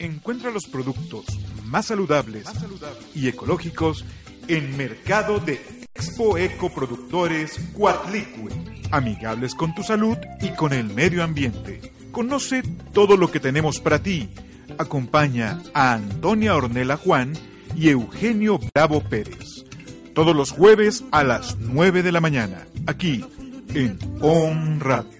Encuentra 0.00 0.52
los 0.52 0.68
productos 0.68 1.24
más 1.64 1.86
saludables, 1.86 2.46
y 3.16 3.26
ecológicos 3.26 4.04
en 4.46 4.76
Mercado 4.76 5.40
de 5.40 5.60
Expo 5.92 6.38
Eco 6.38 6.72
Productores 6.72 7.58
Cuatlicue. 7.72 8.52
Amigables 8.92 9.56
con 9.56 9.74
tu 9.74 9.82
salud 9.82 10.16
y 10.40 10.50
con 10.50 10.72
el 10.72 10.84
medio 10.84 11.24
ambiente. 11.24 11.92
Conoce 12.12 12.62
todo 12.92 13.16
lo 13.16 13.28
que 13.32 13.40
tenemos 13.40 13.80
para 13.80 14.00
ti. 14.00 14.28
Acompaña 14.78 15.60
a 15.74 15.94
Antonia 15.94 16.54
Ornella 16.54 16.96
Juan 16.96 17.32
y 17.74 17.88
Eugenio 17.88 18.60
Bravo 18.72 19.00
Pérez. 19.00 19.64
Todos 20.14 20.36
los 20.36 20.52
jueves 20.52 21.02
a 21.10 21.24
las 21.24 21.58
9 21.58 22.04
de 22.04 22.12
la 22.12 22.20
mañana, 22.20 22.68
aquí 22.86 23.24
en 23.74 23.98
On 24.20 24.78
Radio. 24.78 25.18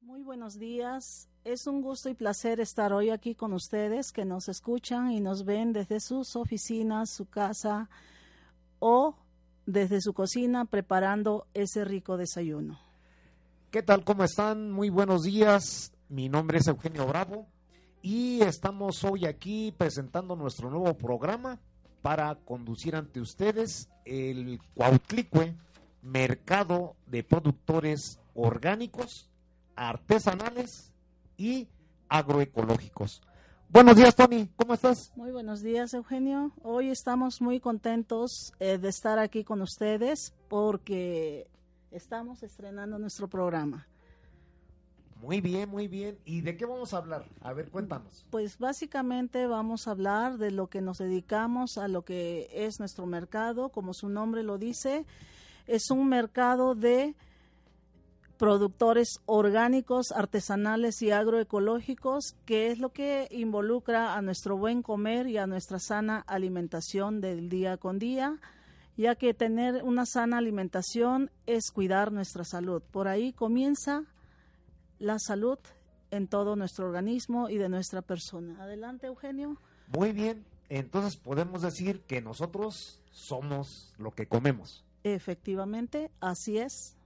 Muy 0.00 0.22
buenos 0.22 0.58
días. 0.58 1.27
Es 1.44 1.66
un 1.66 1.80
gusto 1.82 2.08
y 2.08 2.14
placer 2.14 2.60
estar 2.60 2.92
hoy 2.92 3.10
aquí 3.10 3.34
con 3.34 3.52
ustedes 3.52 4.12
que 4.12 4.24
nos 4.24 4.48
escuchan 4.48 5.12
y 5.12 5.20
nos 5.20 5.44
ven 5.44 5.72
desde 5.72 6.00
sus 6.00 6.36
oficinas, 6.36 7.10
su 7.10 7.26
casa 7.26 7.88
o 8.80 9.16
desde 9.64 10.00
su 10.00 10.12
cocina 10.12 10.64
preparando 10.64 11.46
ese 11.54 11.84
rico 11.84 12.16
desayuno. 12.16 12.78
¿Qué 13.70 13.82
tal? 13.82 14.04
¿Cómo 14.04 14.24
están? 14.24 14.70
Muy 14.72 14.90
buenos 14.90 15.22
días. 15.22 15.92
Mi 16.08 16.28
nombre 16.28 16.58
es 16.58 16.66
Eugenio 16.66 17.06
Bravo 17.06 17.46
y 18.02 18.42
estamos 18.42 19.04
hoy 19.04 19.24
aquí 19.24 19.72
presentando 19.76 20.36
nuestro 20.36 20.70
nuevo 20.70 20.94
programa 20.94 21.60
para 22.02 22.34
conducir 22.34 22.94
ante 22.96 23.20
ustedes 23.20 23.88
el 24.04 24.58
Cuautlicue, 24.74 25.54
Mercado 26.02 26.96
de 27.06 27.22
Productores 27.22 28.18
Orgánicos, 28.34 29.30
Artesanales 29.76 30.92
y 31.38 31.68
Agroecológicos. 32.10 33.22
Buenos 33.70 33.96
días, 33.96 34.14
Tony. 34.14 34.48
¿Cómo 34.56 34.74
estás? 34.74 35.12
Muy 35.16 35.30
buenos 35.30 35.62
días, 35.62 35.94
Eugenio. 35.94 36.52
Hoy 36.62 36.88
estamos 36.88 37.40
muy 37.40 37.60
contentos 37.60 38.52
eh, 38.60 38.78
de 38.78 38.88
estar 38.88 39.18
aquí 39.18 39.44
con 39.44 39.62
ustedes 39.62 40.34
porque 40.48 41.46
estamos 41.90 42.42
estrenando 42.42 42.98
nuestro 42.98 43.28
programa. 43.28 43.86
Muy 45.20 45.40
bien, 45.40 45.68
muy 45.68 45.88
bien. 45.88 46.18
¿Y 46.24 46.40
de 46.40 46.56
qué 46.56 46.64
vamos 46.64 46.94
a 46.94 46.98
hablar? 46.98 47.24
A 47.42 47.52
ver, 47.52 47.70
cuéntanos. 47.70 48.24
Pues 48.30 48.58
básicamente 48.58 49.46
vamos 49.46 49.86
a 49.86 49.90
hablar 49.90 50.38
de 50.38 50.50
lo 50.50 50.68
que 50.68 50.80
nos 50.80 50.98
dedicamos 50.98 51.76
a 51.76 51.88
lo 51.88 52.02
que 52.02 52.48
es 52.52 52.78
nuestro 52.78 53.04
mercado, 53.06 53.68
como 53.68 53.94
su 53.94 54.08
nombre 54.08 54.42
lo 54.42 54.58
dice, 54.58 55.04
es 55.66 55.90
un 55.90 56.08
mercado 56.08 56.74
de 56.74 57.14
productores 58.38 59.20
orgánicos, 59.26 60.12
artesanales 60.12 61.02
y 61.02 61.10
agroecológicos, 61.10 62.36
que 62.46 62.70
es 62.70 62.78
lo 62.78 62.92
que 62.92 63.28
involucra 63.30 64.14
a 64.14 64.22
nuestro 64.22 64.56
buen 64.56 64.82
comer 64.82 65.26
y 65.26 65.38
a 65.38 65.46
nuestra 65.46 65.78
sana 65.78 66.24
alimentación 66.26 67.20
del 67.20 67.48
día 67.48 67.76
con 67.76 67.98
día, 67.98 68.38
ya 68.96 69.16
que 69.16 69.34
tener 69.34 69.82
una 69.82 70.06
sana 70.06 70.38
alimentación 70.38 71.30
es 71.46 71.70
cuidar 71.70 72.12
nuestra 72.12 72.44
salud. 72.44 72.80
Por 72.80 73.08
ahí 73.08 73.32
comienza 73.32 74.04
la 74.98 75.18
salud 75.18 75.58
en 76.10 76.28
todo 76.28 76.56
nuestro 76.56 76.86
organismo 76.86 77.50
y 77.50 77.58
de 77.58 77.68
nuestra 77.68 78.02
persona. 78.02 78.62
Adelante, 78.62 79.08
Eugenio. 79.08 79.56
Muy 79.88 80.12
bien, 80.12 80.44
entonces 80.68 81.16
podemos 81.16 81.62
decir 81.62 82.02
que 82.02 82.20
nosotros 82.20 83.00
somos 83.10 83.92
lo 83.98 84.12
que 84.12 84.26
comemos. 84.26 84.84
Efectivamente, 85.02 86.10
así 86.20 86.58
es. 86.58 86.97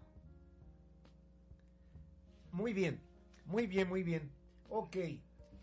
Muy 2.52 2.72
bien, 2.72 3.00
muy 3.46 3.66
bien, 3.66 3.88
muy 3.88 4.02
bien. 4.02 4.30
Ok, 4.68 4.96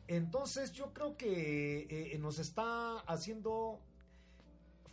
entonces 0.08 0.72
yo 0.74 0.94
creo 0.94 1.16
que 1.18 1.88
eh, 1.90 2.18
nos 2.20 2.40
está 2.40 3.00
haciendo 3.02 3.80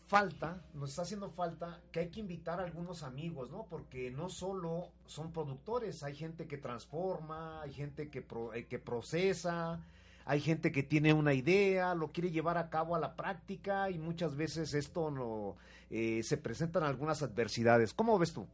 falta, 0.07 0.63
nos 0.75 0.91
está 0.91 1.03
haciendo 1.03 1.31
falta 1.31 1.81
que 1.91 2.01
hay 2.01 2.09
que 2.11 2.21
invitar 2.21 2.61
a 2.61 2.65
algunos 2.65 3.03
amigos, 3.03 3.51
¿no? 3.51 3.67
Porque 3.69 4.11
no 4.11 4.29
solo 4.29 4.93
son 5.07 5.33
productores, 5.33 6.03
hay 6.03 6.15
gente 6.15 6.47
que 6.47 6.59
transforma, 6.59 7.63
hay 7.63 7.73
gente 7.73 8.09
que, 8.09 8.25
eh, 8.55 8.67
que 8.67 8.79
procesa, 8.79 9.81
hay 10.25 10.41
gente 10.41 10.73
que 10.73 10.83
tiene 10.83 11.13
una 11.13 11.35
idea, 11.35 11.95
lo 11.95 12.13
quiere 12.13 12.31
llevar 12.31 12.59
a 12.59 12.69
cabo 12.71 12.95
a 12.95 13.01
la 13.01 13.17
práctica 13.17 13.91
y 13.91 13.99
muchas 13.99 14.37
veces 14.37 14.75
esto 14.75 15.11
no 15.11 15.57
eh, 15.91 16.23
se 16.23 16.37
presentan 16.37 16.85
algunas 16.85 17.23
adversidades. 17.23 17.93
¿Cómo 17.93 18.19
ves 18.19 18.33
tú? 18.33 18.47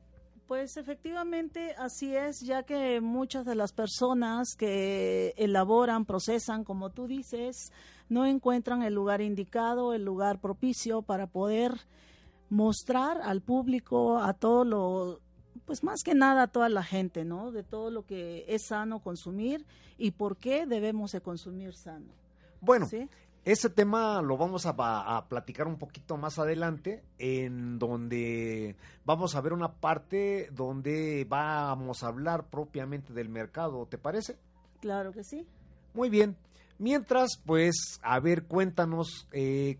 Pues 0.46 0.76
efectivamente 0.76 1.74
así 1.78 2.14
es, 2.14 2.40
ya 2.40 2.62
que 2.62 3.00
muchas 3.00 3.46
de 3.46 3.54
las 3.54 3.72
personas 3.72 4.54
que 4.54 5.34
elaboran, 5.36 6.04
procesan, 6.04 6.64
como 6.64 6.90
tú 6.90 7.06
dices, 7.06 7.72
no 8.08 8.26
encuentran 8.26 8.82
el 8.82 8.94
lugar 8.94 9.22
indicado, 9.22 9.94
el 9.94 10.04
lugar 10.04 10.40
propicio 10.40 11.02
para 11.02 11.26
poder 11.26 11.72
mostrar 12.50 13.22
al 13.22 13.40
público, 13.40 14.18
a 14.18 14.34
todo 14.34 14.64
lo, 14.64 15.20
pues 15.64 15.82
más 15.82 16.02
que 16.02 16.14
nada 16.14 16.42
a 16.42 16.48
toda 16.48 16.68
la 16.68 16.82
gente, 16.82 17.24
¿no? 17.24 17.50
De 17.50 17.62
todo 17.62 17.90
lo 17.90 18.04
que 18.04 18.44
es 18.48 18.66
sano 18.66 19.00
consumir 19.00 19.64
y 19.96 20.10
por 20.10 20.36
qué 20.36 20.66
debemos 20.66 21.12
de 21.12 21.22
consumir 21.22 21.74
sano. 21.74 22.12
Bueno, 22.60 22.88
ese 23.44 23.68
tema 23.70 24.22
lo 24.22 24.36
vamos 24.36 24.66
a, 24.66 24.70
a, 24.70 25.28
platicar 25.28 25.66
un 25.66 25.76
poquito 25.76 26.16
más 26.16 26.38
adelante, 26.38 27.02
en 27.18 27.78
donde 27.78 28.76
vamos 29.04 29.34
a 29.34 29.40
ver 29.40 29.52
una 29.52 29.72
parte 29.72 30.48
donde 30.52 31.26
vamos 31.28 32.02
a 32.02 32.08
hablar 32.08 32.46
propiamente 32.48 33.12
del 33.12 33.28
mercado, 33.28 33.86
¿te 33.86 33.98
parece? 33.98 34.36
Claro 34.80 35.12
que 35.12 35.24
sí. 35.24 35.46
Muy 35.94 36.08
bien. 36.08 36.36
Mientras, 36.78 37.40
pues, 37.44 38.00
a 38.02 38.18
ver, 38.20 38.44
cuéntanos, 38.44 39.26
eh, 39.32 39.78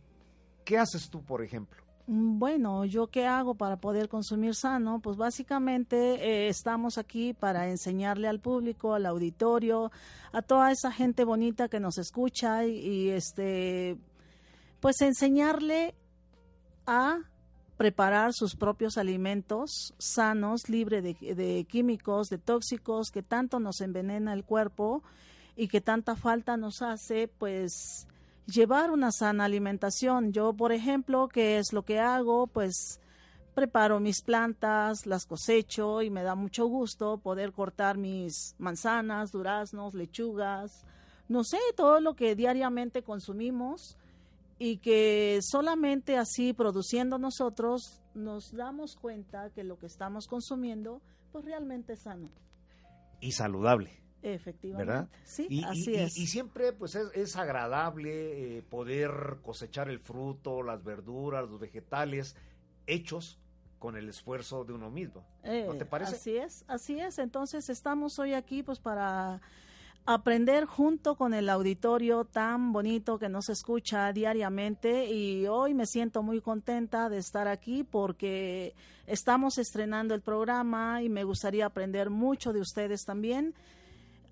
¿qué 0.64 0.78
haces 0.78 1.08
tú, 1.08 1.22
por 1.22 1.42
ejemplo? 1.42 1.82
Mm, 2.12 2.38
bueno, 2.38 2.84
¿yo 2.84 3.06
qué 3.06 3.26
hago 3.26 3.54
para 3.54 3.78
poder 3.78 4.10
consumir 4.10 4.54
sano? 4.54 5.00
Pues 5.00 5.16
básicamente 5.16 5.96
eh, 5.96 6.48
estamos 6.48 6.98
aquí 6.98 7.32
para 7.32 7.70
enseñarle 7.70 8.28
al 8.28 8.38
público, 8.38 8.92
al 8.92 9.06
auditorio, 9.06 9.90
a 10.32 10.42
toda 10.42 10.70
esa 10.70 10.92
gente 10.92 11.24
bonita 11.24 11.68
que 11.68 11.80
nos 11.80 11.96
escucha 11.96 12.66
y, 12.66 13.08
este, 13.08 13.96
pues 14.80 15.00
enseñarle 15.00 15.94
a 16.86 17.20
preparar 17.78 18.34
sus 18.34 18.56
propios 18.56 18.98
alimentos 18.98 19.94
sanos, 19.96 20.68
libre 20.68 21.00
de, 21.00 21.14
de 21.14 21.64
químicos, 21.64 22.28
de 22.28 22.36
tóxicos 22.36 23.10
que 23.10 23.22
tanto 23.22 23.58
nos 23.58 23.80
envenena 23.80 24.34
el 24.34 24.44
cuerpo 24.44 25.02
y 25.56 25.68
que 25.68 25.80
tanta 25.80 26.14
falta 26.14 26.58
nos 26.58 26.82
hace, 26.82 27.26
pues 27.26 28.06
llevar 28.52 28.90
una 28.90 29.12
sana 29.12 29.44
alimentación. 29.44 30.32
Yo, 30.32 30.52
por 30.52 30.72
ejemplo, 30.72 31.28
¿qué 31.28 31.58
es 31.58 31.72
lo 31.72 31.84
que 31.84 31.98
hago? 31.98 32.46
Pues 32.46 33.00
preparo 33.54 34.00
mis 34.00 34.22
plantas, 34.22 35.06
las 35.06 35.26
cosecho 35.26 36.02
y 36.02 36.10
me 36.10 36.22
da 36.22 36.34
mucho 36.34 36.66
gusto 36.66 37.18
poder 37.18 37.52
cortar 37.52 37.98
mis 37.98 38.54
manzanas, 38.58 39.30
duraznos, 39.30 39.94
lechugas, 39.94 40.84
no 41.28 41.44
sé, 41.44 41.58
todo 41.76 42.00
lo 42.00 42.14
que 42.14 42.34
diariamente 42.34 43.02
consumimos 43.02 43.96
y 44.58 44.78
que 44.78 45.41
solamente 45.42 46.16
así 46.16 46.52
produciendo 46.52 47.18
nosotros 47.18 48.02
nos 48.14 48.52
damos 48.52 48.96
cuenta 48.96 49.50
que 49.50 49.64
lo 49.64 49.78
que 49.78 49.86
estamos 49.86 50.26
consumiendo 50.26 51.00
pues 51.30 51.44
realmente 51.44 51.94
es 51.94 52.02
sano. 52.02 52.30
Y 53.20 53.32
saludable. 53.32 54.01
Efectivamente. 54.22 54.93
¿Verdad? 54.93 55.09
Sí, 55.25 55.47
y, 55.50 55.65
así 55.65 55.91
y, 55.91 55.97
es. 55.97 56.16
Y, 56.16 56.27
siempre 56.27 56.72
pues 56.72 56.94
es, 56.94 57.37
agradable 57.37 58.59
eh, 58.59 58.62
poder 58.62 59.38
cosechar 59.43 59.88
el 59.88 59.99
fruto, 59.99 60.62
las 60.62 60.84
verduras, 60.84 61.49
los 61.49 61.59
vegetales 61.59 62.37
hechos 62.87 63.38
con 63.78 63.97
el 63.97 64.09
esfuerzo 64.09 64.65
de 64.65 64.72
uno 64.72 64.91
mismo. 64.91 65.25
¿No 65.43 65.75
te 65.75 65.83
Eh, 65.83 65.87
parece? 65.87 66.15
Así 66.15 66.37
es, 66.37 66.65
así 66.69 67.00
es. 67.00 67.19
Entonces 67.19 67.69
estamos 67.69 68.19
hoy 68.21 68.34
aquí 68.34 68.62
pues 68.62 68.78
para 68.78 69.41
aprender 70.05 70.65
junto 70.65 71.16
con 71.16 71.33
el 71.34 71.48
auditorio 71.48 72.25
tan 72.25 72.72
bonito 72.72 73.18
que 73.18 73.28
nos 73.28 73.48
escucha 73.48 74.13
diariamente 74.13 75.07
y 75.13 75.47
hoy 75.47 75.75
me 75.75 75.86
siento 75.86 76.22
muy 76.22 76.41
contenta 76.41 77.09
de 77.09 77.18
estar 77.18 77.47
aquí 77.47 77.84
porque 77.84 78.75
estamos 79.07 79.59
estrenando 79.59 80.15
el 80.15 80.21
programa 80.21 81.03
y 81.03 81.09
me 81.09 81.22
gustaría 81.22 81.66
aprender 81.66 82.10
mucho 82.10 82.53
de 82.53 82.60
ustedes 82.60 83.04
también 83.04 83.54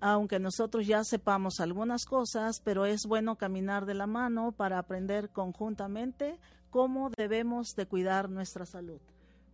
aunque 0.01 0.39
nosotros 0.39 0.85
ya 0.85 1.03
sepamos 1.05 1.59
algunas 1.61 2.03
cosas, 2.05 2.59
pero 2.59 2.85
es 2.85 3.05
bueno 3.05 3.37
caminar 3.37 3.85
de 3.85 3.93
la 3.93 4.07
mano 4.07 4.51
para 4.51 4.77
aprender 4.79 5.29
conjuntamente 5.29 6.37
cómo 6.69 7.09
debemos 7.11 7.75
de 7.75 7.85
cuidar 7.85 8.29
nuestra 8.29 8.65
salud. 8.65 8.99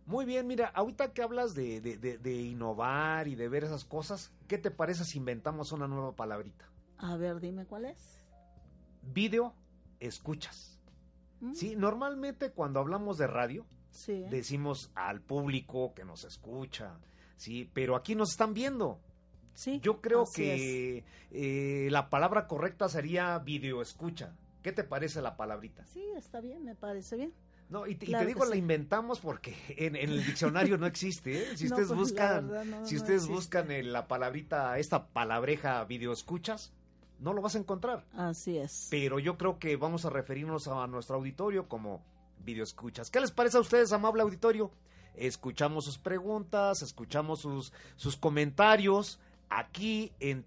Muy 0.06 0.24
bien, 0.24 0.46
mira, 0.46 0.68
ahorita 0.74 1.12
que 1.12 1.22
hablas 1.22 1.54
de, 1.54 1.80
de, 1.82 1.98
de, 1.98 2.16
de 2.18 2.34
innovar 2.42 3.28
y 3.28 3.34
de 3.34 3.48
ver 3.48 3.64
esas 3.64 3.84
cosas, 3.84 4.32
¿qué 4.48 4.56
te 4.56 4.70
parece 4.70 5.04
si 5.04 5.18
inventamos 5.18 5.70
una 5.70 5.86
nueva 5.86 6.16
palabrita? 6.16 6.64
A 6.96 7.16
ver, 7.16 7.40
dime 7.40 7.66
cuál 7.66 7.84
es. 7.84 8.18
Video 9.02 9.54
escuchas. 10.00 10.78
¿Mm? 11.40 11.52
Sí, 11.54 11.76
normalmente 11.76 12.50
cuando 12.52 12.80
hablamos 12.80 13.18
de 13.18 13.26
radio, 13.26 13.66
Sí. 13.90 14.24
decimos 14.30 14.90
al 14.94 15.20
público 15.20 15.92
que 15.94 16.04
nos 16.04 16.24
escucha, 16.24 16.98
sí, 17.36 17.70
pero 17.74 17.96
aquí 17.96 18.14
nos 18.14 18.30
están 18.30 18.54
viendo. 18.54 19.00
Sí. 19.58 19.80
Yo 19.80 20.00
creo 20.00 20.24
que 20.32 21.02
eh, 21.32 21.88
la 21.90 22.10
palabra 22.10 22.46
correcta 22.46 22.88
sería 22.88 23.36
video 23.40 23.82
escucha. 23.82 24.36
¿Qué 24.62 24.70
te 24.70 24.84
parece 24.84 25.20
la 25.20 25.36
palabrita? 25.36 25.84
Sí, 25.84 26.04
está 26.16 26.40
bien, 26.40 26.64
me 26.64 26.76
parece 26.76 27.16
bien. 27.16 27.34
No, 27.68 27.84
y 27.88 27.96
te, 27.96 28.08
y 28.08 28.14
digo, 28.24 28.44
la 28.44 28.52
sí. 28.52 28.58
inventamos 28.58 29.18
porque 29.18 29.56
en, 29.76 29.96
en 29.96 30.10
el 30.10 30.24
diccionario 30.24 30.78
no 30.78 30.86
existe. 30.86 31.42
¿eh? 31.42 31.56
Si 31.56 31.64
No, 31.68 31.74
ustedes 31.74 31.88
pues, 31.88 31.98
buscan, 31.98 32.70
no, 32.70 32.86
si 32.86 32.94
ustedes 32.94 33.26
buscan 33.26 33.72
en 33.72 33.92
la 33.92 34.06
palabrita, 34.06 34.78
esta 34.78 35.08
palabreja 35.08 35.82
video 35.86 36.12
escuchas, 36.12 36.72
no 37.18 37.32
lo 37.32 37.42
vas 37.42 37.56
a 37.56 37.58
encontrar. 37.58 38.04
Así 38.12 38.58
es. 38.58 38.86
Pero 38.92 39.18
yo 39.18 39.38
creo 39.38 39.58
que 39.58 39.74
vamos 39.74 40.04
a 40.04 40.10
referirnos 40.10 40.68
a 40.68 40.86
nuestro 40.86 41.16
auditorio 41.16 41.66
como 41.66 42.04
video 42.44 42.62
escuchas. 42.62 43.10
¿Qué 43.10 43.18
les 43.18 43.32
parece 43.32 43.56
a 43.56 43.60
ustedes, 43.60 43.90
amable 43.92 44.22
auditorio? 44.22 44.70
Escuchamos 45.16 45.84
sus 45.84 45.98
preguntas, 45.98 46.80
escuchamos 46.82 47.40
sus, 47.40 47.72
sus 47.96 48.16
comentarios 48.16 49.18
aquí 49.50 50.12
en 50.20 50.44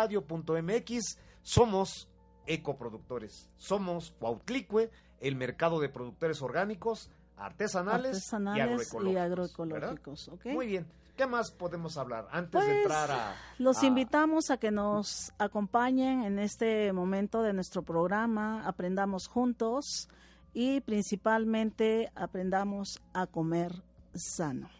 www.omradio.mx. 0.00 1.18
Somos 1.42 2.08
ecoproductores. 2.46 3.50
Somos 3.56 4.12
Cuautlicue, 4.18 4.90
el 5.20 5.36
mercado 5.36 5.80
de 5.80 5.88
productores 5.88 6.42
orgánicos, 6.42 7.10
artesanales, 7.36 8.16
Artesanales 8.32 8.92
y 9.04 9.16
agroecológicos. 9.16 10.30
Muy 10.44 10.66
bien. 10.66 10.86
¿Qué 11.16 11.26
más 11.26 11.50
podemos 11.50 11.98
hablar 11.98 12.28
antes 12.30 12.60
de 12.62 12.66
Pues, 12.66 12.78
entrar 12.82 13.10
a... 13.10 13.34
Los 13.58 13.82
a- 13.82 13.86
invitamos 13.86 14.50
a 14.50 14.56
que 14.56 14.70
nos 14.70 15.32
acompañen 15.38 16.22
en 16.24 16.38
este 16.38 16.92
momento 16.94 17.42
de 17.42 17.52
nuestro 17.52 17.82
programa, 17.82 18.66
aprendamos 18.66 19.26
juntos 19.28 20.08
y 20.54 20.80
principalmente 20.80 22.10
aprendamos 22.14 23.02
a 23.12 23.26
comer 23.26 23.82
sano. 24.14 24.70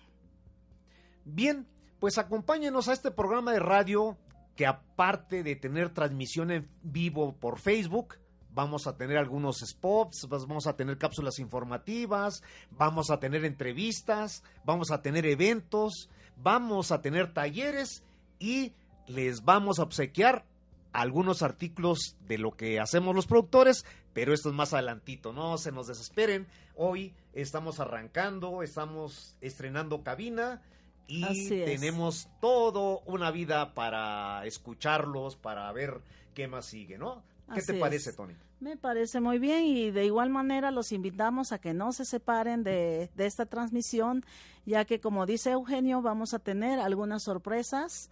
Bien, 1.27 1.67
pues 2.01 2.17
acompáñenos 2.17 2.89
a 2.89 2.95
este 2.95 3.11
programa 3.11 3.53
de 3.53 3.61
radio 3.61 4.17
que 4.57 4.67
aparte 4.67 5.43
de 5.43 5.55
tener 5.55 5.91
transmisión 5.91 6.51
en 6.51 6.69
vivo 6.83 7.37
por 7.39 7.61
Facebook, 7.61 8.17
vamos 8.53 8.87
a 8.87 8.97
tener 8.97 9.19
algunos 9.19 9.59
spots, 9.61 10.27
vamos 10.29 10.67
a 10.67 10.77
tener 10.77 10.97
cápsulas 10.97 11.39
informativas, 11.39 12.43
vamos 12.71 13.11
a 13.11 13.21
tener 13.21 13.45
entrevistas, 13.45 14.43
vamos 14.65 14.91
a 14.91 15.03
tener 15.03 15.27
eventos, 15.27 16.09
vamos 16.37 16.91
a 16.91 17.03
tener 17.03 17.33
talleres 17.35 18.03
y 18.39 18.73
les 19.07 19.45
vamos 19.45 19.79
a 19.79 19.83
obsequiar 19.83 20.47
algunos 20.93 21.43
artículos 21.43 22.17
de 22.27 22.39
lo 22.39 22.53
que 22.53 22.81
hacemos 22.81 23.15
los 23.15 23.27
productores, 23.27 23.85
pero 24.15 24.33
esto 24.33 24.49
es 24.49 24.55
más 24.55 24.73
adelantito, 24.73 25.33
no 25.33 25.59
se 25.59 25.71
nos 25.71 25.87
desesperen. 25.87 26.49
Hoy 26.75 27.15
estamos 27.35 27.79
arrancando, 27.79 28.63
estamos 28.63 29.37
estrenando 29.41 30.03
cabina 30.03 30.63
y 31.11 31.25
Así 31.25 31.61
es. 31.61 31.65
tenemos 31.65 32.29
todo 32.41 33.01
una 33.01 33.31
vida 33.31 33.75
para 33.75 34.47
escucharlos, 34.47 35.37
para 35.37 35.71
ver 35.73 36.01
qué 36.35 36.47
más 36.47 36.67
sigue, 36.67 36.99
¿no? 36.99 37.23
¿Qué 37.53 37.63
te 37.63 37.75
parece, 37.75 38.11
es. 38.11 38.17
Tony? 38.17 38.35
Me 38.61 38.77
parece 38.77 39.21
muy 39.21 39.39
bien 39.39 39.65
y 39.65 39.91
de 39.91 40.05
igual 40.05 40.31
manera 40.31 40.71
los 40.71 40.93
invitamos 40.93 41.51
a 41.51 41.59
que 41.59 41.75
no 41.75 41.93
se 41.93 42.05
separen 42.05 42.63
de, 42.63 43.11
de 43.17 43.27
esta 43.27 43.47
transmisión, 43.47 44.25
ya 44.67 44.85
que 44.85 45.01
como 45.01 45.27
dice 45.27 45.51
Eugenio, 45.51 46.01
vamos 46.01 46.33
a 46.33 46.39
tener 46.39 46.79
algunas 46.79 47.25
sorpresas 47.25 48.11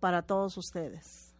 para 0.00 0.22
todos 0.22 0.56
ustedes. 0.56 1.36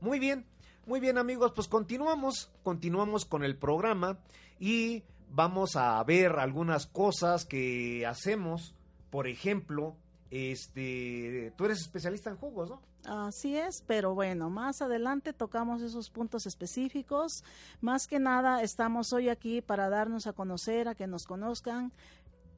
Muy 0.00 0.18
bien, 0.18 0.46
muy 0.86 1.00
bien 1.00 1.18
amigos, 1.18 1.52
pues 1.54 1.68
continuamos, 1.68 2.50
continuamos 2.62 3.26
con 3.26 3.44
el 3.44 3.56
programa 3.56 4.18
y 4.58 5.02
vamos 5.30 5.76
a 5.76 6.02
ver 6.04 6.38
algunas 6.38 6.86
cosas 6.86 7.44
que 7.44 8.06
hacemos, 8.06 8.74
por 9.10 9.26
ejemplo, 9.26 9.96
este, 10.30 11.52
tú 11.56 11.64
eres 11.64 11.80
especialista 11.80 12.30
en 12.30 12.36
jugos, 12.36 12.70
¿no? 12.70 12.80
Así 13.06 13.56
es, 13.56 13.84
pero 13.86 14.14
bueno, 14.14 14.50
más 14.50 14.82
adelante 14.82 15.32
tocamos 15.32 15.80
esos 15.80 16.10
puntos 16.10 16.44
específicos. 16.46 17.44
Más 17.80 18.08
que 18.08 18.18
nada, 18.18 18.62
estamos 18.62 19.12
hoy 19.12 19.28
aquí 19.28 19.60
para 19.60 19.88
darnos 19.88 20.26
a 20.26 20.32
conocer, 20.32 20.88
a 20.88 20.96
que 20.96 21.06
nos 21.06 21.24
conozcan 21.24 21.92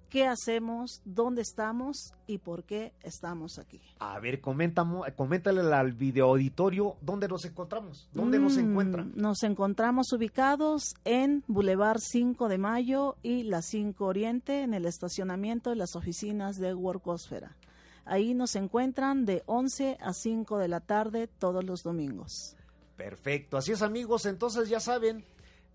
qué 0.08 0.26
hacemos, 0.26 1.00
dónde 1.05 1.43
estamos 1.43 2.12
y 2.26 2.38
por 2.38 2.64
qué 2.64 2.93
estamos 3.02 3.58
aquí. 3.58 3.81
A 3.99 4.19
ver, 4.20 4.40
coméntale 4.40 5.60
al 5.75 5.93
video 5.93 6.26
auditorio 6.26 6.96
dónde 7.00 7.28
nos 7.28 7.44
encontramos, 7.44 8.08
dónde 8.12 8.38
nos 8.38 8.56
Mm, 8.56 8.60
encuentran. 8.70 9.12
Nos 9.14 9.43
encontramos 9.43 10.12
ubicados 10.12 10.94
en 11.05 11.44
Boulevard 11.46 12.00
5 12.00 12.49
de 12.49 12.58
Mayo 12.58 13.16
y 13.22 13.44
la 13.44 13.62
5 13.62 14.06
Oriente, 14.06 14.62
en 14.62 14.75
el 14.75 14.87
estacionamiento 14.87 15.70
de 15.70 15.76
las 15.76 15.94
oficinas 15.96 16.56
de 16.58 16.75
Workosfera. 16.75 17.56
Ahí 18.04 18.32
nos 18.32 18.56
encuentran 18.56 19.26
de 19.26 19.43
11 19.46 19.99
a 20.00 20.14
5 20.14 20.58
de 20.58 20.69
la 20.69 20.81
tarde 20.81 21.26
todos 21.26 21.62
los 21.64 21.82
domingos. 21.82 22.56
Perfecto, 22.96 23.56
así 23.56 23.72
es 23.72 23.82
amigos, 23.82 24.25
entonces 24.26 24.69
ya 24.69 24.81
saben, 24.81 25.25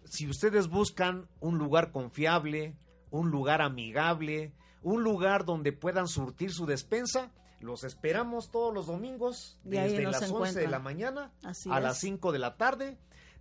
si 0.03 0.27
ustedes 0.27 0.67
buscan 0.67 1.27
un 1.39 1.57
lugar 1.57 1.91
confiable, 1.91 2.75
un 3.13 3.29
lugar 3.29 3.61
amigable, 3.61 4.51
un 4.81 5.03
lugar 5.03 5.45
donde 5.45 5.71
puedan 5.71 6.07
surtir 6.07 6.51
su 6.51 6.65
despensa, 6.65 7.31
los 7.59 7.83
esperamos 7.83 8.49
todos 8.51 8.73
los 8.73 8.87
domingos 8.87 9.59
Y 9.63 9.69
desde 9.69 10.03
las 10.03 10.29
11 10.29 10.59
de 10.59 10.67
la 10.67 10.79
mañana 10.79 11.31
Así 11.43 11.69
a 11.71 11.77
es. 11.77 11.83
las 11.83 11.99
5 11.99 12.31
de 12.31 12.39
la 12.39 12.57
tarde 12.57 12.97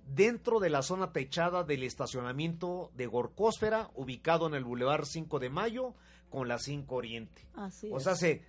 dentro 0.06 0.60
de 0.60 0.68
la 0.70 0.82
zona 0.82 1.10
techada 1.12 1.64
del 1.64 1.82
estacionamiento 1.84 2.90
de 2.94 3.06
Gorcósfera, 3.06 3.90
ubicado 3.94 4.46
en 4.46 4.54
el 4.54 4.62
Boulevard 4.64 5.04
5 5.06 5.38
de 5.38 5.48
Mayo 5.50 5.94
con 6.28 6.48
la 6.48 6.58
5 6.58 6.94
Oriente. 6.94 7.46
Así 7.54 7.88
O 7.90 7.96
es. 7.96 8.04
sea, 8.04 8.14
se, 8.14 8.42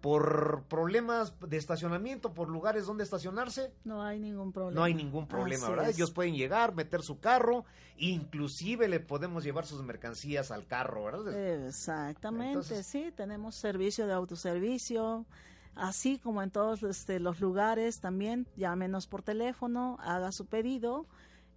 por 0.00 0.62
problemas 0.68 1.34
de 1.40 1.56
estacionamiento, 1.56 2.32
por 2.32 2.48
lugares 2.48 2.86
donde 2.86 3.04
estacionarse, 3.04 3.72
no 3.84 4.02
hay 4.02 4.18
ningún 4.18 4.50
problema. 4.52 4.74
no 4.80 4.84
hay 4.84 4.94
ningún 4.94 5.26
problema, 5.26 5.64
Así 5.64 5.70
¿verdad? 5.72 5.90
es. 5.90 5.96
Ellos 5.96 6.10
pueden 6.10 6.34
llegar, 6.34 6.74
meter 6.74 7.02
su 7.02 7.20
carro, 7.20 7.64
inclusive 7.98 8.88
le 8.88 9.00
podemos 9.00 9.44
llevar 9.44 9.66
sus 9.66 9.82
mercancías 9.82 10.50
al 10.50 10.66
carro, 10.66 11.04
¿verdad? 11.04 11.66
Exactamente, 11.66 12.48
Entonces- 12.52 12.86
sí, 12.86 13.12
tenemos 13.14 13.54
servicio 13.56 14.06
de 14.06 14.14
autoservicio, 14.14 15.26
así 15.74 16.18
como 16.18 16.42
en 16.42 16.50
todos 16.50 16.82
este, 16.82 17.20
los 17.20 17.40
lugares 17.40 18.00
también, 18.00 18.46
llámenos 18.56 19.06
por 19.06 19.22
teléfono, 19.22 19.98
haga 20.00 20.32
su 20.32 20.46
pedido 20.46 21.06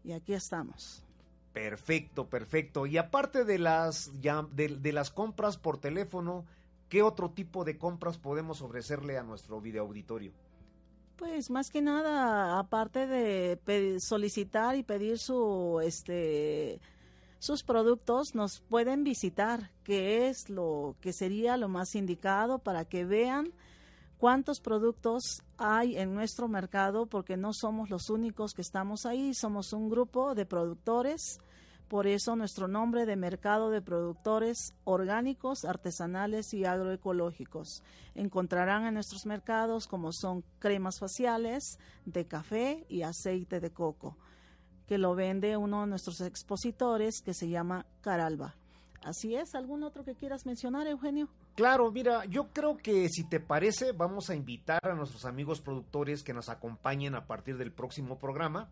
y 0.04 0.12
aquí 0.12 0.34
estamos. 0.34 1.02
Perfecto, 1.54 2.28
perfecto. 2.28 2.88
Y 2.88 2.98
aparte 2.98 3.46
de 3.46 3.60
las 3.60 4.12
ya- 4.22 4.46
de, 4.52 4.70
de 4.70 4.92
las 4.92 5.12
compras 5.12 5.56
por 5.58 5.78
teléfono, 5.78 6.46
¿qué 6.94 7.02
otro 7.02 7.32
tipo 7.32 7.64
de 7.64 7.76
compras 7.76 8.20
podemos 8.20 8.62
ofrecerle 8.62 9.18
a 9.18 9.24
nuestro 9.24 9.60
video 9.60 9.82
auditorio? 9.82 10.32
Pues 11.16 11.50
más 11.50 11.72
que 11.72 11.82
nada, 11.82 12.60
aparte 12.60 13.08
de 13.08 13.58
pe- 13.58 14.00
solicitar 14.00 14.76
y 14.76 14.84
pedir 14.84 15.18
su 15.18 15.80
este 15.84 16.80
sus 17.40 17.64
productos, 17.64 18.36
nos 18.36 18.60
pueden 18.70 19.04
visitar, 19.04 19.72
que 19.84 20.28
es 20.30 20.52
lo 20.52 20.96
que 21.02 21.14
sería 21.14 21.58
lo 21.58 21.68
más 21.68 21.96
indicado 21.96 22.60
para 22.60 22.86
que 22.86 23.06
vean 23.06 23.52
cuántos 24.20 24.60
productos 24.62 25.42
hay 25.58 25.98
en 25.98 26.14
nuestro 26.14 26.48
mercado, 26.48 27.08
porque 27.08 27.38
no 27.38 27.54
somos 27.54 27.90
los 27.90 28.12
únicos 28.12 28.54
que 28.54 28.62
estamos 28.62 29.08
ahí, 29.08 29.34
somos 29.34 29.74
un 29.74 29.90
grupo 29.90 30.36
de 30.36 30.46
productores, 30.46 31.40
por 31.94 32.08
eso 32.08 32.36
nuestro 32.36 32.68
nombre 32.68 33.06
de 33.06 33.16
Mercado 33.16 33.70
de 33.70 33.80
Productores 33.80 34.74
Orgánicos, 34.84 35.64
Artesanales 35.64 36.52
y 36.56 36.66
Agroecológicos. 36.66 37.84
Encontrarán 38.16 38.88
en 38.88 38.96
nuestros 38.96 39.28
mercados 39.28 39.86
como 39.86 40.12
son 40.12 40.44
cremas 40.58 40.98
faciales 40.98 41.78
de 42.06 42.26
café 42.26 42.84
y 42.90 43.04
aceite 43.04 43.60
de 43.60 43.70
coco, 43.70 44.18
que 44.88 44.98
lo 44.98 45.14
vende 45.14 45.56
uno 45.56 45.82
de 45.82 45.88
nuestros 45.88 46.20
expositores 46.22 47.22
que 47.22 47.36
se 47.36 47.48
llama 47.48 47.86
Caralba. 48.02 48.56
Así 49.04 49.36
es, 49.36 49.54
¿algún 49.54 49.84
otro 49.84 50.04
que 50.04 50.16
quieras 50.16 50.48
mencionar, 50.48 50.88
Eugenio? 50.88 51.30
Claro, 51.54 51.92
mira, 51.92 52.26
yo 52.26 52.48
creo 52.54 52.76
que 52.76 53.08
si 53.10 53.24
te 53.24 53.40
parece, 53.40 53.92
vamos 53.92 54.32
a 54.32 54.36
invitar 54.36 54.80
a 54.82 54.96
nuestros 54.96 55.26
amigos 55.26 55.62
productores 55.62 56.24
que 56.24 56.34
nos 56.34 56.50
acompañen 56.50 57.14
a 57.14 57.28
partir 57.28 57.56
del 57.56 57.72
próximo 57.72 58.18
programa. 58.18 58.68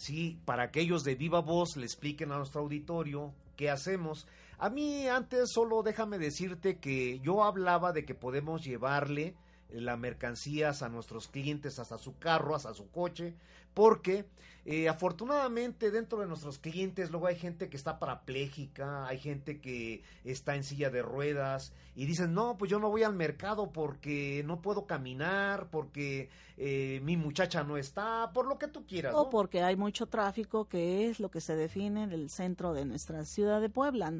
Sí, 0.00 0.38
para 0.46 0.70
que 0.70 0.80
ellos 0.80 1.04
de 1.04 1.14
viva 1.14 1.42
voz 1.42 1.76
le 1.76 1.84
expliquen 1.84 2.32
a 2.32 2.38
nuestro 2.38 2.62
auditorio 2.62 3.34
qué 3.54 3.68
hacemos. 3.68 4.26
A 4.56 4.70
mí 4.70 5.06
antes 5.06 5.50
solo 5.52 5.82
déjame 5.82 6.18
decirte 6.18 6.78
que 6.78 7.20
yo 7.20 7.44
hablaba 7.44 7.92
de 7.92 8.06
que 8.06 8.14
podemos 8.14 8.64
llevarle 8.64 9.34
las 9.72 9.98
mercancías 9.98 10.82
a 10.82 10.88
nuestros 10.88 11.28
clientes 11.28 11.78
hasta 11.78 11.98
su 11.98 12.18
carro, 12.18 12.54
hasta 12.54 12.74
su 12.74 12.90
coche, 12.90 13.34
porque 13.74 14.26
eh, 14.66 14.88
afortunadamente 14.88 15.90
dentro 15.90 16.18
de 16.18 16.26
nuestros 16.26 16.58
clientes 16.58 17.10
luego 17.10 17.26
hay 17.26 17.36
gente 17.36 17.70
que 17.70 17.76
está 17.76 17.98
parapléjica, 17.98 19.06
hay 19.06 19.18
gente 19.18 19.60
que 19.60 20.02
está 20.24 20.54
en 20.54 20.64
silla 20.64 20.90
de 20.90 21.02
ruedas 21.02 21.72
y 21.96 22.04
dicen, 22.04 22.34
no, 22.34 22.58
pues 22.58 22.70
yo 22.70 22.78
no 22.78 22.90
voy 22.90 23.02
al 23.02 23.14
mercado 23.14 23.72
porque 23.72 24.42
no 24.44 24.60
puedo 24.60 24.86
caminar, 24.86 25.68
porque 25.70 26.28
eh, 26.56 27.00
mi 27.02 27.16
muchacha 27.16 27.64
no 27.64 27.78
está, 27.78 28.32
por 28.34 28.46
lo 28.46 28.58
que 28.58 28.68
tú 28.68 28.86
quieras. 28.86 29.14
O 29.16 29.30
porque 29.30 29.62
hay 29.62 29.76
mucho 29.76 30.06
tráfico, 30.06 30.66
que 30.66 31.08
es 31.08 31.20
lo 31.20 31.30
que 31.30 31.40
se 31.40 31.56
define 31.56 32.02
en 32.02 32.12
el 32.12 32.28
centro 32.28 32.74
de 32.74 32.84
nuestra 32.84 33.24
ciudad 33.24 33.60
de 33.60 33.70
Puebla. 33.70 34.12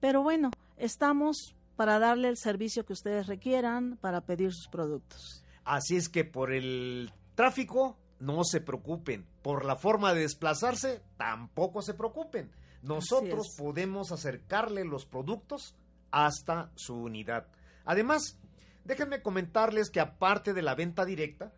Pero 0.00 0.22
bueno, 0.22 0.50
estamos 0.76 1.54
para 1.76 1.98
darle 1.98 2.28
el 2.28 2.36
servicio 2.36 2.84
que 2.84 2.92
ustedes 2.92 3.26
requieran 3.26 3.96
para 4.00 4.22
pedir 4.22 4.52
sus 4.52 4.68
productos. 4.68 5.44
Así 5.64 5.96
es 5.96 6.08
que 6.08 6.24
por 6.24 6.52
el 6.52 7.12
tráfico, 7.34 7.96
no 8.22 8.44
se 8.44 8.60
preocupen. 8.60 9.26
Por 9.42 9.64
la 9.64 9.76
forma 9.76 10.14
de 10.14 10.20
desplazarse, 10.20 11.02
tampoco 11.16 11.82
se 11.82 11.94
preocupen. 11.94 12.50
Nosotros 12.82 13.54
podemos 13.58 14.12
acercarle 14.12 14.84
los 14.84 15.06
productos 15.06 15.74
hasta 16.10 16.70
su 16.76 16.94
unidad. 16.94 17.48
Además, 17.84 18.38
déjenme 18.84 19.22
comentarles 19.22 19.90
que 19.90 20.00
aparte 20.00 20.52
de 20.52 20.62
la 20.62 20.76
venta 20.76 21.04
directa, 21.04 21.52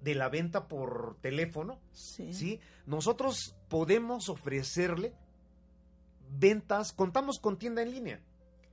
de 0.00 0.14
la 0.14 0.28
venta 0.28 0.68
por 0.68 1.16
teléfono, 1.20 1.80
sí. 1.92 2.60
nosotros 2.86 3.56
podemos 3.68 4.28
ofrecerle 4.28 5.12
ventas, 6.30 6.92
contamos 6.92 7.38
con 7.40 7.58
tienda 7.58 7.82
en 7.82 7.90
línea. 7.90 8.20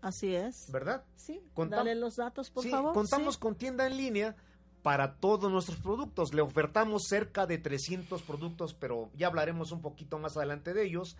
Así 0.04 0.36
es. 0.36 0.70
¿Verdad? 0.70 1.06
Sí. 1.16 1.42
Dale 1.56 1.96
los 1.96 2.18
datos, 2.18 2.50
por 2.50 2.68
favor. 2.68 2.94
Contamos 2.94 3.38
con 3.38 3.56
tienda 3.56 3.88
en 3.88 3.96
línea 3.96 4.36
para 4.82 5.16
todos 5.16 5.50
nuestros 5.50 5.78
productos. 5.80 6.34
Le 6.34 6.42
ofertamos 6.42 7.04
cerca 7.08 7.48
de 7.48 7.58
300 7.58 8.22
productos, 8.22 8.74
pero 8.74 9.10
ya 9.16 9.28
hablaremos 9.28 9.72
un 9.72 9.82
poquito 9.82 10.20
más 10.20 10.36
adelante 10.36 10.74
de 10.74 10.86
ellos. 10.86 11.16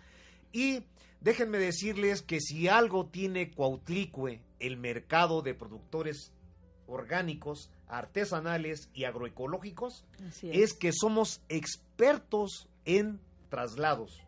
Y 0.52 0.84
déjenme 1.22 1.58
decirles 1.58 2.20
que 2.20 2.40
si 2.40 2.68
algo 2.68 3.06
tiene 3.06 3.50
Cuautlicue, 3.50 4.42
el 4.60 4.76
mercado 4.76 5.40
de 5.40 5.54
productores 5.54 6.30
orgánicos, 6.86 7.70
artesanales 7.88 8.90
y 8.92 9.04
agroecológicos, 9.04 10.04
es. 10.42 10.74
que 10.74 10.92
somos 10.92 11.40
expertos 11.48 12.68
en 12.84 13.18
traslados, 13.48 14.20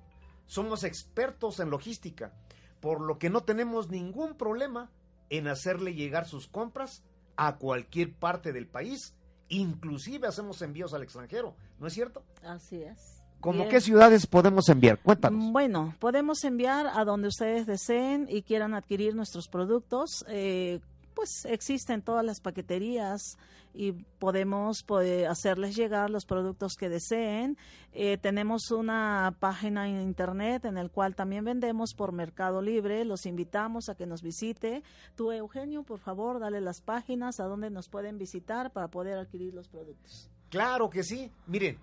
somos 0.47 0.83
expertos 0.83 1.61
en 1.61 1.69
logística, 1.69 2.33
por 2.81 3.01
lo 3.01 3.19
que 3.19 3.31
no 3.31 3.43
tenemos 3.43 3.89
ningún 3.89 4.35
problema 4.35 4.91
en 5.31 5.49
hacerle 5.49 5.95
llegar 5.95 6.27
sus 6.27 6.47
compras 6.47 7.03
a 7.37 7.57
cualquier 7.57 8.15
parte 8.15 8.53
del 8.53 8.67
país, 8.67 9.15
inclusive 9.49 10.27
hacemos 10.27 10.63
envíos 10.63 10.95
al 10.95 11.03
extranjero, 11.03 11.55
¿no 11.79 11.87
es 11.87 11.93
cierto? 11.93 12.23
Así 12.43 12.83
es. 12.83 13.23
¿Cómo 13.41 13.69
qué 13.69 13.81
ciudades 13.81 14.27
podemos 14.27 14.69
enviar? 14.69 14.99
Cuéntanos. 14.99 15.53
Bueno, 15.53 15.95
podemos 16.01 16.43
enviar 16.45 16.87
a 16.87 17.05
donde 17.05 17.29
ustedes 17.29 17.67
deseen 17.67 18.27
y 18.31 18.43
quieran 18.43 18.75
adquirir 18.75 19.15
nuestros 19.15 19.49
productos. 19.49 20.25
Eh, 20.29 20.81
pues 21.17 21.47
existen 21.47 22.03
todas 22.03 22.25
las 22.25 22.41
paqueterías 22.41 23.39
y 23.73 23.93
podemos 23.93 24.85
hacerles 25.29 25.75
llegar 25.75 26.11
los 26.11 26.27
productos 26.27 26.75
que 26.75 26.91
deseen. 26.91 27.57
Eh, 27.93 28.19
tenemos 28.19 28.71
una 28.71 29.35
página 29.41 29.89
en 29.89 30.03
internet 30.03 30.67
en 30.67 30.77
el 30.77 30.91
cual 30.91 31.17
también 31.17 31.45
vendemos 31.45 31.95
por 31.95 32.13
Mercado 32.13 32.61
Libre. 32.61 33.05
Los 33.07 33.25
invitamos 33.25 33.89
a 33.89 33.95
que 33.95 34.05
nos 34.05 34.23
visite. 34.23 34.83
Tú, 35.15 35.33
Eugenio, 35.33 35.83
por 35.85 36.01
favor, 36.01 36.39
dale 36.39 36.61
las 36.61 36.83
páginas 36.83 37.41
a 37.41 37.45
donde 37.45 37.71
nos 37.71 37.89
pueden 37.89 38.19
visitar 38.19 38.71
para 38.71 38.89
poder 38.89 39.17
adquirir 39.17 39.55
los 39.55 39.69
productos. 39.69 40.31
Claro 40.51 40.91
que 40.91 41.03
sí. 41.03 41.33
Miren, 41.47 41.79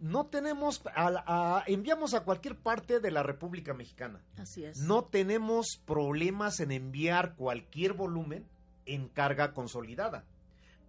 no 0.00 0.26
tenemos, 0.26 0.82
a, 0.96 1.62
enviamos 1.68 2.14
a 2.14 2.24
cualquier 2.24 2.56
parte 2.56 2.98
de 2.98 3.12
la 3.12 3.22
República 3.22 3.74
Mexicana. 3.74 4.20
Así 4.36 4.64
es. 4.64 4.78
No 4.78 5.04
tenemos 5.04 5.80
problemas 5.86 6.58
en 6.58 6.72
enviar 6.72 7.36
cualquier 7.36 7.92
volumen 7.92 8.44
en 8.86 9.08
carga 9.08 9.52
consolidada. 9.52 10.24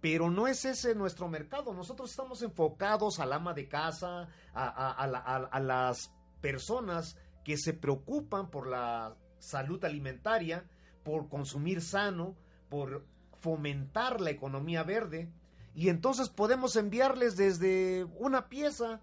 Pero 0.00 0.30
no 0.30 0.46
es 0.46 0.64
ese 0.64 0.94
nuestro 0.94 1.28
mercado. 1.28 1.72
Nosotros 1.72 2.10
estamos 2.10 2.42
enfocados 2.42 3.20
al 3.20 3.32
ama 3.32 3.54
de 3.54 3.68
casa, 3.68 4.28
a, 4.52 5.60
las 5.60 6.12
personas 6.40 7.16
que 7.42 7.56
se 7.56 7.72
preocupan 7.72 8.50
por 8.50 8.66
la 8.66 9.16
salud 9.38 9.82
alimentaria, 9.84 10.64
por 11.02 11.28
consumir 11.28 11.80
sano, 11.80 12.36
por 12.68 13.06
fomentar 13.40 14.20
la 14.20 14.30
economía 14.30 14.82
verde. 14.82 15.30
Y 15.74 15.88
entonces 15.88 16.28
podemos 16.28 16.76
enviarles 16.76 17.36
desde 17.36 18.04
una 18.18 18.48
pieza 18.48 19.00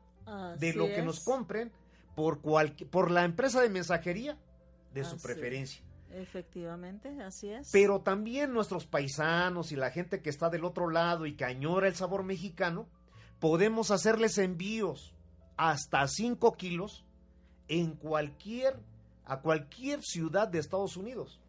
de 0.59 0.73
lo 0.73 0.85
que 0.85 1.01
nos 1.01 1.19
compren 1.21 1.71
por, 2.15 2.39
por 2.41 3.11
la 3.11 3.25
empresa 3.25 3.61
de 3.61 3.69
mensajería 3.69 4.37
de 4.93 5.03
su 5.03 5.17
preferencia. 5.17 5.83
Efectivamente, 6.13 7.21
así 7.21 7.49
es. 7.49 7.69
Pero 7.71 8.01
también 8.01 8.53
nuestros 8.53 8.85
paisanos 8.85 9.71
y 9.71 9.75
la 9.75 9.91
gente 9.91 10.21
que 10.21 10.29
está 10.29 10.49
del 10.49 10.65
otro 10.65 10.89
lado 10.89 11.25
y 11.25 11.35
que 11.35 11.45
añora 11.45 11.87
el 11.87 11.95
sabor 11.95 12.23
mexicano, 12.23 12.87
podemos 13.39 13.91
hacerles 13.91 14.37
envíos 14.37 15.13
hasta 15.57 16.07
5 16.07 16.53
kilos 16.53 17.05
en 17.67 17.95
cualquier, 17.95 18.79
a 19.25 19.41
cualquier 19.41 20.01
ciudad 20.03 20.47
de 20.47 20.59
Estados 20.59 20.97
Unidos, 20.97 21.39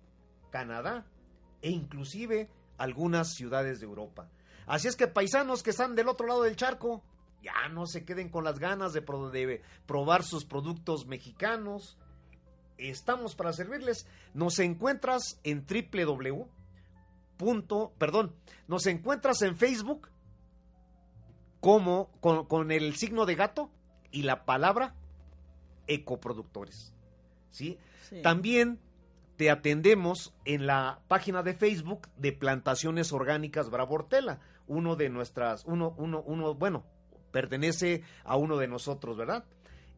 Canadá 0.51 1.07
e 1.61 1.71
inclusive 1.71 2.49
algunas 2.79 3.35
ciudades 3.35 3.81
de 3.81 3.87
Europa. 3.87 4.29
Así 4.67 4.89
es 4.89 4.97
que 4.97 5.07
paisanos 5.07 5.63
que 5.63 5.71
están 5.71 5.95
del 5.95 6.09
otro 6.09 6.27
lado 6.27 6.43
del 6.43 6.57
charco, 6.57 7.03
ya 7.43 7.69
no 7.71 7.87
se 7.87 8.05
queden 8.05 8.29
con 8.29 8.45
las 8.45 8.59
ganas 8.59 8.93
de, 8.93 9.01
de 9.01 9.63
probar 9.87 10.23
sus 10.23 10.45
productos 10.45 11.07
mexicanos, 11.07 11.99
estamos 12.91 13.35
para 13.35 13.53
servirles. 13.53 14.07
Nos 14.35 14.59
encuentras 14.59 15.41
en 15.45 15.67
www. 15.67 16.47
perdón, 17.99 18.35
nos 18.69 18.87
encuentras 18.87 19.43
en 19.43 19.57
Facebook 19.57 20.09
como 21.61 22.11
con, 22.21 22.73
el 22.73 22.97
signo 22.97 23.25
de 23.25 23.37
gato 23.37 23.71
y 24.11 24.23
la 24.23 24.45
palabra 24.45 24.95
ecoproductores. 25.87 26.93
¿sí? 27.51 27.79
También 28.23 28.81
te 29.37 29.51
atendemos 29.51 30.35
en 30.45 30.67
la 30.67 31.01
página 31.09 31.43
de 31.43 31.55
Facebook 31.55 32.09
de 32.17 32.33
Plantaciones 32.33 33.13
Orgánicas 33.13 33.71
Bravortela, 33.71 34.41
uno 34.67 34.97
de 34.97 35.09
nuestras, 35.09 35.65
uno, 35.65 35.95
uno, 35.97 36.23
uno, 36.27 36.55
bueno, 36.55 36.85
pertenece 37.31 38.03
a 38.25 38.37
uno 38.37 38.57
de 38.57 38.69
nosotros, 38.69 39.17
¿verdad? 39.17 39.45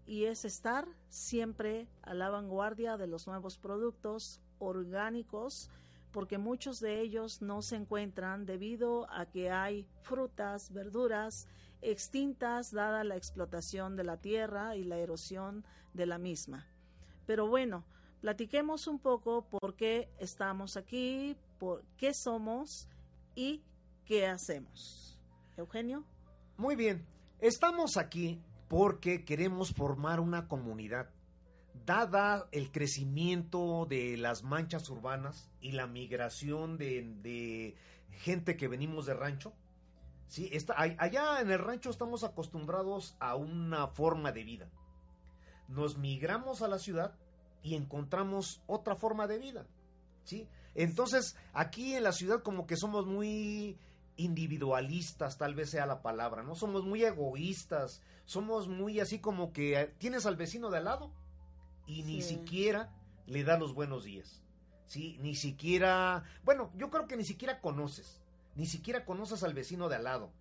y 0.07 0.25
es 0.25 0.45
estar 0.45 0.87
siempre 1.09 1.87
a 2.01 2.13
la 2.13 2.29
vanguardia 2.29 2.97
de 2.97 3.07
los 3.07 3.27
nuevos 3.27 3.57
productos 3.57 4.41
orgánicos 4.57 5.69
porque 6.11 6.37
muchos 6.37 6.79
de 6.79 7.01
ellos 7.01 7.41
no 7.41 7.61
se 7.61 7.75
encuentran 7.75 8.45
debido 8.45 9.11
a 9.11 9.25
que 9.25 9.51
hay 9.51 9.85
frutas, 10.01 10.71
verduras 10.71 11.47
extintas 11.81 12.71
dada 12.71 13.03
la 13.03 13.17
explotación 13.17 13.95
de 13.95 14.03
la 14.03 14.17
tierra 14.17 14.75
y 14.75 14.83
la 14.83 14.97
erosión 14.97 15.63
de 15.93 16.05
la 16.05 16.17
misma. 16.17 16.65
Pero 17.27 17.47
bueno, 17.47 17.83
platiquemos 18.21 18.87
un 18.87 18.99
poco 18.99 19.45
por 19.47 19.75
qué 19.75 20.09
estamos 20.17 20.77
aquí, 20.77 21.35
por 21.59 21.83
qué 21.97 22.13
somos 22.13 22.87
y 23.35 23.61
qué 24.05 24.25
hacemos. 24.25 25.19
Eugenio. 25.57 26.03
Muy 26.55 26.75
bien, 26.75 27.05
estamos 27.39 27.97
aquí 27.97 28.41
porque 28.67 29.25
queremos 29.25 29.73
formar 29.73 30.19
una 30.19 30.47
comunidad. 30.47 31.09
Dada 31.85 32.47
el 32.51 32.71
crecimiento 32.71 33.85
de 33.87 34.17
las 34.17 34.43
manchas 34.43 34.89
urbanas 34.89 35.49
y 35.61 35.71
la 35.71 35.87
migración 35.87 36.77
de, 36.77 37.75
gente 38.11 38.57
que 38.57 38.67
venimos 38.67 39.05
de 39.05 39.13
rancho, 39.13 39.53
¿sí? 40.27 40.49
Está, 40.51 40.75
allá 40.77 41.39
en 41.39 41.51
el 41.51 41.59
rancho 41.59 41.89
estamos 41.89 42.23
acostumbrados 42.23 43.15
a 43.19 43.35
una 43.35 43.87
forma 43.87 44.31
de 44.31 44.43
vida. 44.43 44.69
Nos 45.67 45.97
migramos 45.97 46.61
a 46.61 46.67
la 46.67 46.79
ciudad 46.79 47.15
y 47.61 47.75
encontramos 47.75 48.61
otra 48.65 48.95
forma 48.95 49.27
de 49.27 49.37
vida. 49.37 49.67
¿sí? 50.23 50.47
Entonces, 50.75 51.35
aquí 51.53 51.95
en 51.95 52.03
la 52.03 52.11
ciudad 52.11 52.43
como 52.43 52.67
que 52.67 52.77
somos 52.77 53.05
muy 53.05 53.77
individualistas, 54.17 55.37
tal 55.37 55.55
vez 55.55 55.69
sea 55.69 55.85
la 55.85 56.01
palabra, 56.01 56.43
¿no? 56.43 56.55
Somos 56.55 56.83
muy 56.83 57.03
egoístas, 57.03 58.01
somos 58.25 58.67
muy 58.67 58.99
así 58.99 59.19
como 59.19 59.53
que 59.53 59.79
eh, 59.79 59.93
tienes 59.97 60.25
al 60.25 60.35
vecino 60.35 60.69
de 60.69 60.79
al 60.79 60.85
lado 60.85 61.11
y 61.85 62.03
ni 62.03 62.21
siquiera 62.21 62.91
le 63.27 63.43
da 63.43 63.57
los 63.57 63.73
buenos 63.73 64.03
días. 64.03 64.43
Sí, 64.87 65.17
ni 65.21 65.35
siquiera, 65.35 66.23
bueno, 66.43 66.71
yo 66.75 66.89
creo 66.89 67.07
que 67.07 67.17
ni 67.17 67.25
siquiera 67.25 67.61
conoces, 67.61 68.21
ni 68.55 68.65
siquiera 68.65 69.05
conoces 69.05 69.43
al 69.43 69.53
vecino 69.53 69.89
de 69.89 69.95
al 69.95 70.03
lado. 70.03 70.31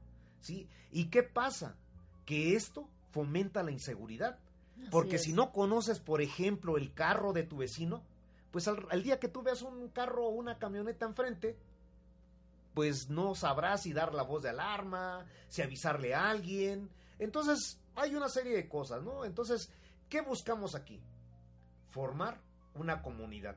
¿Sí? 0.40 0.68
¿Y 0.92 1.06
qué 1.06 1.22
pasa? 1.22 1.76
Que 2.24 2.54
esto 2.54 2.88
fomenta 3.10 3.62
la 3.62 3.72
inseguridad. 3.72 4.38
Porque 4.90 5.18
si 5.18 5.32
no 5.32 5.52
conoces, 5.52 6.00
por 6.00 6.20
ejemplo, 6.20 6.76
el 6.76 6.92
carro 6.92 7.32
de 7.32 7.44
tu 7.44 7.56
vecino, 7.56 8.02
pues 8.50 8.68
al, 8.68 8.86
al, 8.90 9.02
día 9.02 9.18
que 9.18 9.26
tú 9.26 9.42
veas 9.42 9.62
un 9.62 9.88
carro 9.88 10.26
o 10.26 10.30
una 10.30 10.58
camioneta 10.58 11.06
enfrente, 11.06 11.56
pues 12.76 13.08
no 13.08 13.34
sabrá 13.34 13.78
si 13.78 13.94
dar 13.94 14.12
la 14.12 14.22
voz 14.22 14.42
de 14.42 14.50
alarma, 14.50 15.24
si 15.48 15.62
avisarle 15.62 16.14
a 16.14 16.28
alguien. 16.28 16.90
Entonces, 17.18 17.80
hay 17.94 18.14
una 18.14 18.28
serie 18.28 18.54
de 18.54 18.68
cosas, 18.68 19.02
¿no? 19.02 19.24
Entonces, 19.24 19.70
¿qué 20.10 20.20
buscamos 20.20 20.74
aquí? 20.74 21.00
Formar 21.88 22.38
una 22.74 23.00
comunidad. 23.00 23.56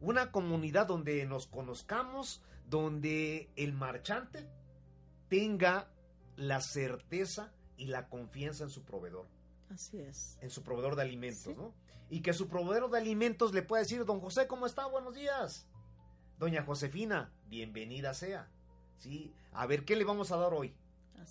Una 0.00 0.32
comunidad 0.32 0.88
donde 0.88 1.24
nos 1.26 1.46
conozcamos, 1.46 2.42
donde 2.66 3.52
el 3.54 3.72
marchante 3.72 4.50
tenga 5.28 5.88
la 6.34 6.60
certeza 6.60 7.52
y 7.76 7.86
la 7.86 8.08
confianza 8.08 8.64
en 8.64 8.70
su 8.70 8.82
proveedor. 8.82 9.28
Así 9.72 10.00
es. 10.00 10.38
En 10.40 10.50
su 10.50 10.64
proveedor 10.64 10.96
de 10.96 11.02
alimentos, 11.02 11.56
¿no? 11.56 11.72
Y 12.08 12.20
que 12.20 12.32
su 12.32 12.48
proveedor 12.48 12.90
de 12.90 12.98
alimentos 12.98 13.54
le 13.54 13.62
pueda 13.62 13.84
decir, 13.84 14.04
don 14.04 14.18
José, 14.18 14.48
¿cómo 14.48 14.66
está? 14.66 14.86
Buenos 14.86 15.14
días. 15.14 15.68
Doña 16.40 16.62
Josefina, 16.62 17.30
bienvenida 17.50 18.14
sea. 18.14 18.48
¿Sí? 18.98 19.30
A 19.52 19.66
ver, 19.66 19.84
¿qué 19.84 19.94
le 19.94 20.04
vamos 20.04 20.32
a 20.32 20.38
dar 20.38 20.54
hoy? 20.54 20.72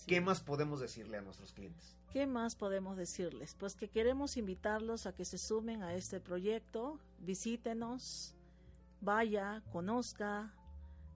¿Qué 0.06 0.22
más 0.22 0.40
podemos 0.40 0.80
decirle 0.80 1.18
a 1.18 1.22
nuestros 1.24 1.52
clientes? 1.52 1.98
¿Qué 2.14 2.28
más 2.28 2.56
podemos 2.56 2.96
decirles? 2.96 3.56
Pues 3.60 3.74
que 3.74 3.88
queremos 3.88 4.38
invitarlos 4.38 5.08
a 5.08 5.14
que 5.16 5.26
se 5.26 5.40
sumen 5.40 5.82
a 5.82 5.96
este 5.96 6.20
proyecto, 6.20 7.00
visítenos, 7.22 8.36
vaya, 9.02 9.64
conozca 9.72 10.54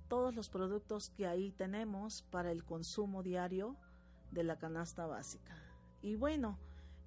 todos 0.07 0.33
los 0.33 0.49
productos 0.49 1.11
que 1.11 1.27
ahí 1.27 1.51
tenemos 1.51 2.23
para 2.31 2.51
el 2.51 2.63
consumo 2.63 3.21
diario 3.21 3.75
de 4.31 4.43
la 4.43 4.57
canasta 4.57 5.05
básica. 5.05 5.55
Y 6.01 6.15
bueno, 6.15 6.57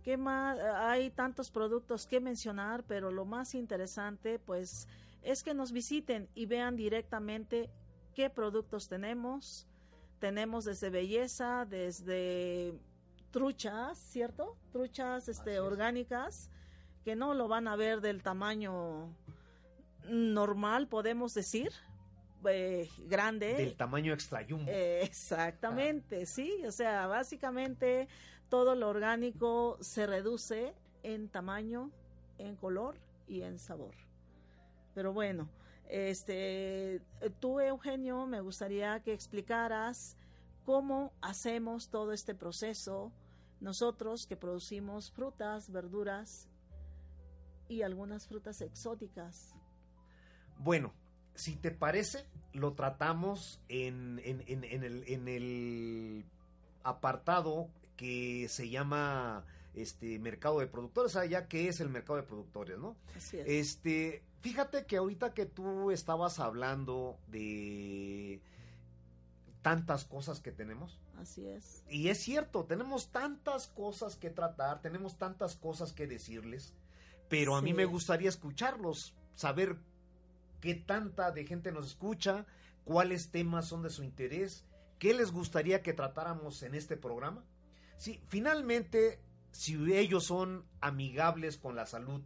¿qué 0.06 0.16
más? 0.16 0.60
Hay 0.60 1.10
tantos 1.10 1.50
productos 1.50 2.06
que 2.06 2.20
mencionar, 2.20 2.84
pero 2.84 3.10
lo 3.10 3.24
más 3.24 3.56
interesante 3.56 4.38
pues 4.38 4.86
es 5.24 5.42
que 5.42 5.52
nos 5.52 5.72
visiten 5.72 6.28
y 6.32 6.46
vean 6.46 6.76
directamente 6.76 7.68
qué 8.14 8.30
productos 8.30 8.88
tenemos. 8.88 9.66
Tenemos 10.20 10.64
desde 10.64 10.90
belleza, 10.90 11.66
desde 11.68 12.72
truchas, 13.32 13.98
¿cierto? 13.98 14.56
Truchas 14.70 15.28
este, 15.28 15.58
orgánicas 15.58 16.50
que 17.04 17.16
no 17.16 17.34
lo 17.34 17.48
van 17.48 17.66
a 17.66 17.74
ver 17.74 18.00
del 18.00 18.22
tamaño 18.22 19.12
normal, 20.08 20.86
podemos 20.86 21.34
decir, 21.34 21.72
eh, 22.48 22.88
grande. 23.08 23.54
Del 23.54 23.74
tamaño 23.74 24.12
extra 24.12 24.46
eh, 24.68 25.00
exactamente, 25.02 26.26
sí. 26.26 26.62
O 26.64 26.70
sea, 26.70 27.08
básicamente 27.08 28.06
todo 28.48 28.74
lo 28.74 28.88
orgánico 28.88 29.76
se 29.80 30.06
reduce 30.06 30.74
en 31.02 31.28
tamaño, 31.28 31.90
en 32.38 32.56
color 32.56 32.96
y 33.26 33.42
en 33.42 33.58
sabor. 33.58 33.94
Pero 34.94 35.12
bueno, 35.12 35.48
este, 35.88 37.02
tú 37.40 37.60
Eugenio, 37.60 38.26
me 38.26 38.40
gustaría 38.40 39.00
que 39.00 39.12
explicaras 39.12 40.16
cómo 40.64 41.12
hacemos 41.20 41.90
todo 41.90 42.12
este 42.12 42.34
proceso 42.34 43.12
nosotros 43.60 44.26
que 44.26 44.36
producimos 44.36 45.10
frutas, 45.10 45.70
verduras 45.70 46.48
y 47.68 47.82
algunas 47.82 48.26
frutas 48.26 48.60
exóticas. 48.60 49.54
Bueno, 50.58 50.92
si 51.34 51.56
te 51.56 51.70
parece, 51.70 52.26
lo 52.52 52.74
tratamos 52.74 53.60
en, 53.68 54.20
el, 54.24 56.24
apartado 56.82 57.68
que 57.96 58.48
se 58.48 58.68
llama 58.68 59.44
este 59.74 60.18
mercado 60.18 60.60
de 60.60 60.66
productores, 60.66 61.16
allá 61.16 61.48
que 61.48 61.68
es 61.68 61.80
el 61.80 61.88
mercado 61.88 62.16
de 62.16 62.22
productores, 62.22 62.78
¿no? 62.78 62.96
Así 63.16 63.38
es. 63.38 63.46
Este, 63.46 64.22
fíjate 64.40 64.86
que 64.86 64.96
ahorita 64.96 65.34
que 65.34 65.46
tú 65.46 65.90
estabas 65.90 66.38
hablando 66.38 67.18
de 67.28 68.40
tantas 69.62 70.04
cosas 70.04 70.40
que 70.40 70.52
tenemos. 70.52 71.00
Así 71.18 71.46
es. 71.46 71.82
Y 71.90 72.08
es 72.08 72.18
cierto, 72.18 72.64
tenemos 72.64 73.08
tantas 73.08 73.66
cosas 73.66 74.16
que 74.16 74.30
tratar, 74.30 74.80
tenemos 74.80 75.18
tantas 75.18 75.56
cosas 75.56 75.92
que 75.92 76.06
decirles, 76.06 76.72
pero 77.28 77.56
a 77.56 77.62
mí 77.62 77.74
me 77.74 77.84
gustaría 77.84 78.28
escucharlos, 78.28 79.14
saber 79.34 79.76
qué 80.60 80.74
tanta 80.74 81.32
de 81.32 81.44
gente 81.44 81.72
nos 81.72 81.86
escucha, 81.86 82.46
cuáles 82.84 83.30
temas 83.30 83.66
son 83.66 83.82
de 83.82 83.90
su 83.90 84.04
interés, 84.04 84.64
qué 84.98 85.12
les 85.14 85.32
gustaría 85.32 85.82
que 85.82 85.92
tratáramos 85.92 86.62
en 86.62 86.74
este 86.74 86.96
programa. 86.96 87.42
Sí, 87.96 88.20
finalmente, 88.28 89.20
si 89.52 89.74
ellos 89.94 90.24
son 90.24 90.64
amigables 90.80 91.56
con 91.56 91.76
la 91.76 91.86
salud 91.86 92.22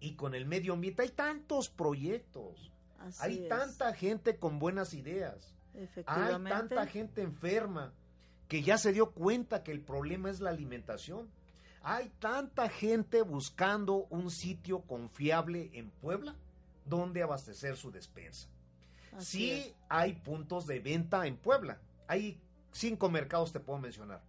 y 0.00 0.14
con 0.14 0.34
el 0.34 0.46
medio 0.46 0.72
ambiente, 0.74 1.02
hay 1.02 1.10
tantos 1.10 1.68
proyectos, 1.68 2.72
hay 3.20 3.48
tanta 3.48 3.92
gente 3.94 4.36
con 4.36 4.58
buenas 4.58 4.94
ideas. 4.94 5.52
Hay 6.06 6.42
tanta 6.44 6.86
gente 6.86 7.22
enferma 7.22 7.92
que 8.48 8.62
ya 8.62 8.78
se 8.78 8.92
dio 8.92 9.10
cuenta 9.10 9.62
que 9.62 9.72
el 9.72 9.80
problema 9.80 10.30
es 10.30 10.40
la 10.40 10.50
alimentación. 10.50 11.28
Hay 11.82 12.10
tanta 12.18 12.68
gente 12.68 13.22
buscando 13.22 14.06
un 14.10 14.30
sitio 14.30 14.80
confiable 14.82 15.70
en 15.74 15.90
Puebla 15.90 16.34
donde 16.84 17.22
abastecer 17.22 17.76
su 17.76 17.90
despensa. 17.90 18.48
sí 19.18 19.74
hay 19.88 20.14
puntos 20.14 20.66
de 20.66 20.80
venta 20.80 21.26
en 21.26 21.36
Puebla. 21.36 21.78
Hay 22.06 22.40
cinco 22.72 23.08
mercados, 23.08 23.52
te 23.52 23.60
puedo 23.60 23.78
mencionar. 23.78 24.20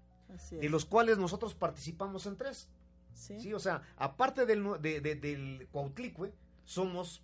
De 0.51 0.69
los 0.69 0.85
cuales 0.85 1.17
nosotros 1.17 1.55
participamos 1.55 2.25
en 2.25 2.37
tres. 2.37 2.69
Sí, 3.13 3.51
o 3.53 3.59
sea, 3.59 3.81
aparte 3.97 4.45
del, 4.45 4.63
de, 4.81 5.01
del 5.01 5.67
Cuautlicue, 5.71 6.31
somos 6.63 7.23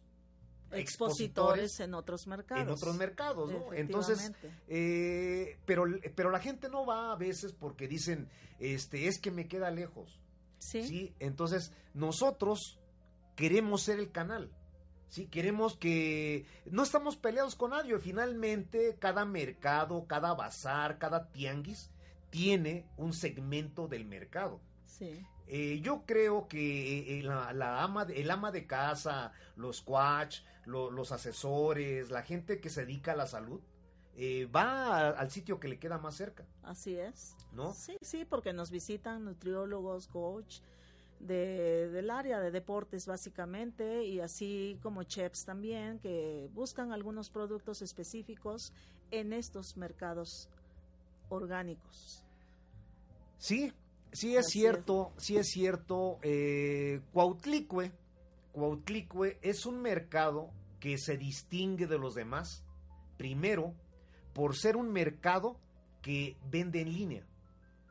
expositores, 0.71 1.79
en 1.79 1.93
otros 1.93 2.25
mercados. 2.27 2.63
En 2.63 2.69
otros 2.69 2.95
mercados, 2.95 3.51
¿no? 3.51 3.73
Entonces, 3.73 4.31
eh, 4.67 5.59
pero, 5.65 5.85
pero 6.15 6.31
la 6.31 6.39
gente 6.39 6.69
no 6.69 6.85
va 6.85 7.11
a 7.11 7.15
veces 7.15 7.53
porque 7.53 7.87
dicen, 7.87 8.27
este, 8.59 9.07
es 9.07 9.19
que 9.19 9.31
me 9.31 9.47
queda 9.47 9.69
lejos. 9.69 10.19
Sí. 10.57 10.87
¿sí? 10.87 11.15
Entonces, 11.19 11.71
nosotros 11.93 12.79
queremos 13.35 13.83
ser 13.83 13.99
el 13.99 14.11
canal. 14.11 14.51
Sí, 15.09 15.27
queremos 15.27 15.77
que 15.77 16.47
no 16.65 16.81
estamos 16.81 17.17
peleados 17.17 17.55
con 17.55 17.69
nadie. 17.69 17.99
Finalmente, 17.99 18.97
cada 18.97 19.25
mercado, 19.25 20.07
cada 20.07 20.33
bazar, 20.33 20.97
cada 20.97 21.27
tianguis 21.27 21.91
tiene 22.33 22.87
un 22.97 23.13
segmento 23.13 23.87
del 23.87 24.05
mercado. 24.05 24.59
Sí. 24.87 25.23
Eh, 25.45 25.81
yo 25.81 26.03
creo 26.07 26.47
que 26.47 27.19
eh, 27.19 27.21
la, 27.21 27.83
ama, 27.83 28.07
el 28.11 28.31
ama 28.31 28.51
de 28.51 28.65
casa, 28.65 29.33
los 29.55 29.81
coach, 29.83 30.39
los 30.65 31.11
asesores, 31.11 32.09
la 32.09 32.23
gente 32.23 32.59
que 32.59 32.71
se 32.71 32.87
dedica 32.87 33.11
a 33.11 33.15
la 33.15 33.27
salud, 33.27 33.61
eh, 34.15 34.47
va 34.47 35.09
al 35.09 35.29
sitio 35.29 35.59
que 35.59 35.67
le 35.67 35.77
queda 35.77 35.99
más 35.99 36.15
cerca. 36.15 36.43
Así 36.63 36.95
es. 36.95 37.35
¿No? 37.51 37.71
Sí, 37.71 37.99
sí, 38.01 38.25
porque 38.25 38.51
nos 38.51 38.71
visitan 38.71 39.25
nutriólogos, 39.25 40.07
coach, 40.07 40.61
de, 41.19 41.87
del 41.91 42.09
área 42.09 42.39
de 42.39 42.49
deportes 42.49 43.05
básicamente 43.05 44.05
y 44.05 44.21
así 44.21 44.79
como 44.81 45.03
chefs 45.03 45.45
también 45.45 45.99
que 45.99 46.49
buscan 46.55 46.93
algunos 46.93 47.29
productos 47.29 47.83
específicos 47.83 48.73
en 49.11 49.33
estos 49.33 49.77
mercados 49.77 50.49
orgánicos. 51.29 52.22
Sí, 53.43 53.73
sí 54.13 54.37
es 54.37 54.45
cierto, 54.47 55.11
sí 55.17 55.35
es 55.35 55.49
cierto. 55.49 56.17
Eh, 56.21 57.01
Cuautlicue, 57.11 57.91
Cuautlicue 58.53 59.37
es 59.41 59.65
un 59.65 59.81
mercado 59.81 60.49
que 60.79 60.97
se 60.97 61.17
distingue 61.17 61.85
de 61.85 61.97
los 61.97 62.15
demás, 62.15 62.63
primero, 63.17 63.73
por 64.31 64.55
ser 64.55 64.77
un 64.77 64.93
mercado 64.93 65.57
que 66.01 66.37
vende 66.49 66.79
en 66.79 66.93
línea. 66.93 67.27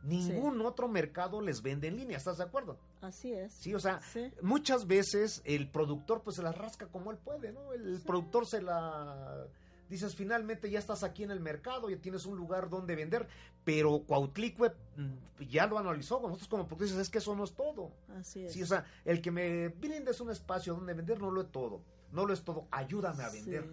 Ningún 0.02 0.62
otro 0.62 0.88
mercado 0.88 1.42
les 1.42 1.60
vende 1.60 1.88
en 1.88 1.98
línea, 1.98 2.16
¿estás 2.16 2.38
de 2.38 2.44
acuerdo? 2.44 2.78
Así 3.02 3.34
es. 3.34 3.52
Sí, 3.52 3.74
o 3.74 3.78
sea, 3.78 4.00
muchas 4.40 4.86
veces 4.86 5.42
el 5.44 5.68
productor 5.70 6.22
pues 6.22 6.36
se 6.36 6.42
la 6.42 6.52
rasca 6.52 6.86
como 6.86 7.10
él 7.10 7.18
puede, 7.18 7.52
¿no? 7.52 7.74
El 7.74 8.00
productor 8.06 8.46
se 8.46 8.62
la 8.62 9.46
dices 9.92 10.14
finalmente 10.14 10.70
ya 10.70 10.78
estás 10.78 11.04
aquí 11.04 11.22
en 11.22 11.30
el 11.30 11.40
mercado, 11.40 11.90
ya 11.90 11.98
tienes 11.98 12.24
un 12.24 12.36
lugar 12.36 12.70
donde 12.70 12.96
vender, 12.96 13.28
pero 13.62 14.02
Cuautlicue 14.04 14.70
mm, 14.96 15.42
ya 15.50 15.66
lo 15.66 15.78
analizó, 15.78 16.18
nosotros 16.20 16.48
como 16.48 16.66
productores 16.66 16.96
es 16.96 17.10
que 17.10 17.18
eso 17.18 17.36
no 17.36 17.44
es 17.44 17.52
todo. 17.52 17.92
Así 18.18 18.44
es. 18.44 18.54
Sí, 18.54 18.62
o 18.62 18.66
sea, 18.66 18.86
el 19.04 19.20
que 19.20 19.30
me 19.30 19.68
brindes 19.68 20.20
un 20.20 20.30
espacio 20.30 20.74
donde 20.74 20.94
vender 20.94 21.20
no 21.20 21.30
lo 21.30 21.42
es 21.42 21.52
todo, 21.52 21.82
no 22.10 22.24
lo 22.24 22.32
es 22.32 22.42
todo, 22.42 22.66
ayúdame 22.70 23.22
a 23.22 23.28
vender. 23.28 23.70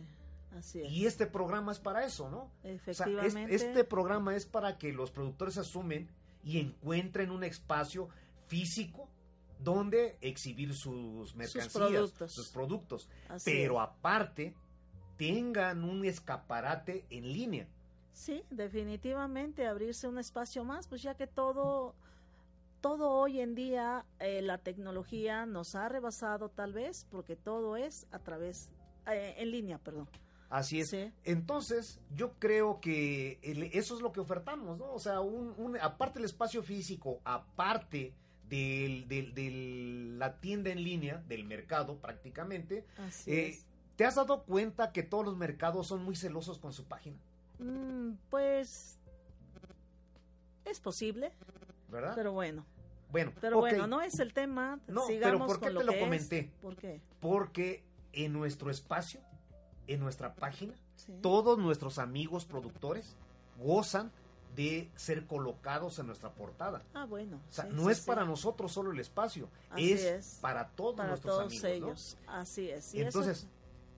Así 0.57 0.81
es. 0.81 0.91
Y 0.91 1.05
este 1.05 1.25
programa 1.25 1.71
es 1.71 1.79
para 1.79 2.05
eso, 2.05 2.29
¿no? 2.29 2.51
Efectivamente. 2.63 3.55
este 3.55 3.83
programa 3.85 4.35
es 4.35 4.45
para 4.45 4.77
que 4.77 4.91
los 4.91 5.11
productores 5.11 5.57
asumen 5.57 6.09
y 6.43 6.59
encuentren 6.59 7.31
un 7.31 7.45
espacio 7.45 8.09
físico 8.47 9.09
donde 9.57 10.17
exhibir 10.19 10.73
sus 10.73 11.33
mercancías, 11.35 12.13
sus 12.27 12.49
productos, 12.49 13.09
pero 13.45 13.79
aparte 13.79 14.53
tengan 15.19 15.83
un 15.83 16.05
escaparate 16.05 17.05
en 17.09 17.31
línea. 17.31 17.67
Sí, 18.13 18.43
definitivamente 18.49 19.67
abrirse 19.67 20.07
un 20.07 20.17
espacio 20.17 20.63
más, 20.63 20.87
pues 20.87 21.01
ya 21.03 21.15
que 21.15 21.27
todo 21.27 21.93
todo 22.81 23.11
hoy 23.11 23.41
en 23.41 23.55
día 23.55 24.05
eh, 24.19 24.41
la 24.41 24.57
tecnología 24.57 25.45
nos 25.45 25.75
ha 25.75 25.89
rebasado 25.89 26.47
tal 26.49 26.71
vez 26.71 27.05
porque 27.11 27.35
todo 27.35 27.75
es 27.75 28.07
a 28.11 28.19
través 28.19 28.69
eh, 29.11 29.35
en 29.37 29.51
línea, 29.51 29.77
perdón. 29.79 30.07
Así 30.49 30.79
es. 30.79 30.89
Sí. 30.89 31.11
Entonces, 31.25 31.99
yo 32.15 32.33
creo 32.39 32.79
que 32.79 33.37
eso 33.73 33.95
es 33.95 34.01
lo 34.01 34.11
que 34.13 34.21
ofertamos, 34.21 34.77
¿no? 34.79 34.93
O 34.93 34.99
sea, 34.99 35.19
un, 35.19 35.53
un- 35.57 35.77
aparte 35.79 36.19
del 36.19 36.25
espacio 36.25 36.63
físico, 36.63 37.19
aparte 37.25 38.13
del, 38.47 39.07
del- 39.09 39.33
del- 39.35 40.17
la 40.17 40.39
tienda 40.39 40.71
en 40.71 40.81
línea, 40.83 41.17
del 41.27 41.43
mercado 41.43 41.97
prácticamente, 41.99 42.85
Así 42.97 43.31
eh, 43.31 43.49
es. 43.49 43.67
¿Te 43.99 44.05
has 44.05 44.15
dado 44.15 44.43
cuenta 44.43 44.93
que 44.93 45.03
todos 45.03 45.25
los 45.25 45.35
mercados 45.35 45.87
son 45.87 46.05
muy 46.05 46.15
celosos 46.15 46.57
con 46.57 46.71
su 46.71 46.85
página? 46.85 47.17
Mm, 47.59 48.11
pues 48.29 48.97
es 50.63 50.79
posible, 50.79 51.33
¿Verdad? 51.89 52.13
pero 52.15 52.31
bueno. 52.31 52.65
bueno, 53.11 53.33
Pero 53.41 53.57
bueno, 53.59 53.87
no 53.87 54.01
es 54.01 54.17
el 54.19 54.33
tema. 54.33 54.79
No, 54.87 55.01
pero 55.05 55.07
Sigamos 55.07 55.47
¿por 55.47 55.59
qué 55.59 55.65
con 55.65 55.69
te 55.69 55.73
lo 55.73 55.83
lo 55.83 55.91
que 55.91 55.97
es. 55.97 56.03
comenté? 56.05 56.51
¿Por 56.61 56.75
qué? 56.77 57.01
porque 57.19 57.83
en 58.13 58.31
nuestro 58.31 58.71
espacio, 58.71 59.19
en 59.87 59.99
nuestra 59.99 60.33
página, 60.33 60.73
Sí. 60.95 61.13
todos 61.21 61.57
nuestros 61.59 61.99
amigos 61.99 62.45
productores 62.45 63.17
gozan 63.57 64.11
de 64.55 64.89
ser 64.95 65.25
colocados 65.27 65.99
en 65.99 66.07
nuestra 66.07 66.29
portada. 66.31 66.83
Ah, 66.93 67.03
bueno. 67.05 67.41
O 67.49 67.51
sea, 67.51 67.65
sí, 67.65 67.71
no 67.73 67.83
sí, 67.87 67.91
es 67.91 67.97
sí. 67.99 68.07
para 68.07 68.23
nosotros 68.23 68.71
solo 68.71 68.91
el 68.91 68.99
espacio, 69.01 69.49
es, 69.75 70.03
es. 70.05 70.37
para 70.41 70.69
todos 70.69 70.95
para 70.95 71.09
nuestros 71.09 71.33
todos 71.35 71.45
amigos. 71.47 71.63
¿no? 71.63 71.69
ellos. 71.87 72.17
Así 72.27 72.69
es. 72.69 72.93
Y 72.95 72.99
eso- 73.01 73.19
Entonces, 73.19 73.47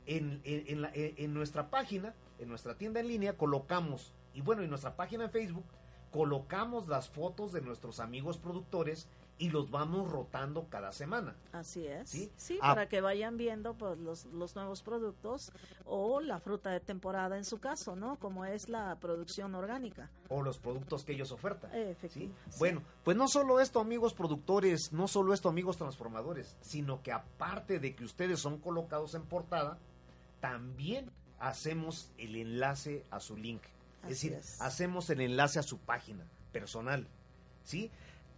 en, 0.05 0.41
en- 0.43 0.63
en 0.67 0.81
la- 0.81 0.91
en- 0.93 1.33
nuestra 1.33 1.69
página, 1.69 2.13
en 2.39 2.49
nuestra 2.49 2.75
tienda 2.75 2.99
en 2.99 3.07
línea, 3.07 3.37
colocamos, 3.37 4.13
y 4.33 4.41
bueno, 4.41 4.61
en 4.63 4.69
nuestra 4.69 4.95
página 4.95 5.25
en 5.25 5.31
Facebook, 5.31 5.65
colocamos 6.11 6.87
las 6.87 7.09
fotos 7.09 7.51
de 7.51 7.61
nuestros 7.61 7.99
amigos 7.99 8.37
productores 8.37 9.07
y 9.37 9.49
los 9.49 9.71
vamos 9.71 10.11
rotando 10.11 10.67
cada 10.69 10.91
semana. 10.91 11.35
Así 11.51 11.87
es. 11.87 12.09
¿Sí? 12.09 12.31
Sí, 12.35 12.59
Ah. 12.61 12.75
para 12.75 12.87
que 12.87 13.01
vayan 13.01 13.37
viendo 13.37 13.73
pues 13.73 13.97
los, 13.97 14.25
los 14.25 14.55
nuevos 14.55 14.83
productos 14.83 15.51
o 15.85 16.19
la 16.21 16.39
fruta 16.39 16.69
de 16.69 16.79
temporada 16.79 17.37
en 17.37 17.45
su 17.45 17.57
caso, 17.59 17.95
¿no? 17.95 18.17
Como 18.19 18.45
es 18.45 18.69
la 18.69 18.97
producción 18.99 19.55
orgánica. 19.55 20.11
O 20.29 20.43
los 20.43 20.59
productos 20.59 21.03
que 21.03 21.13
ellos 21.13 21.31
ofertan. 21.31 21.71
¿sí? 21.71 21.77
Efectivo. 21.77 22.35
sí. 22.49 22.57
Bueno, 22.59 22.83
pues 23.03 23.17
no 23.17 23.27
solo 23.27 23.59
esto, 23.59 23.79
amigos 23.79 24.13
productores, 24.13 24.91
no 24.91 25.07
solo 25.07 25.33
esto, 25.33 25.49
amigos 25.49 25.77
transformadores, 25.77 26.55
sino 26.61 27.01
que 27.01 27.11
aparte 27.11 27.79
de 27.79 27.95
que 27.95 28.03
ustedes 28.03 28.39
son 28.39 28.59
colocados 28.59 29.15
en 29.15 29.23
portada, 29.23 29.79
también 30.41 31.09
hacemos 31.39 32.11
el 32.17 32.35
enlace 32.35 33.05
a 33.09 33.19
su 33.21 33.37
link. 33.37 33.61
Es 34.03 34.09
decir, 34.09 34.33
es. 34.33 34.59
hacemos 34.61 35.09
el 35.09 35.21
enlace 35.21 35.59
a 35.59 35.63
su 35.63 35.77
página 35.77 36.25
personal. 36.51 37.07
¿Sí? 37.63 37.89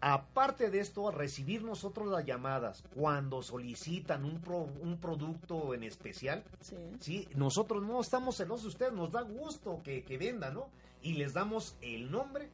Aparte 0.02 0.70
de 0.70 0.80
esto, 0.82 1.08
al 1.08 1.16
recibir 1.16 1.64
nosotros 1.64 2.10
las 2.10 2.26
llamadas 2.26 2.84
cuando 2.94 3.42
solicitan 3.42 4.26
un, 4.26 4.42
pro- 4.42 4.68
un 4.82 4.98
producto 5.00 5.74
en 5.74 5.84
especial, 5.84 6.44
Sí. 6.60 6.76
¿sí? 7.00 7.28
Nosotros 7.36 7.82
no 7.84 8.02
estamos 8.02 8.36
celosos 8.36 8.64
de 8.64 8.68
ustedes, 8.70 8.94
nos 8.94 9.12
da 9.14 9.22
gusto 9.22 9.82
que, 9.82 10.04
que 10.04 10.18
vendan, 10.18 10.56
¿no? 10.56 10.68
Y 11.02 11.14
les 11.14 11.34
damos 11.34 11.78
el 11.82 12.12
nombre 12.12 12.50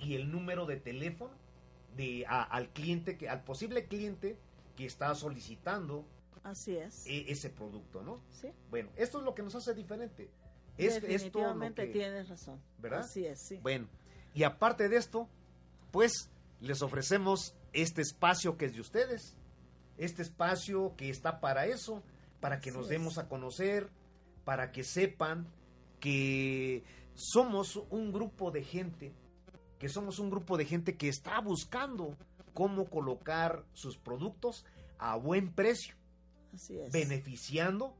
y 0.00 0.16
el 0.16 0.32
número 0.32 0.66
de 0.66 0.76
teléfono 0.80 1.30
de, 1.96 2.26
a- 2.28 2.42
al 2.42 2.68
cliente, 2.70 3.16
que, 3.16 3.28
al 3.28 3.44
posible 3.44 3.86
cliente 3.86 4.36
que 4.76 4.84
está 4.86 5.14
solicitando 5.14 6.04
Así 6.42 6.76
es. 6.76 7.06
e- 7.06 7.30
ese 7.30 7.50
producto, 7.50 8.02
¿no? 8.02 8.20
Sí. 8.30 8.48
Bueno, 8.70 8.90
esto 8.96 9.18
es 9.18 9.24
lo 9.24 9.34
que 9.34 9.42
nos 9.42 9.54
hace 9.54 9.74
diferente. 9.74 10.30
Es, 10.76 11.00
Definitivamente 11.02 11.86
que- 11.86 11.92
tienes 11.92 12.28
razón. 12.28 12.60
¿Verdad? 12.78 13.00
Así 13.00 13.24
es, 13.26 13.40
sí. 13.40 13.58
Bueno, 13.62 13.88
y 14.34 14.42
aparte 14.42 14.88
de 14.88 14.96
esto, 14.96 15.28
pues 15.90 16.30
les 16.60 16.82
ofrecemos 16.82 17.54
este 17.72 18.02
espacio 18.02 18.56
que 18.56 18.64
es 18.66 18.74
de 18.74 18.80
ustedes, 18.80 19.36
este 19.98 20.22
espacio 20.22 20.94
que 20.96 21.10
está 21.10 21.40
para 21.40 21.66
eso, 21.66 22.02
para 22.40 22.60
que 22.60 22.70
Así 22.70 22.78
nos 22.78 22.86
es. 22.86 22.90
demos 22.90 23.18
a 23.18 23.28
conocer, 23.28 23.90
para 24.44 24.72
que 24.72 24.82
sepan 24.82 25.46
que 26.00 26.82
somos 27.14 27.76
un 27.90 28.12
grupo 28.12 28.50
de 28.50 28.64
gente, 28.64 29.12
que 29.78 29.88
somos 29.88 30.18
un 30.18 30.30
grupo 30.30 30.56
de 30.56 30.64
gente 30.64 30.96
que 30.96 31.08
está 31.08 31.40
buscando 31.40 32.16
cómo 32.54 32.86
colocar 32.86 33.64
sus 33.74 33.98
productos 33.98 34.64
a 34.98 35.16
buen 35.16 35.52
precio, 35.52 35.94
Así 36.54 36.78
es. 36.78 36.92
beneficiando 36.92 37.96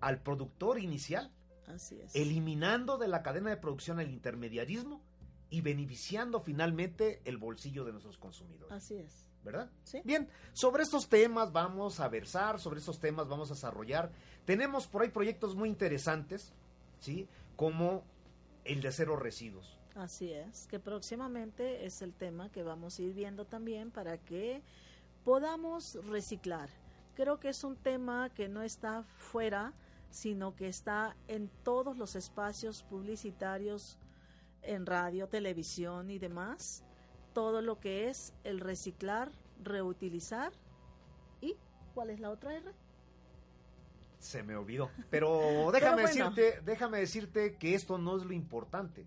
al 0.00 0.20
productor 0.22 0.78
inicial 0.78 1.30
Así 1.66 2.00
es. 2.00 2.14
eliminando 2.14 2.98
de 2.98 3.08
la 3.08 3.22
cadena 3.22 3.50
de 3.50 3.56
producción 3.56 4.00
el 4.00 4.10
intermediarismo 4.10 5.00
y 5.50 5.60
beneficiando 5.60 6.40
finalmente 6.40 7.20
el 7.24 7.36
bolsillo 7.36 7.84
de 7.84 7.92
nuestros 7.92 8.18
consumidores, 8.18 8.72
Así 8.72 8.96
es. 8.96 9.28
¿verdad? 9.44 9.70
Sí. 9.84 10.00
Bien, 10.04 10.28
sobre 10.52 10.82
estos 10.84 11.08
temas 11.08 11.52
vamos 11.52 11.98
a 12.00 12.08
versar, 12.08 12.60
sobre 12.60 12.78
estos 12.78 13.00
temas 13.00 13.28
vamos 13.28 13.50
a 13.50 13.54
desarrollar. 13.54 14.12
Tenemos 14.44 14.86
por 14.86 15.02
ahí 15.02 15.08
proyectos 15.08 15.56
muy 15.56 15.68
interesantes, 15.68 16.52
¿sí? 17.00 17.28
Como 17.56 18.04
el 18.64 18.80
de 18.82 18.92
cero 18.92 19.16
residuos. 19.16 19.78
Así 19.96 20.32
es, 20.32 20.66
que 20.68 20.78
próximamente 20.78 21.84
es 21.84 22.02
el 22.02 22.14
tema 22.14 22.50
que 22.50 22.62
vamos 22.62 22.98
a 22.98 23.02
ir 23.02 23.12
viendo 23.14 23.44
también 23.44 23.90
para 23.90 24.16
que 24.16 24.62
podamos 25.24 25.98
reciclar. 26.06 26.70
Creo 27.14 27.38
que 27.38 27.48
es 27.50 27.64
un 27.64 27.76
tema 27.76 28.30
que 28.30 28.48
no 28.48 28.62
está 28.62 29.02
fuera, 29.16 29.72
sino 30.10 30.54
que 30.54 30.68
está 30.68 31.16
en 31.28 31.50
todos 31.62 31.96
los 31.96 32.16
espacios 32.16 32.82
publicitarios, 32.82 33.98
en 34.62 34.86
radio, 34.86 35.28
televisión 35.28 36.10
y 36.10 36.18
demás. 36.18 36.84
Todo 37.34 37.60
lo 37.62 37.80
que 37.80 38.08
es 38.08 38.34
el 38.44 38.60
reciclar, 38.60 39.32
reutilizar 39.62 40.52
y 41.40 41.56
¿cuál 41.94 42.10
es 42.10 42.20
la 42.20 42.30
otra 42.30 42.54
R? 42.54 42.72
Se 44.18 44.42
me 44.42 44.56
olvidó. 44.56 44.90
Pero 45.10 45.40
déjame 45.72 46.02
bueno. 46.02 46.30
decirte, 46.30 46.60
déjame 46.64 46.98
decirte 46.98 47.56
que 47.56 47.74
esto 47.74 47.98
no 47.98 48.16
es 48.16 48.24
lo 48.24 48.32
importante. 48.32 49.06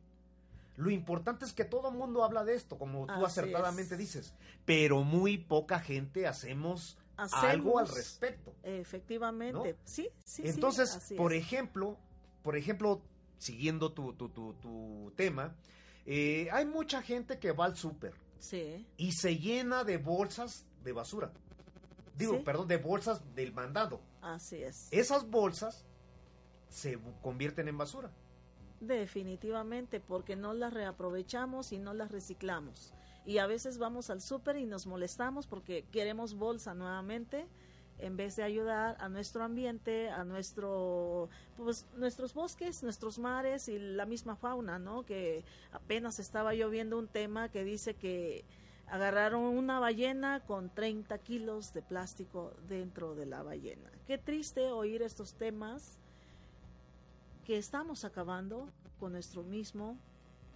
Lo 0.78 0.90
importante 0.90 1.46
es 1.46 1.54
que 1.54 1.64
todo 1.64 1.90
el 1.90 1.96
mundo 1.96 2.24
habla 2.24 2.44
de 2.44 2.54
esto, 2.54 2.78
como 2.78 3.06
tú 3.08 3.14
Así 3.14 3.40
acertadamente 3.40 3.94
es. 3.94 4.00
dices. 4.00 4.34
Pero 4.66 5.04
muy 5.04 5.38
poca 5.38 5.80
gente 5.80 6.28
hacemos, 6.28 6.98
Hacemos, 7.18 7.46
algo 7.46 7.80
al 7.80 7.88
respecto. 7.88 8.54
Efectivamente, 8.64 9.74
¿No? 9.74 9.80
sí, 9.86 10.10
sí. 10.24 10.44
Entonces, 10.46 11.14
por 11.18 11.34
es. 11.34 11.44
ejemplo, 11.44 11.98
por 12.44 12.56
ejemplo, 12.58 13.02
siguiendo 13.38 13.92
tu, 13.94 14.14
tu, 14.14 14.30
tu, 14.30 14.54
tu 14.56 15.14
tema, 15.16 15.56
eh, 16.06 16.50
hay 16.52 16.66
mucha 16.66 17.02
gente 17.02 17.40
que 17.40 17.52
va 17.52 17.66
al 17.66 17.76
súper 17.78 18.14
Sí, 18.40 18.86
y 18.98 19.14
se 19.14 19.38
llena 19.38 19.84
de 19.84 19.98
bolsas 19.98 20.66
de 20.84 20.92
basura. 20.92 21.32
Digo, 22.18 22.36
Sí. 22.36 22.42
perdón, 22.46 22.68
de 22.68 22.78
bolsas 22.78 23.22
del 23.34 23.54
mandado. 23.54 24.02
así 24.22 24.62
es. 24.64 24.88
Esas 24.92 25.30
bolsas 25.30 25.86
se 26.70 27.00
convierten 27.22 27.68
en 27.68 27.78
basura. 27.78 28.12
Definitivamente, 28.82 30.00
porque 30.00 30.36
no 30.36 30.54
las 30.54 30.74
reaprovechamos 30.74 31.72
y 31.72 31.80
no 31.80 31.94
las 31.94 32.12
reciclamos. 32.12 32.94
Y 33.26 33.40
a 33.40 33.48
veces 33.48 33.78
vamos 33.78 34.10
al 34.10 34.22
súper 34.22 34.58
y 34.58 34.66
nos 34.66 34.86
molestamos 34.86 35.48
porque 35.48 35.86
queremos 35.92 36.36
bolsa 36.36 36.74
nuevamente 36.74 37.48
en 37.98 38.18
vez 38.18 38.36
de 38.36 38.44
ayudar 38.44 38.98
a 39.00 39.10
nuestro 39.10 39.44
ambiente, 39.44 40.10
a 40.10 40.24
nuestro 40.24 41.30
pues 41.58 41.86
nuestros 41.96 42.34
bosques, 42.34 42.84
nuestros 42.84 43.20
mares 43.20 43.70
y 43.70 43.80
la 43.80 44.06
misma 44.06 44.36
fauna, 44.36 44.80
¿no? 44.80 45.06
Que 45.06 45.44
apenas 45.72 46.20
estaba 46.20 46.54
yo 46.54 46.70
viendo 46.70 46.98
un 46.98 47.08
tema 47.08 47.50
que 47.50 47.64
dice 47.64 47.96
que 47.96 48.44
agarraron 48.88 49.44
una 49.44 49.80
ballena 49.80 50.42
con 50.42 50.70
30 50.70 51.18
kilos 51.20 51.74
de 51.74 51.82
plástico 51.82 52.54
dentro 52.68 53.16
de 53.16 53.26
la 53.26 53.42
ballena. 53.42 53.90
Qué 54.06 54.18
triste 54.18 54.72
oír 54.72 55.02
estos 55.02 55.34
temas 55.34 55.98
que 57.46 57.58
estamos 57.58 58.06
acabando 58.06 58.70
con 59.00 59.14
nuestro 59.14 59.44
mismo 59.44 59.98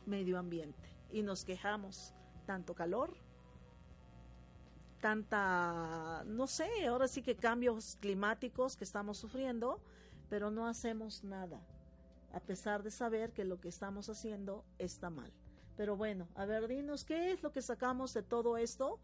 medio 0.06 0.38
ambiente 0.38 0.90
y 1.12 1.24
nos 1.24 1.46
quejamos 1.46 2.14
tanto 2.50 2.74
calor, 2.74 3.14
tanta, 5.00 6.24
no 6.26 6.48
sé, 6.48 6.68
ahora 6.88 7.08
sí 7.08 7.22
que 7.22 7.36
cambios 7.36 7.96
climáticos 8.02 8.76
que 8.76 8.84
estamos 8.86 9.20
sufriendo, 9.20 9.80
pero 10.32 10.50
no 10.50 10.68
hacemos 10.68 11.24
nada, 11.24 11.62
a 12.34 12.40
pesar 12.40 12.82
de 12.82 12.90
saber 12.90 13.32
que 13.34 13.46
lo 13.46 13.62
que 13.62 13.70
estamos 13.70 14.10
haciendo 14.10 14.66
está 14.80 15.12
mal. 15.12 15.32
Pero 15.78 15.96
bueno, 15.96 16.28
a 16.34 16.46
ver, 16.46 16.68
dinos, 16.68 17.06
¿qué 17.06 17.32
es 17.32 17.44
lo 17.44 17.52
que 17.52 17.62
sacamos 17.62 18.16
de 18.16 18.24
todo 18.24 18.58
esto, 18.58 19.00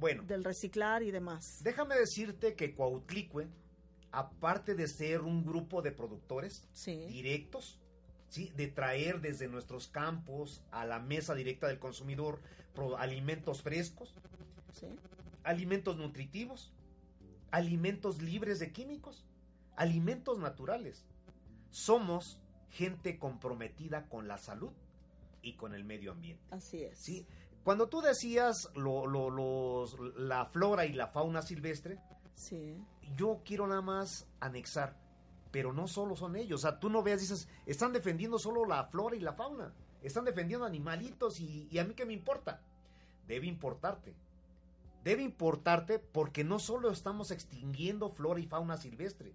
Bueno, 0.00 0.22
del 0.22 0.42
reciclar 0.42 1.02
y 1.02 1.10
demás? 1.10 1.60
déjame 1.62 1.96
decirte 1.96 2.54
que 2.56 2.74
Cuautlicue, 2.74 3.46
aparte 4.10 4.74
de 4.74 4.88
ser 4.88 5.20
un 5.20 5.44
grupo 5.44 5.82
de 5.82 5.92
productores 5.92 6.66
Sí, 6.72 6.96
directos, 7.08 7.78
¿sí? 8.34 8.50
de 8.56 8.66
traer 8.66 9.20
desde 9.20 9.46
nuestros 9.46 9.86
campos 9.86 10.60
a 10.72 10.84
la 10.84 10.98
mesa 10.98 11.34
directa 11.34 11.68
del 11.68 11.78
consumidor 11.78 12.40
alimentos 12.98 13.62
frescos, 13.62 14.12
sí, 14.72 14.88
alimentos 15.44 15.96
nutritivos, 15.96 16.72
alimentos 17.52 18.20
libres 18.20 18.58
de 18.58 18.72
químicos, 18.72 19.24
alimentos 19.76 20.38
naturales. 20.40 21.04
Somos 21.70 22.40
gente 22.70 23.18
comprometida 23.20 24.08
con 24.08 24.26
la 24.26 24.38
salud 24.38 24.72
y 25.42 25.54
con 25.54 25.72
el 25.74 25.84
medio 25.84 26.10
ambiente. 26.12 26.42
así 26.50 26.82
es. 26.82 26.98
¿sí? 26.98 27.26
Cuando 27.62 27.88
tú 27.88 28.00
decías 28.00 28.68
lo- 28.74 29.06
lo- 29.06 29.30
los- 29.30 29.96
la 30.16 30.46
flora 30.46 30.84
y 30.86 30.92
la 30.92 31.06
fauna 31.08 31.42
silvestre, 31.42 31.98
Sí, 32.34 32.76
yo 33.16 33.42
quiero 33.44 33.68
nada 33.68 33.80
más 33.82 34.26
anexar 34.40 34.96
Pero 35.54 35.72
no 35.72 35.86
solo 35.86 36.16
son 36.16 36.34
ellos. 36.34 36.60
O 36.60 36.62
sea, 36.68 36.80
tú 36.80 36.90
no 36.90 37.04
veas, 37.04 37.20
dices, 37.20 37.46
están 37.64 37.92
defendiendo 37.92 38.40
solo 38.40 38.66
la 38.66 38.82
flora 38.86 39.14
y 39.14 39.20
la 39.20 39.34
fauna. 39.34 39.72
Están 40.02 40.24
defendiendo 40.24 40.66
animalitos 40.66 41.38
y, 41.38 41.68
y 41.70 41.78
a 41.78 41.84
mí 41.84 41.94
qué 41.94 42.04
me 42.04 42.12
importa. 42.12 42.60
Debe 43.28 43.46
importarte. 43.46 44.16
Debe 45.04 45.22
importarte 45.22 46.00
porque 46.00 46.42
no 46.42 46.58
solo 46.58 46.90
estamos 46.90 47.30
extinguiendo 47.30 48.10
flora 48.10 48.40
y 48.40 48.46
fauna 48.48 48.76
silvestre, 48.78 49.32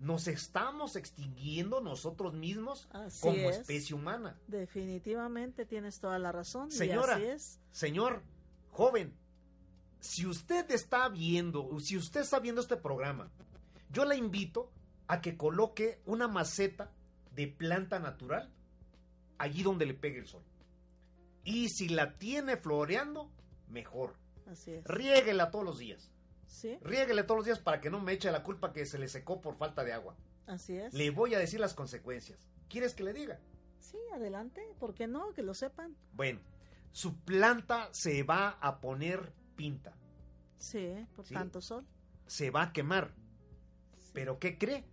nos 0.00 0.26
estamos 0.26 0.96
extinguiendo 0.96 1.82
nosotros 1.82 2.32
mismos 2.32 2.88
Así 2.90 3.20
como 3.20 3.50
es. 3.50 3.58
especie 3.58 3.94
humana. 3.94 4.38
Definitivamente 4.46 5.66
tienes 5.66 6.00
toda 6.00 6.18
la 6.18 6.32
razón. 6.32 6.68
y 6.68 6.76
Señora, 6.76 7.16
así 7.16 7.24
es. 7.26 7.60
señor, 7.72 8.22
joven, 8.70 9.12
si 10.00 10.24
usted 10.24 10.70
está 10.70 11.10
viendo, 11.10 11.78
si 11.78 11.98
usted 11.98 12.20
está 12.22 12.38
viendo 12.38 12.62
este 12.62 12.76
programa, 12.78 13.28
yo 13.90 14.06
la 14.06 14.14
invito 14.14 14.72
a 15.08 15.20
que 15.20 15.36
coloque 15.36 16.00
una 16.06 16.28
maceta 16.28 16.92
de 17.32 17.48
planta 17.48 17.98
natural 17.98 18.52
allí 19.38 19.62
donde 19.62 19.86
le 19.86 19.94
pegue 19.94 20.18
el 20.18 20.26
sol. 20.26 20.42
Y 21.44 21.68
si 21.70 21.88
la 21.88 22.18
tiene 22.18 22.56
floreando, 22.56 23.30
mejor. 23.68 24.14
Así 24.46 24.72
es. 24.72 24.84
Riéguela 24.84 25.50
todos 25.50 25.64
los 25.64 25.78
días. 25.78 26.10
Sí, 26.46 26.78
Riéguele 26.82 27.22
todos 27.24 27.38
los 27.38 27.44
días 27.46 27.58
para 27.58 27.80
que 27.80 27.90
no 27.90 28.00
me 28.00 28.12
eche 28.12 28.30
la 28.30 28.42
culpa 28.42 28.72
que 28.72 28.86
se 28.86 28.98
le 28.98 29.08
secó 29.08 29.40
por 29.40 29.56
falta 29.56 29.84
de 29.84 29.92
agua. 29.92 30.16
así 30.46 30.76
es. 30.76 30.92
Le 30.94 31.10
voy 31.10 31.34
a 31.34 31.38
decir 31.38 31.60
las 31.60 31.74
consecuencias. 31.74 32.48
¿Quieres 32.68 32.94
que 32.94 33.02
le 33.04 33.12
diga? 33.12 33.38
Sí, 33.78 33.98
adelante. 34.14 34.62
¿Por 34.80 34.94
qué 34.94 35.06
no? 35.06 35.32
Que 35.34 35.42
lo 35.42 35.54
sepan. 35.54 35.94
Bueno, 36.14 36.40
su 36.92 37.18
planta 37.20 37.88
se 37.92 38.22
va 38.22 38.50
a 38.60 38.80
poner 38.80 39.32
pinta, 39.56 39.94
Sí, 40.58 41.06
por 41.14 41.24
Sí. 41.26 41.34
tanto 41.34 41.60
sol. 41.60 41.86
se 42.26 42.50
va 42.50 42.62
a 42.62 42.72
quemar. 42.72 43.14
Sí. 43.98 44.10
Pero 44.14 44.38
¿qué 44.38 44.56
cree? 44.58 44.84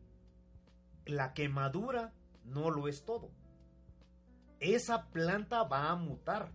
La 1.06 1.34
quemadura 1.34 2.14
no 2.44 2.70
lo 2.72 2.88
es 2.88 3.06
todo. 3.06 3.30
Esa 4.60 5.06
planta 5.12 5.64
va 5.64 5.90
a 5.90 5.96
mutar. 5.96 6.52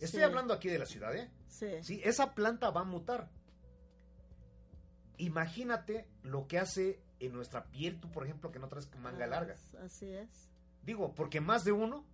Estoy 0.00 0.20
Sí. 0.20 0.24
hablando 0.24 0.52
aquí 0.54 0.68
de 0.68 0.78
la 0.78 0.86
ciudad, 0.86 1.14
¿eh? 1.14 1.30
Sí, 1.48 1.82
Sí, 1.82 2.00
esa 2.04 2.34
planta 2.34 2.70
va 2.70 2.82
a 2.82 2.84
mutar. 2.84 3.30
Imagínate 5.18 6.06
lo 6.22 6.46
que 6.46 6.58
hace 6.58 7.00
en 7.20 7.32
nuestra 7.32 7.64
piel, 7.70 7.98
tú 8.00 8.10
por 8.10 8.24
ejemplo 8.24 8.52
que 8.52 8.58
no 8.58 8.68
traes 8.68 8.90
manga 8.96 9.24
Ah, 9.24 9.28
larga. 9.28 9.56
Así 9.82 10.06
es. 10.10 10.50
Digo, 10.82 11.14
porque 11.14 11.40
más 11.40 11.64
de 11.64 11.72
uno 11.72 12.04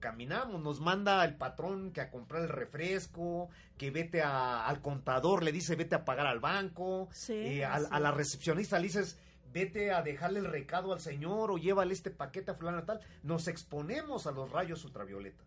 caminamos, 0.00 0.62
nos 0.62 0.80
manda 0.80 1.24
el 1.24 1.36
patrón 1.36 1.92
que 1.92 2.00
a 2.00 2.10
comprar 2.10 2.42
el 2.42 2.48
refresco, 2.48 3.48
que 3.78 3.90
vete 3.90 4.22
a- 4.22 4.66
al 4.66 4.80
contador, 4.82 5.42
le 5.42 5.52
dice 5.52 5.76
vete 5.76 5.94
a 5.94 6.04
pagar 6.04 6.26
al 6.26 6.40
banco, 6.40 7.08
Sí, 7.12 7.32
eh, 7.34 7.64
a, 7.64 7.74
a 7.74 8.00
la 8.00 8.10
recepcionista 8.10 8.78
le 8.78 8.84
dices 8.84 9.18
vete 9.54 9.92
a 9.92 10.02
dejarle 10.02 10.40
el 10.40 10.46
recado 10.46 10.92
al 10.92 11.00
señor 11.00 11.50
o 11.50 11.56
llévale 11.56 11.94
este 11.94 12.10
paquete 12.10 12.50
a 12.50 12.54
fulano 12.54 12.84
tal. 12.84 13.00
Nos 13.22 13.48
exponemos 13.48 14.26
a 14.26 14.32
los 14.32 14.50
rayos 14.50 14.84
ultravioleta. 14.84 15.42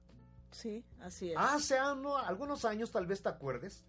Sí, 0.52 0.84
así 1.02 1.32
es. 1.32 1.38
Hace 1.38 1.78
ano- 1.78 2.18
algunos 2.18 2.64
años, 2.66 2.92
tal 2.92 3.06
vez 3.06 3.22
te 3.22 3.30
acuerdes, 3.30 3.84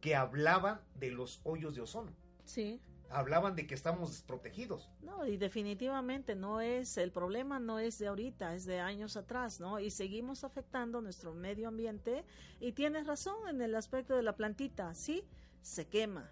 que 0.00 0.16
hablaban 0.16 0.80
de 0.96 1.12
los 1.12 1.40
hoyos 1.44 1.74
de 1.76 1.82
ozono. 1.82 2.12
Sí. 2.44 2.80
Hablaban 3.12 3.56
de 3.56 3.66
que 3.66 3.74
estamos 3.74 4.10
desprotegidos. 4.10 4.88
No, 5.02 5.24
y 5.26 5.36
definitivamente 5.36 6.34
no 6.36 6.60
es, 6.60 6.96
el 6.96 7.10
problema 7.12 7.58
no 7.58 7.78
es 7.80 7.98
de 7.98 8.06
ahorita, 8.08 8.54
es 8.54 8.66
de 8.66 8.80
años 8.80 9.16
atrás, 9.16 9.60
¿no? 9.60 9.80
Y 9.80 9.90
seguimos 9.90 10.44
afectando 10.44 11.00
nuestro 11.00 11.32
medio 11.34 11.68
ambiente. 11.68 12.24
Y 12.60 12.72
tienes 12.72 13.06
razón 13.06 13.48
en 13.48 13.60
el 13.62 13.74
aspecto 13.74 14.14
de 14.14 14.22
la 14.22 14.36
plantita, 14.36 14.94
sí, 14.94 15.24
se 15.62 15.88
quema, 15.88 16.30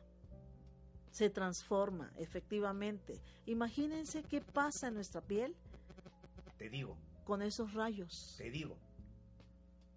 se 1.18 1.30
transforma, 1.30 2.12
efectivamente. 2.16 3.20
Imagínense 3.46 4.22
qué 4.22 4.40
pasa 4.40 4.86
en 4.86 4.94
nuestra 4.94 5.20
piel 5.20 5.56
Te 6.58 6.70
digo, 6.70 6.96
con 7.24 7.42
esos 7.42 7.74
rayos. 7.74 8.36
te 8.38 8.52
digo. 8.52 8.76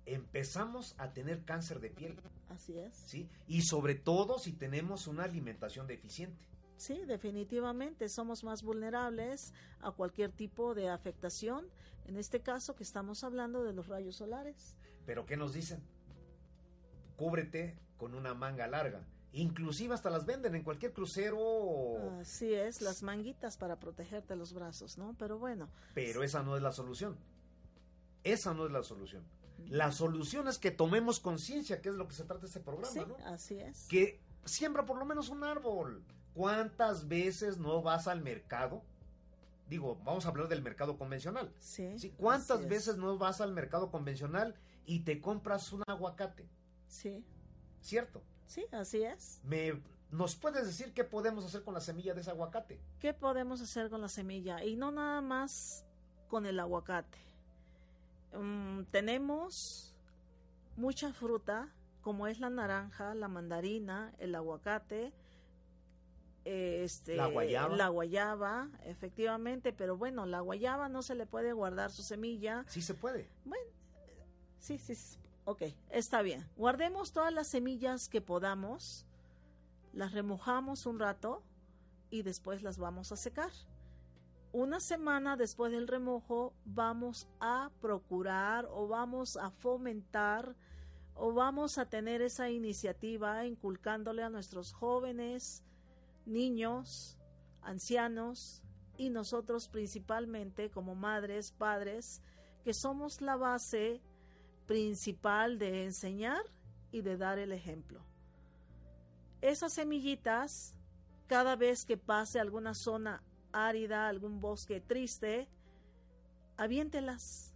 Empezamos 0.07 0.95
a 0.97 1.13
tener 1.13 1.45
cáncer 1.45 1.79
de 1.79 1.91
piel, 1.91 2.17
Así 2.49 2.75
es. 2.79 2.95
¿sí? 2.95 3.29
Y 3.47 3.61
sobre 3.61 3.93
todo 3.93 4.39
si 4.39 4.51
tenemos 4.51 5.05
una 5.05 5.23
alimentación 5.25 5.85
deficiente. 5.85 6.43
Sí, 6.75 7.05
definitivamente 7.05 8.09
somos 8.09 8.43
más 8.43 8.63
vulnerables 8.63 9.53
a 9.81 9.91
cualquier 9.91 10.31
tipo 10.31 10.73
de 10.73 10.89
afectación. 10.89 11.67
En 12.07 12.17
este 12.17 12.41
caso 12.41 12.75
que 12.75 12.81
estamos 12.81 13.23
hablando 13.23 13.63
de 13.63 13.73
los 13.73 13.87
rayos 13.87 14.15
solares. 14.15 14.75
Pero 15.05 15.27
¿qué 15.27 15.37
nos 15.37 15.53
dicen? 15.53 15.83
Cúbrete 17.15 17.77
con 17.97 18.15
una 18.15 18.33
manga 18.33 18.65
larga. 18.65 19.05
Inclusive 19.33 19.93
hasta 19.93 20.09
las 20.09 20.25
venden 20.25 20.55
en 20.55 20.63
cualquier 20.63 20.91
crucero. 20.91 22.19
Así 22.19 22.53
es, 22.53 22.81
las 22.81 23.01
manguitas 23.01 23.57
para 23.57 23.79
protegerte 23.79 24.35
los 24.35 24.53
brazos, 24.53 24.97
¿no? 24.97 25.15
Pero 25.17 25.39
bueno, 25.39 25.69
Pero 25.93 26.23
esa 26.23 26.43
no 26.43 26.57
es 26.57 26.61
la 26.61 26.73
solución. 26.73 27.17
Esa 28.23 28.53
no 28.53 28.65
es 28.65 28.71
la 28.71 28.83
solución. 28.83 29.23
La 29.69 29.91
solución 29.91 30.47
es 30.47 30.57
que 30.57 30.71
tomemos 30.71 31.19
conciencia, 31.19 31.81
que 31.81 31.89
es 31.89 31.95
lo 31.95 32.07
que 32.07 32.15
se 32.15 32.25
trata 32.25 32.45
este 32.45 32.59
programa, 32.59 32.91
sí, 32.91 32.99
¿no? 33.07 33.15
así 33.25 33.59
es. 33.59 33.85
Que 33.87 34.19
siembra 34.43 34.85
por 34.85 34.97
lo 34.97 35.05
menos 35.05 35.29
un 35.29 35.43
árbol. 35.43 36.03
¿Cuántas 36.33 37.07
veces 37.07 37.57
no 37.57 37.81
vas 37.81 38.07
al 38.07 38.21
mercado? 38.21 38.83
Digo, 39.69 39.95
vamos 40.03 40.25
a 40.25 40.29
hablar 40.29 40.47
del 40.49 40.61
mercado 40.61 40.97
convencional. 40.97 41.53
Sí. 41.59 41.97
¿sí? 41.97 42.09
¿Cuántas 42.17 42.67
veces 42.67 42.97
no 42.97 43.17
vas 43.17 43.39
al 43.39 43.53
mercado 43.53 43.91
convencional 43.91 44.55
y 44.85 45.01
te 45.01 45.21
compras 45.21 45.71
un 45.71 45.83
aguacate? 45.87 46.49
Sí, 46.87 47.23
¿Cierto? 47.81 48.21
Sí, 48.51 48.65
así 48.71 49.03
es. 49.03 49.39
Me, 49.43 49.81
¿Nos 50.11 50.35
puedes 50.35 50.65
decir 50.65 50.93
qué 50.93 51.03
podemos 51.05 51.45
hacer 51.45 51.63
con 51.63 51.73
la 51.73 51.79
semilla 51.79 52.13
de 52.13 52.21
ese 52.21 52.31
aguacate? 52.31 52.79
¿Qué 52.99 53.13
podemos 53.13 53.61
hacer 53.61 53.89
con 53.89 54.01
la 54.01 54.09
semilla? 54.09 54.63
Y 54.63 54.75
no 54.75 54.91
nada 54.91 55.21
más 55.21 55.85
con 56.27 56.45
el 56.45 56.59
aguacate. 56.59 57.17
Mm, 58.33 58.83
tenemos 58.91 59.95
mucha 60.75 61.13
fruta, 61.13 61.69
como 62.01 62.27
es 62.27 62.39
la 62.39 62.49
naranja, 62.49 63.15
la 63.15 63.29
mandarina, 63.29 64.13
el 64.19 64.35
aguacate, 64.35 65.13
este, 66.43 67.15
La 67.15 67.27
guayaba. 67.27 67.75
la 67.77 67.87
guayaba, 67.87 68.69
efectivamente, 68.83 69.71
pero 69.71 69.95
bueno, 69.95 70.25
la 70.25 70.41
guayaba 70.41 70.89
no 70.89 71.03
se 71.03 71.15
le 71.15 71.25
puede 71.25 71.53
guardar 71.53 71.91
su 71.91 72.03
semilla. 72.03 72.65
Sí 72.67 72.81
se 72.81 72.95
puede. 72.95 73.29
Sí, 74.59 74.77
sí, 74.77 74.95
sí. 74.95 75.17
Ok, 75.45 75.63
está 75.89 76.21
bien. 76.21 76.47
Guardemos 76.55 77.13
todas 77.13 77.33
las 77.33 77.47
semillas 77.47 78.09
que 78.09 78.21
podamos, 78.21 79.05
las 79.93 80.13
remojamos 80.13 80.85
un 80.85 80.99
rato 80.99 81.43
y 82.11 82.21
después 82.21 82.61
las 82.61 82.77
vamos 82.77 83.11
a 83.11 83.15
secar. 83.15 83.51
Una 84.53 84.79
semana 84.79 85.37
después 85.37 85.71
del 85.71 85.87
remojo 85.87 86.53
vamos 86.65 87.27
a 87.39 87.71
procurar 87.81 88.67
o 88.69 88.87
vamos 88.87 89.37
a 89.37 89.49
fomentar 89.49 90.55
o 91.15 91.33
vamos 91.33 91.77
a 91.77 91.85
tener 91.85 92.21
esa 92.21 92.49
iniciativa 92.49 93.45
inculcándole 93.45 94.23
a 94.23 94.29
nuestros 94.29 94.73
jóvenes, 94.73 95.63
niños, 96.25 97.17
ancianos 97.61 98.61
y 98.97 99.09
nosotros 99.09 99.67
principalmente 99.69 100.69
como 100.69 100.95
madres, 100.95 101.51
padres, 101.51 102.21
que 102.63 102.73
somos 102.73 103.21
la 103.21 103.37
base 103.37 104.01
principal 104.71 105.59
de 105.59 105.83
enseñar 105.83 106.41
y 106.93 107.01
de 107.01 107.17
dar 107.17 107.39
el 107.39 107.51
ejemplo. 107.51 107.99
Esas 109.41 109.73
semillitas, 109.73 110.75
cada 111.27 111.57
vez 111.57 111.83
que 111.83 111.97
pase 111.97 112.39
alguna 112.39 112.73
zona 112.73 113.21
árida, 113.51 114.07
algún 114.07 114.39
bosque 114.39 114.79
triste, 114.79 115.49
aviéntelas. 116.55 117.53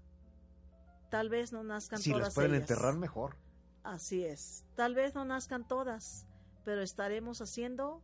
Tal 1.10 1.30
vez 1.30 1.54
no 1.54 1.64
nazcan 1.64 2.00
Si 2.00 2.10
todas 2.12 2.26
las 2.28 2.36
pueden 2.36 2.52
ellas. 2.56 2.70
enterrar 2.70 2.98
mejor. 2.98 3.38
Así 3.84 4.26
es. 4.26 4.66
Tal 4.76 4.94
vez 4.94 5.16
no 5.16 5.24
nazcan 5.24 5.66
todas, 5.66 6.28
pero 6.66 6.82
estaremos 6.82 7.40
haciendo 7.40 8.02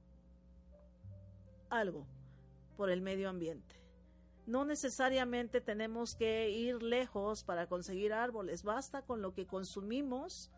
algo 1.69 2.08
por 2.78 2.89
el 2.89 3.02
medio 3.02 3.28
ambiente. 3.30 3.76
No 4.46 4.66
necesariamente 4.66 5.62
tenemos 5.62 6.16
que 6.16 6.50
ir 6.50 6.82
lejos 6.82 7.44
para 7.44 7.68
conseguir 7.68 8.12
árboles, 8.14 8.64
basta 8.64 9.02
con 9.02 9.22
lo 9.22 9.34
que 9.34 9.46
consumimos, 9.46 10.52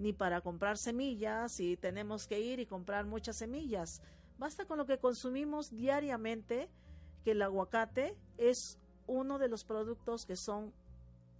ni 0.00 0.12
para 0.12 0.40
comprar 0.40 0.78
semillas 0.78 1.60
y 1.60 1.76
tenemos 1.76 2.26
que 2.26 2.40
ir 2.40 2.58
y 2.58 2.66
comprar 2.66 3.04
muchas 3.04 3.36
semillas. 3.36 4.02
Basta 4.38 4.64
con 4.64 4.78
lo 4.78 4.86
que 4.86 4.98
consumimos 4.98 5.70
diariamente, 5.70 6.70
que 7.22 7.32
el 7.32 7.42
aguacate 7.42 8.16
es 8.38 8.78
uno 9.06 9.38
de 9.38 9.48
los 9.48 9.64
productos 9.64 10.24
que 10.24 10.36
son 10.36 10.72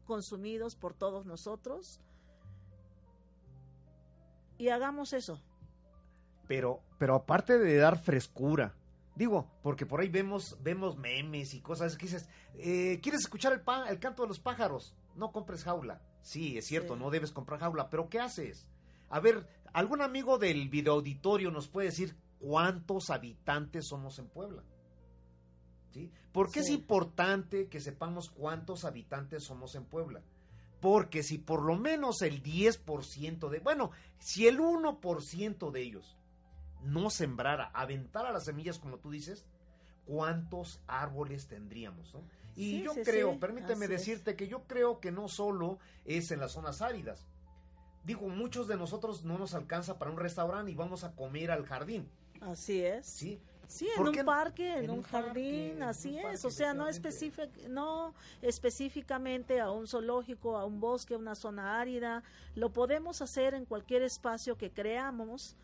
consumidos 0.05 0.77
por 0.77 0.93
todos 0.93 1.25
nosotros. 1.25 2.01
Y 4.59 4.69
hagamos 4.69 5.15
eso. 5.15 5.41
Pero, 6.47 6.83
pero 6.99 7.15
aparte 7.15 7.59
de 7.59 7.77
dar 7.77 7.99
frescura, 7.99 8.75
digo, 9.21 9.49
porque 9.63 9.85
por 9.87 10.01
ahí 10.01 10.09
vemos, 10.09 10.57
vemos 10.63 10.97
memes 10.97 11.53
y 11.55 11.61
cosas 11.61 11.97
que 11.97 12.07
dices, 12.07 12.29
eh, 12.55 12.99
¿quieres 13.03 13.21
escuchar 13.21 13.53
el, 13.53 13.61
pa- 13.61 13.89
el 13.91 13.99
canto 14.01 14.23
de 14.23 14.29
los 14.29 14.41
pájaros? 14.41 14.95
No 15.15 15.31
compres 15.31 15.63
jaula. 15.63 16.01
Sí, 16.23 16.57
es 16.59 16.67
cierto, 16.67 16.95
Sí. 16.95 17.01
no 17.01 17.11
debes 17.11 17.31
comprar 17.31 17.61
jaula, 17.61 17.91
pero 17.91 18.09
¿qué 18.09 18.19
haces? 18.19 18.67
A 19.11 19.21
ver, 19.21 19.47
¿algún 19.73 20.01
amigo 20.03 20.39
del 20.39 20.69
videoauditorio 20.71 21.51
nos 21.51 21.69
puede 21.69 21.89
decir 21.89 22.17
cuántos 22.39 23.11
habitantes 23.11 23.87
somos 23.89 24.19
en 24.19 24.27
Puebla? 24.29 24.63
¿sí? 25.93 26.11
¿Por 26.33 26.51
qué 26.51 26.61
es 26.61 26.71
importante 26.71 27.69
que 27.69 27.81
sepamos 27.81 28.31
cuántos 28.31 28.85
habitantes 28.85 29.45
somos 29.45 29.75
en 29.75 29.85
Puebla? 29.85 30.23
Porque 30.81 31.23
si 31.23 31.37
por 31.39 31.63
lo 31.63 31.77
menos 31.77 32.23
el 32.23 32.43
10% 32.43 33.49
de, 33.51 33.59
bueno, 33.59 33.91
si 34.19 34.47
el 34.47 34.61
1% 34.61 35.71
de 35.73 35.83
ellos 35.83 36.17
no 36.83 37.11
sembrara, 37.11 37.71
aventara 37.75 38.33
las 38.33 38.45
semillas 38.45 38.79
como 38.79 38.99
tú 38.99 39.11
dices, 39.11 39.45
¿cuántos 40.07 40.81
árboles 40.87 41.47
tendríamos? 41.47 42.15
no? 42.15 42.23
Y 42.57 42.79
Sí, 42.79 42.83
yo 42.83 42.95
sí, 42.95 43.03
creo, 43.05 43.33
sí, 43.33 43.39
permíteme 43.39 43.85
así 43.87 43.95
es. 43.95 44.01
decirte 44.01 44.37
que 44.37 44.49
yo 44.49 44.65
creo 44.67 45.01
que 45.01 45.13
no 45.13 45.29
solo 45.29 45.79
es 46.05 46.31
en 46.31 46.41
las 46.41 46.53
zonas 46.53 46.83
áridas. 46.83 47.27
Digo, 48.05 48.29
muchos 48.29 48.67
de 48.67 48.77
nosotros 48.77 49.25
no 49.25 49.39
nos 49.39 49.55
alcanza 49.55 49.99
para 49.99 50.11
un 50.11 50.17
restaurante 50.19 50.71
y 50.73 50.75
vamos 50.75 51.05
a 51.05 51.13
comer 51.15 51.51
al 51.51 51.65
jardín, 51.67 52.09
Así 52.41 52.83
es. 52.83 53.07
¿sí? 53.07 53.39
Sí, 53.69 53.89
¿Por 53.97 54.09
en 54.09 54.19
un 54.21 54.25
parque, 54.27 54.79
en, 54.79 54.85
En 54.85 54.91
un, 54.91 54.97
un 54.99 55.03
parque, 55.05 55.27
jardín, 55.29 55.77
en 55.77 55.83
así 55.85 56.19
es. 56.19 56.45
o 56.45 56.51
sea, 56.51 56.75
no, 56.75 56.89
no 57.69 58.15
específicamente 58.43 59.61
a 59.61 59.71
un 59.71 59.87
zoológico, 59.87 60.57
a 60.57 60.65
un 60.65 60.81
bosque, 60.81 61.15
a 61.15 61.19
una 61.19 61.37
zona 61.37 61.79
árida. 61.81 62.25
Lo 62.57 62.73
podemos 62.73 63.23
hacer 63.23 63.55
en 63.55 63.65
cualquier 63.67 64.03
espacio 64.03 64.57
que 64.57 64.73
creamos 64.73 65.57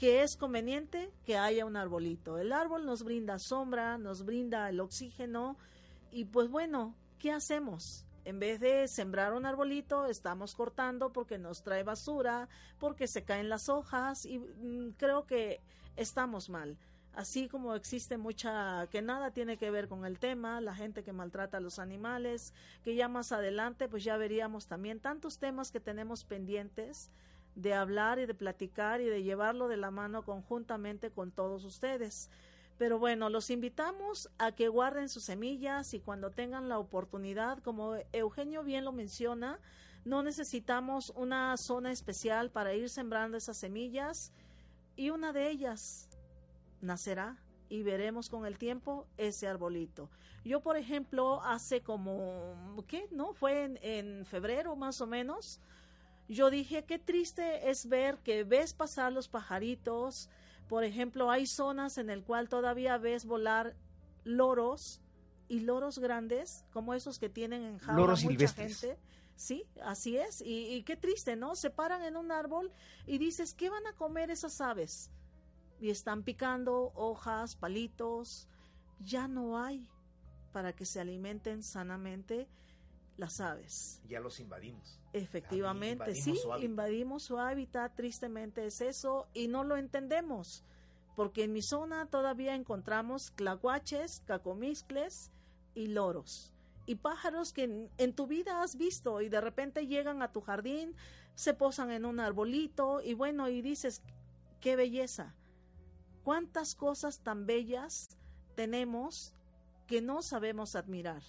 que 0.00 0.22
es 0.22 0.38
conveniente 0.38 1.12
que 1.26 1.36
haya 1.36 1.66
un 1.66 1.76
arbolito. 1.76 2.38
El 2.38 2.54
árbol 2.54 2.86
nos 2.86 3.02
brinda 3.02 3.38
sombra, 3.38 3.98
nos 3.98 4.24
brinda 4.24 4.66
el 4.70 4.80
oxígeno 4.80 5.58
y 6.10 6.24
pues 6.24 6.48
bueno, 6.48 6.94
¿qué 7.18 7.32
hacemos? 7.32 8.06
En 8.24 8.38
vez 8.38 8.60
de 8.60 8.88
sembrar 8.88 9.34
un 9.34 9.44
arbolito, 9.44 10.06
estamos 10.06 10.54
cortando 10.54 11.12
porque 11.12 11.36
nos 11.36 11.62
trae 11.62 11.82
basura, 11.82 12.48
porque 12.78 13.06
se 13.06 13.24
caen 13.24 13.50
las 13.50 13.68
hojas 13.68 14.24
y 14.24 14.38
mm, 14.38 14.92
creo 14.96 15.26
que 15.26 15.60
estamos 15.96 16.48
mal. 16.48 16.78
Así 17.12 17.46
como 17.46 17.74
existe 17.74 18.16
mucha 18.16 18.86
que 18.86 19.02
nada 19.02 19.32
tiene 19.32 19.58
que 19.58 19.70
ver 19.70 19.86
con 19.86 20.06
el 20.06 20.18
tema, 20.18 20.62
la 20.62 20.74
gente 20.74 21.04
que 21.04 21.12
maltrata 21.12 21.58
a 21.58 21.60
los 21.60 21.78
animales, 21.78 22.54
que 22.84 22.94
ya 22.94 23.08
más 23.08 23.32
adelante 23.32 23.86
pues 23.86 24.02
ya 24.02 24.16
veríamos 24.16 24.66
también 24.66 24.98
tantos 24.98 25.38
temas 25.38 25.70
que 25.70 25.80
tenemos 25.80 26.24
pendientes 26.24 27.10
de 27.60 27.74
hablar 27.74 28.18
y 28.18 28.26
de 28.26 28.34
platicar 28.34 29.00
y 29.00 29.04
de 29.04 29.22
llevarlo 29.22 29.68
de 29.68 29.76
la 29.76 29.90
mano 29.90 30.22
conjuntamente 30.22 31.10
con 31.10 31.30
todos 31.30 31.64
ustedes. 31.64 32.30
Pero 32.78 32.98
bueno, 32.98 33.28
los 33.28 33.50
invitamos 33.50 34.30
a 34.38 34.52
que 34.52 34.68
guarden 34.68 35.10
sus 35.10 35.24
semillas 35.24 35.92
y 35.92 36.00
cuando 36.00 36.30
tengan 36.30 36.70
la 36.70 36.78
oportunidad, 36.78 37.58
como 37.58 37.96
Eugenio 38.12 38.64
bien 38.64 38.84
lo 38.84 38.92
menciona, 38.92 39.58
no 40.06 40.22
necesitamos 40.22 41.12
una 41.14 41.56
zona 41.58 41.92
especial 41.92 42.50
para 42.50 42.72
ir 42.72 42.88
sembrando 42.88 43.36
esas 43.36 43.58
semillas 43.58 44.32
y 44.96 45.10
una 45.10 45.34
de 45.34 45.50
ellas 45.50 46.08
nacerá 46.80 47.36
y 47.68 47.82
veremos 47.82 48.30
con 48.30 48.46
el 48.46 48.56
tiempo 48.56 49.06
ese 49.18 49.46
arbolito. 49.46 50.08
Yo, 50.42 50.60
por 50.60 50.78
ejemplo, 50.78 51.42
hace 51.42 51.82
como, 51.82 52.82
¿qué? 52.88 53.06
¿No? 53.10 53.34
Fue 53.34 53.64
en, 53.64 53.78
en 53.82 54.24
febrero 54.24 54.74
más 54.74 55.02
o 55.02 55.06
menos. 55.06 55.60
Yo 56.30 56.48
dije, 56.48 56.84
qué 56.84 57.00
triste 57.00 57.70
es 57.70 57.88
ver 57.88 58.18
que 58.18 58.44
ves 58.44 58.72
pasar 58.72 59.12
los 59.12 59.28
pajaritos. 59.28 60.30
Por 60.68 60.84
ejemplo, 60.84 61.28
hay 61.28 61.44
zonas 61.44 61.98
en 61.98 62.08
el 62.08 62.22
cual 62.22 62.48
todavía 62.48 62.98
ves 62.98 63.24
volar 63.26 63.74
loros 64.22 65.00
y 65.48 65.58
loros 65.58 65.98
grandes, 65.98 66.64
como 66.72 66.94
esos 66.94 67.18
que 67.18 67.28
tienen 67.28 67.64
en 67.64 67.78
jaula 67.78 68.00
Loros 68.00 68.22
mucha 68.22 68.30
silvestres. 68.30 68.80
gente. 68.80 69.00
Sí, 69.34 69.66
así 69.82 70.16
es. 70.16 70.40
Y, 70.40 70.74
y 70.74 70.84
qué 70.84 70.96
triste, 70.96 71.34
¿no? 71.34 71.56
Se 71.56 71.70
paran 71.70 72.04
en 72.04 72.16
un 72.16 72.30
árbol 72.30 72.70
y 73.06 73.18
dices, 73.18 73.52
¿qué 73.52 73.68
van 73.68 73.84
a 73.88 73.94
comer 73.94 74.30
esas 74.30 74.60
aves? 74.60 75.10
Y 75.80 75.90
están 75.90 76.22
picando 76.22 76.92
hojas, 76.94 77.56
palitos. 77.56 78.48
Ya 79.00 79.26
no 79.26 79.58
hay 79.58 79.88
para 80.52 80.74
que 80.74 80.84
se 80.84 81.00
alimenten 81.00 81.64
sanamente 81.64 82.46
las 83.20 83.40
aves. 83.40 84.02
Ya 84.08 84.18
los 84.18 84.40
invadimos. 84.40 84.98
Efectivamente, 85.12 86.10
Invadimos 86.10 86.24
sí, 86.24 86.36
su 86.36 86.64
invadimos 86.64 87.22
su 87.22 87.38
hábitat, 87.38 87.94
tristemente 87.94 88.66
es 88.66 88.80
eso, 88.80 89.28
y 89.34 89.46
no 89.48 89.62
lo 89.62 89.76
entendemos, 89.76 90.64
porque 91.14 91.44
en 91.44 91.52
mi 91.52 91.62
zona 91.62 92.06
todavía 92.06 92.54
encontramos 92.54 93.30
clacuaches, 93.30 94.22
cacomixcles 94.26 95.30
y 95.74 95.88
loros, 95.88 96.52
y 96.86 96.96
pájaros 96.96 97.52
que 97.52 97.64
en, 97.64 97.90
en 97.98 98.14
tu 98.14 98.26
vida 98.26 98.62
has 98.62 98.76
visto 98.76 99.20
y 99.20 99.28
de 99.28 99.40
repente 99.40 99.86
llegan 99.86 100.22
a 100.22 100.32
tu 100.32 100.40
jardín, 100.40 100.96
se 101.34 101.54
posan 101.54 101.90
en 101.90 102.04
un 102.04 102.18
arbolito 102.18 103.00
y 103.02 103.14
bueno, 103.14 103.48
y 103.48 103.60
dices, 103.62 104.02
qué 104.60 104.76
belleza, 104.76 105.34
cuántas 106.24 106.74
cosas 106.74 107.20
tan 107.20 107.46
bellas 107.46 108.16
tenemos 108.54 109.34
que 109.86 110.00
no 110.00 110.22
sabemos 110.22 110.76
admirar. 110.76 111.22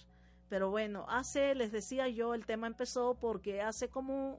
Pero 0.52 0.68
bueno, 0.68 1.06
hace, 1.08 1.54
les 1.54 1.72
decía 1.72 2.08
yo, 2.08 2.34
el 2.34 2.44
tema 2.44 2.66
empezó 2.66 3.14
porque 3.18 3.62
hace 3.62 3.88
como 3.88 4.38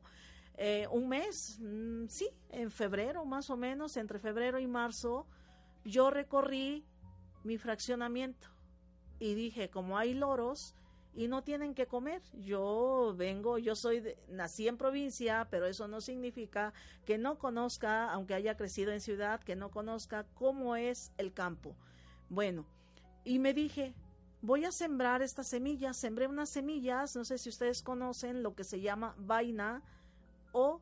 eh, 0.57 0.85
un 0.91 1.09
mes, 1.09 1.57
mm, 1.59 2.05
sí, 2.07 2.29
en 2.51 2.69
febrero 2.69 3.25
más 3.25 3.49
o 3.49 3.57
menos, 3.57 3.97
entre 3.97 4.19
febrero 4.19 4.59
y 4.59 4.67
marzo, 4.67 5.25
yo 5.83 6.11
recorrí 6.11 6.85
mi 7.43 7.57
fraccionamiento 7.57 8.47
y 9.17 9.33
dije, 9.33 9.71
como 9.71 9.97
hay 9.97 10.13
loros 10.13 10.75
y 11.15 11.27
no 11.27 11.43
tienen 11.43 11.73
que 11.73 11.87
comer, 11.87 12.21
yo 12.33 13.15
vengo, 13.17 13.57
yo 13.57 13.75
soy, 13.75 13.99
de- 13.99 14.19
nací 14.29 14.67
en 14.67 14.77
provincia, 14.77 15.47
pero 15.49 15.65
eso 15.65 15.87
no 15.87 15.99
significa 15.99 16.75
que 17.05 17.17
no 17.17 17.39
conozca, 17.39 18.11
aunque 18.11 18.35
haya 18.35 18.55
crecido 18.55 18.91
en 18.91 19.01
ciudad, 19.01 19.39
que 19.39 19.55
no 19.55 19.71
conozca 19.71 20.27
cómo 20.35 20.75
es 20.75 21.11
el 21.17 21.33
campo. 21.33 21.75
Bueno, 22.29 22.67
y 23.25 23.39
me 23.39 23.55
dije, 23.55 23.95
voy 24.43 24.65
a 24.65 24.71
sembrar 24.71 25.23
estas 25.23 25.47
semillas. 25.47 25.97
Sembré 25.97 26.27
unas 26.27 26.49
semillas, 26.49 27.15
no 27.15 27.25
sé 27.25 27.39
si 27.39 27.49
ustedes 27.49 27.81
conocen 27.81 28.43
lo 28.43 28.53
que 28.53 28.63
se 28.63 28.81
llama 28.81 29.15
vaina 29.17 29.81
o, 30.51 30.79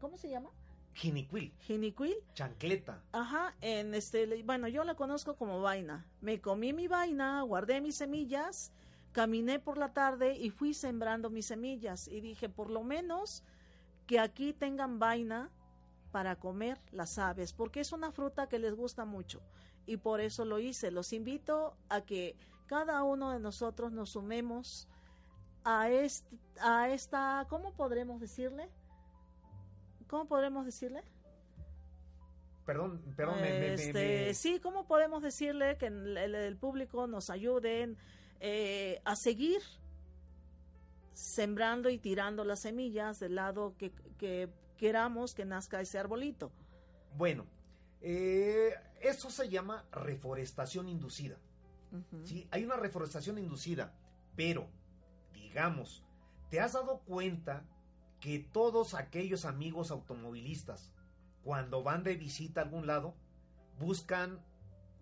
¿cómo 0.00 0.16
se 0.16 0.28
llama? 0.28 0.50
Jinicuil, 0.92 1.52
Jinicuil. 1.60 2.16
chancleta. 2.34 3.00
Ajá, 3.12 3.54
en 3.60 3.94
este, 3.94 4.42
bueno, 4.42 4.68
yo 4.68 4.84
la 4.84 4.94
conozco 4.94 5.36
como 5.36 5.60
vaina. 5.60 6.04
Me 6.20 6.40
comí 6.40 6.72
mi 6.72 6.86
vaina, 6.86 7.40
guardé 7.42 7.80
mis 7.80 7.96
semillas, 7.96 8.72
caminé 9.12 9.58
por 9.58 9.78
la 9.78 9.92
tarde 9.92 10.36
y 10.36 10.50
fui 10.50 10.74
sembrando 10.74 11.30
mis 11.30 11.46
semillas. 11.46 12.08
Y 12.08 12.20
dije, 12.20 12.48
por 12.48 12.68
lo 12.68 12.82
menos 12.84 13.42
que 14.06 14.18
aquí 14.18 14.52
tengan 14.52 14.98
vaina 14.98 15.50
para 16.10 16.36
comer 16.36 16.78
las 16.92 17.18
aves, 17.18 17.52
porque 17.52 17.80
es 17.80 17.92
una 17.92 18.10
fruta 18.12 18.48
que 18.48 18.58
les 18.58 18.74
gusta 18.74 19.04
mucho. 19.04 19.40
Y 19.86 19.96
por 19.98 20.20
eso 20.20 20.44
lo 20.44 20.58
hice. 20.58 20.90
Los 20.90 21.12
invito 21.12 21.76
a 21.88 22.00
que 22.02 22.36
cada 22.66 23.02
uno 23.02 23.32
de 23.32 23.40
nosotros 23.40 23.92
nos 23.92 24.10
sumemos 24.10 24.88
a, 25.64 25.90
est- 25.90 26.26
a 26.60 26.88
esta, 26.90 27.46
¿cómo 27.48 27.72
podremos 27.74 28.20
decirle? 28.20 28.68
¿Cómo 30.08 30.26
podremos 30.26 30.64
decirle? 30.66 31.02
Perdón, 32.64 33.00
perdón, 33.16 33.36
me- 33.36 33.50
me- 33.50 33.58
me- 33.60 33.74
Este, 33.74 33.92
me- 34.28 34.34
Sí, 34.34 34.60
¿cómo 34.60 34.86
podemos 34.86 35.22
decirle 35.22 35.78
que 35.78 35.86
el, 35.86 36.16
el- 36.18 36.34
el 36.34 36.56
público 36.56 37.06
nos 37.06 37.30
ayuden 37.30 37.96
eh, 38.40 39.00
a 39.04 39.16
seguir 39.16 39.60
sembrando 41.12 41.88
y 41.90 41.98
tirando 41.98 42.44
las 42.44 42.60
semillas 42.60 43.18
del 43.18 43.34
lado 43.34 43.74
que, 43.78 43.90
que 44.18 44.48
queramos 44.78 45.34
que 45.34 45.44
nazca 45.44 45.80
ese 45.80 45.98
arbolito? 45.98 46.50
Bueno, 47.16 47.44
eh, 48.00 48.72
eso 49.00 49.30
se 49.30 49.48
llama 49.48 49.84
reforestación 49.92 50.88
inducida. 50.88 51.36
Sí, 52.24 52.46
hay 52.50 52.64
una 52.64 52.76
reforestación 52.76 53.38
inducida, 53.38 53.94
pero, 54.36 54.68
digamos, 55.32 56.04
¿te 56.50 56.60
has 56.60 56.74
dado 56.74 57.00
cuenta 57.00 57.64
que 58.20 58.38
todos 58.38 58.92
aquellos 58.94 59.44
amigos 59.46 59.90
automovilistas, 59.90 60.92
cuando 61.42 61.82
van 61.82 62.02
de 62.04 62.14
visita 62.16 62.60
a 62.60 62.64
algún 62.64 62.86
lado, 62.86 63.14
buscan 63.78 64.44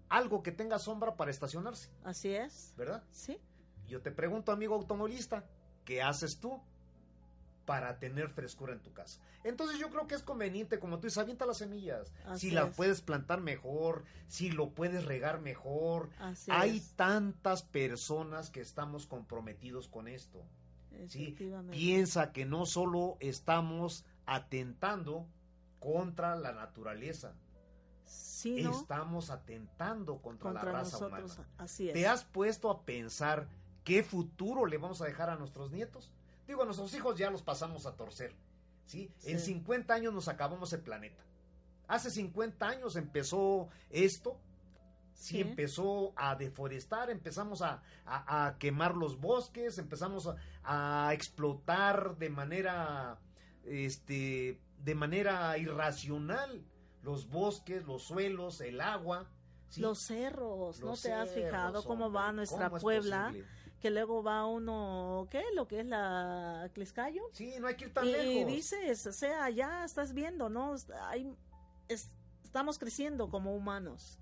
algo 0.08 0.42
que 0.44 0.52
tenga 0.52 0.78
sombra 0.78 1.16
para 1.16 1.32
estacionarse, 1.32 1.90
Así 2.04 2.32
es. 2.34 2.72
¿verdad? 2.76 3.02
Sí, 3.10 3.40
Yo 3.88 4.00
te 4.00 4.12
pregunto, 4.12 4.52
amigo 4.52 4.74
automovilista, 4.76 5.44
¿qué 5.84 6.02
haces 6.02 6.38
tú 6.38 6.62
para 7.66 7.98
tener 7.98 8.30
frescura 8.30 8.72
en 8.72 8.80
tu 8.80 8.92
casa? 8.94 9.20
Entonces 9.44 9.78
yo 9.78 9.90
creo 9.90 10.06
que 10.06 10.14
es 10.14 10.22
conveniente, 10.22 10.78
como 10.78 10.98
tú 10.98 11.06
dices, 11.08 11.18
avienta 11.18 11.44
las 11.44 11.58
semillas. 11.58 12.12
Así 12.24 12.48
si 12.48 12.54
las 12.54 12.70
es. 12.70 12.76
puedes 12.76 13.02
plantar 13.02 13.40
mejor, 13.42 14.04
si 14.28 14.50
lo 14.50 14.70
puedes 14.70 15.04
regar 15.04 15.40
mejor. 15.40 16.08
así 16.18 16.50
Hay 16.50 16.78
es. 16.78 16.92
tantas 16.92 17.62
personas 17.62 18.48
que 18.50 18.60
estamos 18.62 19.06
comprometidos 19.06 19.88
con 19.88 20.08
esto. 20.08 20.42
¿sí? 21.08 21.36
Piensa 21.70 22.32
que 22.32 22.46
no 22.46 22.64
solo 22.64 23.18
estamos 23.20 24.06
atentando 24.24 25.26
contra 25.78 26.34
la 26.36 26.52
naturaleza, 26.52 27.34
Sí, 28.04 28.62
¿no? 28.62 28.70
estamos 28.70 29.30
atentando 29.30 30.22
contra, 30.22 30.50
Contra 30.52 30.64
la 30.72 30.78
raza 30.78 30.98
nosotros. 31.00 31.34
humana. 31.34 31.48
Así 31.58 31.88
es. 31.88 31.94
¿Te 31.94 32.06
has 32.06 32.24
puesto 32.24 32.70
a 32.70 32.82
pensar 32.84 33.48
qué 33.82 34.02
futuro 34.04 34.64
le 34.66 34.78
vamos 34.78 35.00
a 35.02 35.06
dejar 35.06 35.28
a 35.30 35.36
nuestros 35.36 35.70
nietos? 35.72 36.10
Digo, 36.46 36.62
a 36.62 36.64
nuestros 36.64 36.94
hijos 36.94 37.16
ya 37.18 37.30
los 37.30 37.42
pasamos 37.42 37.86
a 37.86 37.96
torcer. 37.96 38.34
¿sí? 38.86 39.10
En 39.24 39.40
Sí. 39.40 39.46
50 39.46 39.94
años 39.94 40.14
nos 40.14 40.28
acabamos 40.28 40.72
el 40.72 40.80
planeta. 40.80 41.22
Hace 41.88 42.10
50 42.10 42.68
años 42.68 42.96
empezó 42.96 43.68
esto 43.90 44.38
sí, 45.16 45.40
empezó 45.40 46.12
a 46.16 46.36
deforestar, 46.36 47.10
empezamos 47.10 47.62
a, 47.62 47.82
a, 48.04 48.56
quemar 48.58 48.94
los 48.94 49.18
bosques, 49.20 49.78
empezamos 49.78 50.28
a, 50.28 50.36
a, 51.08 51.14
explotar 51.14 52.16
de 52.18 52.30
manera, 52.30 53.18
este, 53.64 54.60
de 54.84 54.94
manera 54.94 55.56
irracional 55.58 56.62
los 57.02 57.28
bosques, 57.28 57.84
los 57.86 58.02
suelos, 58.02 58.60
el 58.60 58.80
agua. 58.80 59.26
Los 59.76 60.00
cerros, 60.06 60.80
¿no 60.80 60.96
te 60.96 61.12
has 61.12 61.30
fijado 61.30 61.84
cómo 61.84 62.10
va 62.10 62.32
nuestra 62.32 62.70
Puebla? 62.70 63.34
Que 63.80 63.90
luego 63.90 64.22
va 64.22 64.46
uno, 64.46 65.28
¿qué? 65.30 65.42
Lo 65.54 65.68
que 65.68 65.80
es 65.80 65.86
la 65.86 66.70
Cliscayo. 66.72 67.22
Sí, 67.32 67.54
no 67.60 67.66
hay 67.66 67.76
que 67.76 67.86
ir 67.86 67.94
tan 67.94 68.06
y, 68.06 68.12
lejos. 68.12 68.26
Y 68.28 68.44
dices, 68.44 69.06
o 69.06 69.12
sea, 69.12 69.50
ya 69.50 69.84
estás 69.84 70.12
viendo, 70.14 70.48
¿no? 70.48 70.74
Hay, 71.02 71.32
estamos 71.88 72.78
creciendo 72.78 73.28
como 73.28 73.54
humanos. 73.54 74.18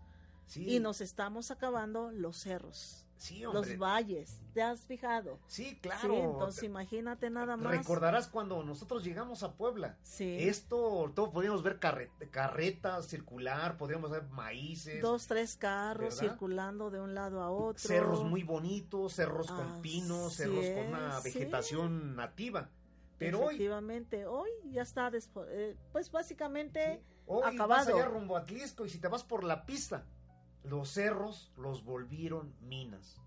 Y 0.55 0.78
nos 0.78 1.00
estamos 1.00 1.50
acabando 1.50 2.11
los 2.11 2.36
cerros. 2.36 3.03
Los 3.52 3.78
valles, 3.78 4.40
¿te 4.52 4.62
has 4.62 4.84
fijado? 4.84 5.38
Sí, 5.46 5.78
claro. 5.80 6.14
entonces 6.14 6.62
imagínate 6.64 7.30
nada 7.30 7.56
más. 7.56 7.76
Recordarás 7.76 8.28
cuando 8.28 8.62
nosotros 8.62 9.02
llegamos 9.04 9.42
a 9.42 9.54
Puebla. 9.54 9.96
Sí. 10.02 10.36
Esto, 10.40 11.10
todo 11.14 11.32
podíamos 11.32 11.62
ver 11.62 11.78
carretas 11.78 13.06
circular, 13.06 13.76
podíamos 13.76 14.10
ver 14.10 14.24
maíces. 14.24 15.00
Dos, 15.00 15.26
tres 15.26 15.56
carros 15.56 16.18
circulando 16.18 16.90
de 16.90 17.00
un 17.00 17.14
lado 17.14 17.40
a 17.40 17.50
otro. 17.50 17.78
Cerros 17.78 18.24
muy 18.24 18.42
bonitos, 18.42 19.14
cerros 19.14 19.46
con 19.46 19.80
pinos, 19.80 20.34
cerros 20.34 20.66
con 20.66 20.86
una 20.88 21.20
vegetación 21.20 22.16
nativa. 22.16 22.68
Pero 23.18 23.44
Efectivamente, 23.44 24.26
hoy, 24.26 24.50
ya 24.70 24.82
está, 24.82 25.10
eh, 25.48 25.76
pues 25.92 26.10
básicamente 26.10 27.02
hoy 27.26 27.42
acabado. 27.54 27.68
Vas 27.68 27.88
allá 27.88 28.06
rumbo 28.06 28.36
a 28.36 28.40
Atlisco 28.40 28.84
y 28.84 28.90
si 28.90 28.98
te 28.98 29.08
vas 29.08 29.22
por 29.22 29.44
la 29.44 29.64
pista, 29.64 30.04
los 30.64 30.90
cerros 30.90 31.52
los 31.56 31.84
volvieron 31.84 32.54
minas. 32.60 33.20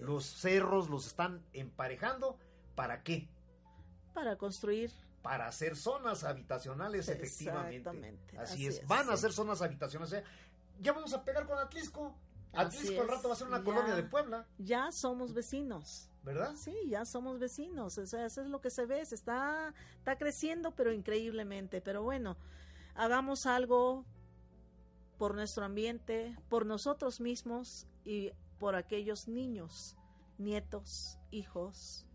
Los 0.00 0.26
cerros 0.26 0.90
los 0.90 1.06
están 1.06 1.44
emparejando. 1.52 2.36
¿Para 2.74 3.02
qué? 3.02 3.28
Para 4.12 4.36
construir. 4.36 4.90
Para 5.22 5.46
hacer 5.46 5.76
zonas 5.76 6.24
habitacionales, 6.24 7.08
efectivamente. 7.08 8.36
Así, 8.38 8.66
es. 8.66 8.86
Van 8.86 9.08
a 9.08 9.12
hacer 9.12 9.32
zonas 9.32 9.62
habitacionales. 9.62 10.24
Ya 10.80 10.92
vamos 10.92 11.12
a 11.12 11.24
pegar 11.24 11.46
con 11.46 11.58
Atlisco. 11.58 12.16
Atlisco 12.52 13.00
al 13.00 13.08
rato 13.08 13.28
va 13.28 13.34
a 13.34 13.36
ser 13.36 13.46
una 13.46 13.62
colonia 13.62 13.94
de 13.94 14.02
Puebla. 14.02 14.46
Ya 14.58 14.90
somos 14.90 15.32
vecinos. 15.32 16.08
¿Verdad? 16.22 16.54
Sí, 16.56 16.74
ya 16.88 17.04
somos 17.04 17.38
vecinos. 17.38 17.96
O 17.96 18.06
sea, 18.06 18.26
eso 18.26 18.42
es 18.42 18.48
lo 18.48 18.60
que 18.60 18.70
se 18.70 18.86
ve. 18.86 19.04
Se 19.06 19.14
está, 19.14 19.72
está 19.98 20.18
creciendo, 20.18 20.72
pero 20.72 20.92
increíblemente. 20.92 21.80
Pero 21.80 22.02
bueno, 22.02 22.36
hagamos 22.94 23.46
algo 23.46 24.04
por 25.20 25.34
nuestro 25.34 25.66
ambiente, 25.66 26.34
por 26.48 26.64
nosotros 26.64 27.20
mismos 27.20 27.86
y 28.06 28.32
por 28.58 28.74
aquellos 28.74 29.28
niños, 29.28 29.94
nietos, 30.38 31.18
hijos, 31.30 32.06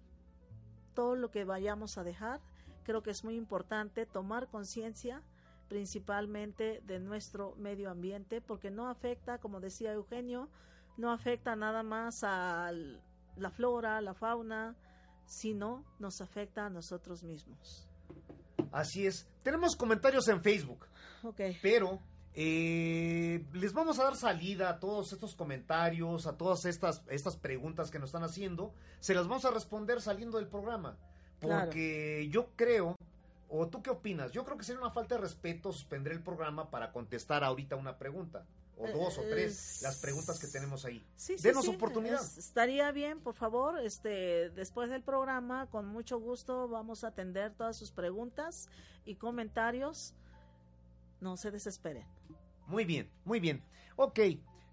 todo 0.95 1.15
lo 1.15 1.29
que 1.29 1.45
vayamos 1.45 1.99
a 1.99 2.03
dejar. 2.03 2.41
Creo 2.83 3.03
que 3.03 3.11
es 3.11 3.23
muy 3.23 3.35
importante 3.35 4.07
tomar 4.07 4.47
conciencia 4.47 5.21
principalmente 5.67 6.81
de 6.83 6.99
nuestro 6.99 7.53
medio 7.57 7.91
ambiente 7.91 8.41
porque 8.41 8.71
no 8.71 8.89
afecta, 8.89 9.37
como 9.37 9.59
decía 9.59 9.93
Eugenio, 9.93 10.49
no 10.97 11.11
afecta 11.11 11.55
nada 11.55 11.83
más 11.83 12.23
a 12.23 12.71
la 12.71 13.51
flora, 13.51 14.01
la 14.01 14.15
fauna, 14.15 14.75
sino 15.27 15.85
nos 15.99 16.21
afecta 16.21 16.65
a 16.65 16.69
nosotros 16.71 17.23
mismos. 17.23 17.87
Así 18.71 19.05
es. 19.05 19.27
Tenemos 19.43 19.75
comentarios 19.75 20.27
en 20.27 20.41
Facebook. 20.41 20.87
Ok. 21.21 21.41
Pero 21.61 22.01
eh, 22.37 23.45
les 23.53 23.71
vamos 23.71 23.97
a 23.99 24.03
dar 24.03 24.17
salida 24.17 24.69
a 24.69 24.79
todos 24.79 25.13
estos 25.13 25.35
comentarios, 25.35 26.27
a 26.27 26.37
todas 26.37 26.65
estas, 26.65 27.01
estas 27.09 27.37
preguntas 27.37 27.89
que 27.89 27.97
nos 27.97 28.09
están 28.09 28.23
haciendo. 28.23 28.73
Se 28.99 29.13
las 29.15 29.27
vamos 29.27 29.45
a 29.45 29.51
responder 29.51 30.01
saliendo 30.01 30.37
del 30.37 30.47
programa. 30.47 30.97
Porque 31.39 32.27
yo 32.31 32.49
creo, 32.55 32.97
o 33.49 33.67
tú 33.67 33.81
qué 33.81 33.89
opinas, 33.89 34.31
yo 34.31 34.43
creo 34.43 34.57
que 34.57 34.63
sería 34.63 34.81
una 34.81 34.91
falta 34.91 35.15
de 35.15 35.21
respeto 35.21 35.71
suspender 35.71 36.11
el 36.13 36.21
programa 36.21 36.69
para 36.71 36.91
contestar 36.91 37.43
ahorita 37.43 37.75
una 37.75 37.97
pregunta. 37.97 38.45
O 38.77 38.89
dos 38.89 39.17
o 39.17 39.21
tres, 39.21 39.81
las 39.83 40.01
preguntas 40.01 40.37
que 40.37 40.47
tenemos 40.47 40.83
ahí. 40.83 41.01
Sí, 41.15 41.37
Denos 41.41 41.69
oportunidad. 41.69 42.21
estaría 42.37 42.91
bien, 42.91 43.21
por 43.21 43.33
favor, 43.33 43.79
este, 43.79 44.49
después 44.49 44.89
del 44.89 45.01
programa, 45.01 45.67
con 45.67 45.87
mucho 45.87 46.19
gusto 46.19 46.67
vamos 46.67 47.05
a 47.05 47.07
atender 47.07 47.53
todas 47.53 47.77
sus 47.77 47.91
preguntas 47.91 48.67
y 49.05 49.15
comentarios. 49.15 50.13
No 51.25 51.37
se 51.37 51.49
desesperen. 51.49 52.05
Muy 52.67 52.85
bien, 52.85 53.09
muy 53.23 53.39
bien. 53.39 53.63
Ok, 53.95 54.19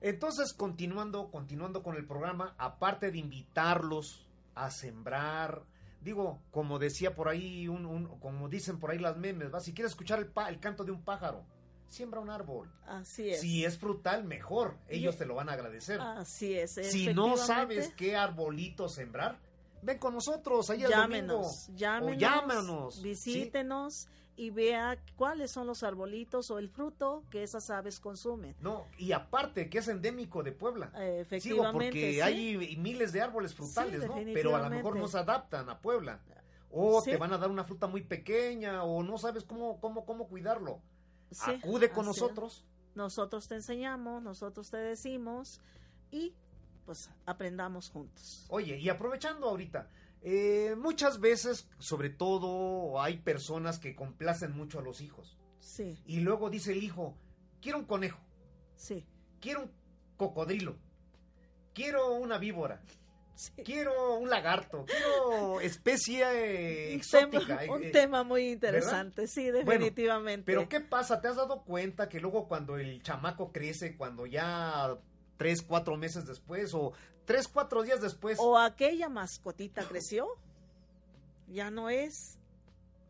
entonces 0.03 0.53
continuando, 0.53 1.31
continuando 1.31 1.83
con 1.83 1.97
el 1.97 2.07
programa, 2.07 2.55
aparte 2.59 3.11
de 3.11 3.17
invitarlos 3.17 4.29
a 4.55 4.71
sembrar, 4.71 5.63
digo, 6.03 6.43
como 6.51 6.79
decía 6.79 7.15
por 7.15 7.31
ahí, 7.31 7.69
un, 7.69 8.07
como 8.21 8.51
dicen 8.51 8.79
por 8.79 8.91
ahí 8.91 8.99
las 8.99 9.17
memes, 9.17 9.51
¿va? 9.51 9.61
si 9.61 9.73
quieres 9.73 9.93
escuchar 9.93 10.19
el, 10.19 10.31
el 10.47 10.61
canto 10.61 10.85
de 10.85 10.93
un 10.93 11.03
pájaro, 11.03 11.47
siembra 11.89 12.21
un 12.21 12.29
árbol. 12.29 12.71
Así 12.87 13.31
es. 13.31 13.41
Si 13.41 13.65
es 13.65 13.79
frutal, 13.79 14.25
mejor. 14.25 14.77
Ellos 14.89 15.17
te 15.17 15.25
lo 15.25 15.37
van 15.37 15.49
a 15.49 15.55
agradecer. 15.55 16.03
Así 16.03 16.53
es. 16.53 16.75
Si 16.75 17.15
no 17.15 17.39
sabes 17.39 17.95
qué 17.97 18.15
arbolito 18.15 18.91
sembrar, 18.91 19.39
ven 19.81 19.97
con 19.97 20.13
nosotros. 20.13 20.69
Ahí 20.69 20.81
llámenos, 20.81 21.71
llámenos, 21.75 22.19
llámenos. 22.19 23.03
Visítenos 23.03 24.07
y 24.37 24.51
vea 24.51 24.99
cuáles 25.17 25.51
son 25.51 25.67
los 25.67 25.83
arbolitos 25.83 26.51
o 26.51 26.59
el 26.59 26.69
fruto 26.69 27.25
que 27.31 27.43
esas 27.43 27.71
aves 27.71 28.01
consumen. 28.01 28.55
No, 28.61 28.87
y 28.99 29.13
aparte 29.13 29.69
que 29.69 29.79
es 29.79 29.89
endémico 29.89 30.43
de 30.43 30.53
Puebla. 30.53 30.91
efectivamente. 30.97 31.73
porque 31.73 32.23
hay 32.23 32.77
miles 32.77 33.13
de 33.13 33.21
árboles 33.21 33.55
frutales, 33.55 34.07
¿no? 34.07 34.15
Pero 34.33 34.57
a 34.57 34.61
lo 34.61 34.71
mejor 34.71 34.97
no 34.97 35.09
se 35.09 35.19
adaptan 35.19 35.69
a 35.69 35.79
Puebla. 35.81 36.21
O 36.71 37.03
te 37.03 37.17
van 37.19 37.33
a 37.33 37.39
dar 37.39 37.51
una 37.51 37.65
fruta 37.65 37.87
muy 37.87 38.03
pequeña 38.03 38.83
o 38.85 39.03
no 39.03 39.19
sabes 39.19 39.45
cómo 39.45 39.79
cómo 39.81 40.07
cómo 40.07 40.27
cuidarlo. 40.27 40.81
Acude 41.41 41.91
con 41.91 42.07
nosotros. 42.07 42.65
Nosotros 42.95 43.49
te 43.49 43.55
enseñamos, 43.57 44.23
nosotros 44.23 44.71
te 44.71 44.77
decimos 44.77 45.61
y 46.11 46.35
pues 46.85 47.11
aprendamos 47.27 47.91
juntos. 47.91 48.47
Oye, 48.49 48.79
y 48.79 48.89
aprovechando 48.89 49.49
ahorita, 49.49 49.89
eh, 50.23 50.77
muchas 50.79 51.21
veces, 51.21 51.69
sobre 51.79 52.11
todo, 52.11 53.01
hay 53.01 53.19
personas 53.19 53.79
que 53.79 53.97
complacen 53.97 54.53
mucho 54.53 54.79
a 54.79 54.83
los 54.83 55.01
hijos. 55.01 55.39
Sí. 55.59 56.01
Y 56.07 56.21
luego 56.21 56.49
dice 56.49 56.73
el 56.73 56.83
hijo, 56.83 57.17
quiero 57.61 57.79
un 57.79 57.85
conejo. 57.85 58.21
Sí. 58.77 59.05
Quiero 59.41 59.63
un 59.63 59.73
cocodrilo. 60.17 60.77
Quiero 61.75 62.15
una 62.15 62.39
víbora. 62.39 62.83
Quiero 63.65 64.19
un 64.19 64.31
lagarto, 64.31 64.85
quiero 64.85 65.61
especie 65.61 66.23
eh, 66.33 66.95
exótica. 66.95 67.61
un 67.69 67.85
eh, 67.85 67.91
tema 67.91 68.23
muy 68.23 68.51
interesante, 68.51 69.27
sí, 69.27 69.51
definitivamente. 69.51 70.45
pero 70.45 70.69
¿qué 70.69 70.81
pasa? 70.81 71.21
¿Te 71.21 71.29
has 71.29 71.37
dado 71.37 71.65
cuenta 71.65 72.09
que 72.09 72.21
luego 72.21 72.47
cuando 72.47 72.77
el 72.77 73.03
chamaco 73.03 73.51
crece, 73.51 73.97
cuando 73.97 74.27
ya 74.27 74.97
tres, 75.37 75.63
cuatro 75.63 75.97
meses 75.97 76.27
después 76.27 76.75
o 76.75 76.93
tres, 77.25 77.49
cuatro 77.49 77.83
días 77.83 78.01
después. 78.01 78.39
O 78.41 78.59
aquella 78.59 79.09
mascotita 79.09 79.85
creció, 79.85 80.29
ya 81.49 81.71
no 81.71 81.91
es 81.91 82.39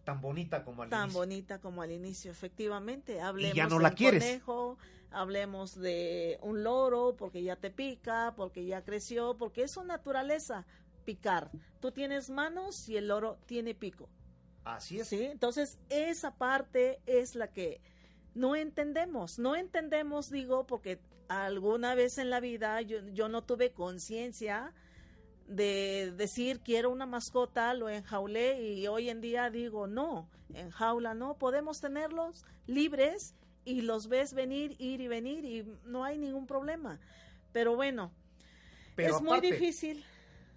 tan 0.04 0.20
bonita 0.20 0.64
como 0.64 0.82
al 0.82 0.90
tan 0.90 1.04
inicio. 1.04 1.20
bonita 1.20 1.60
como 1.60 1.82
al 1.82 1.92
inicio, 1.92 2.30
efectivamente. 2.30 3.20
Hablemos 3.20 3.54
y 3.54 3.56
ya 3.56 3.66
no 3.68 3.78
la 3.78 3.92
quieres. 3.92 4.22
conejo, 4.22 4.78
hablemos 5.10 5.74
de 5.74 6.38
un 6.42 6.64
loro 6.64 7.14
porque 7.16 7.42
ya 7.42 7.56
te 7.56 7.70
pica, 7.70 8.34
porque 8.36 8.64
ya 8.64 8.82
creció, 8.82 9.36
porque 9.36 9.62
es 9.64 9.72
su 9.72 9.84
naturaleza 9.84 10.66
picar. 11.04 11.50
Tú 11.80 11.92
tienes 11.92 12.30
manos 12.30 12.88
y 12.88 12.96
el 12.96 13.08
loro 13.08 13.38
tiene 13.46 13.74
pico. 13.74 14.08
Así 14.64 15.00
es. 15.00 15.08
Sí, 15.08 15.22
entonces 15.22 15.78
esa 15.88 16.34
parte 16.34 17.00
es 17.06 17.34
la 17.34 17.48
que 17.48 17.80
no 18.34 18.56
entendemos, 18.56 19.38
no 19.38 19.56
entendemos, 19.56 20.30
digo, 20.30 20.66
porque 20.66 21.00
alguna 21.32 21.94
vez 21.94 22.18
en 22.18 22.30
la 22.30 22.40
vida 22.40 22.80
yo, 22.82 23.28
no 23.28 23.42
tuve 23.42 23.72
conciencia 23.72 24.72
de 25.46 26.12
decir 26.16 26.60
quiero 26.60 26.90
una 26.90 27.06
mascota, 27.06 27.74
lo 27.74 27.88
enjaulé 27.88 28.62
y 28.62 28.86
hoy 28.86 29.08
en 29.08 29.20
día 29.20 29.50
digo 29.50 29.86
no, 29.86 30.28
en 30.54 30.70
jaula 30.70 31.14
no, 31.14 31.38
podemos 31.38 31.80
tenerlos 31.80 32.44
libres 32.66 33.34
y 33.64 33.82
los 33.82 34.08
ves 34.08 34.34
venir, 34.34 34.76
ir 34.78 35.00
y 35.00 35.08
venir 35.08 35.44
y 35.44 35.66
no 35.84 36.04
hay 36.04 36.18
ningún 36.18 36.46
problema. 36.46 36.98
Pero 37.52 37.76
bueno, 37.76 38.12
es 38.96 39.20
muy 39.20 39.40
difícil. 39.40 40.04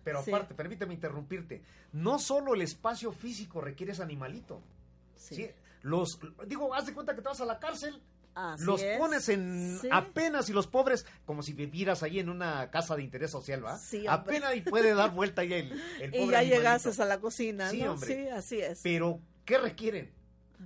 Pero 0.03 0.19
aparte, 0.19 0.53
permíteme 0.53 0.93
interrumpirte, 0.93 1.63
no 1.93 2.19
solo 2.19 2.53
el 2.53 2.61
espacio 2.61 3.11
físico 3.11 3.59
requiere 3.59 3.93
ese 3.93 4.03
animalito. 4.03 4.61
Sí. 5.15 5.49
Los, 5.81 6.19
digo, 6.47 6.73
haz 6.73 6.85
de 6.85 6.93
cuenta 6.93 7.15
que 7.15 7.21
te 7.21 7.27
vas 7.27 7.41
a 7.41 7.45
la 7.45 7.59
cárcel, 7.59 7.99
los 8.59 8.81
pones 8.97 9.29
en 9.29 9.79
apenas 9.91 10.49
y 10.49 10.53
los 10.53 10.67
pobres, 10.67 11.05
como 11.25 11.41
si 11.43 11.53
vivieras 11.53 12.03
ahí 12.03 12.19
en 12.19 12.29
una 12.29 12.69
casa 12.69 12.95
de 12.95 13.03
interés 13.03 13.31
social, 13.31 13.63
¿va? 13.65 13.77
Sí, 13.77 14.05
apenas 14.07 14.55
y 14.55 14.61
puede 14.61 14.93
dar 14.93 15.11
vuelta 15.11 15.41
ahí 15.41 15.53
el, 15.53 15.81
el 16.01 16.11
pobre 16.11 16.25
Y 16.25 16.31
ya 16.31 16.43
llegases 16.43 16.99
a 16.99 17.05
la 17.05 17.19
cocina, 17.19 17.69
sí, 17.69 17.83
Hombre. 17.83 18.07
Sí, 18.07 18.27
así 18.29 18.59
es. 18.59 18.81
Pero, 18.83 19.19
¿qué 19.45 19.57
requieren? 19.57 20.11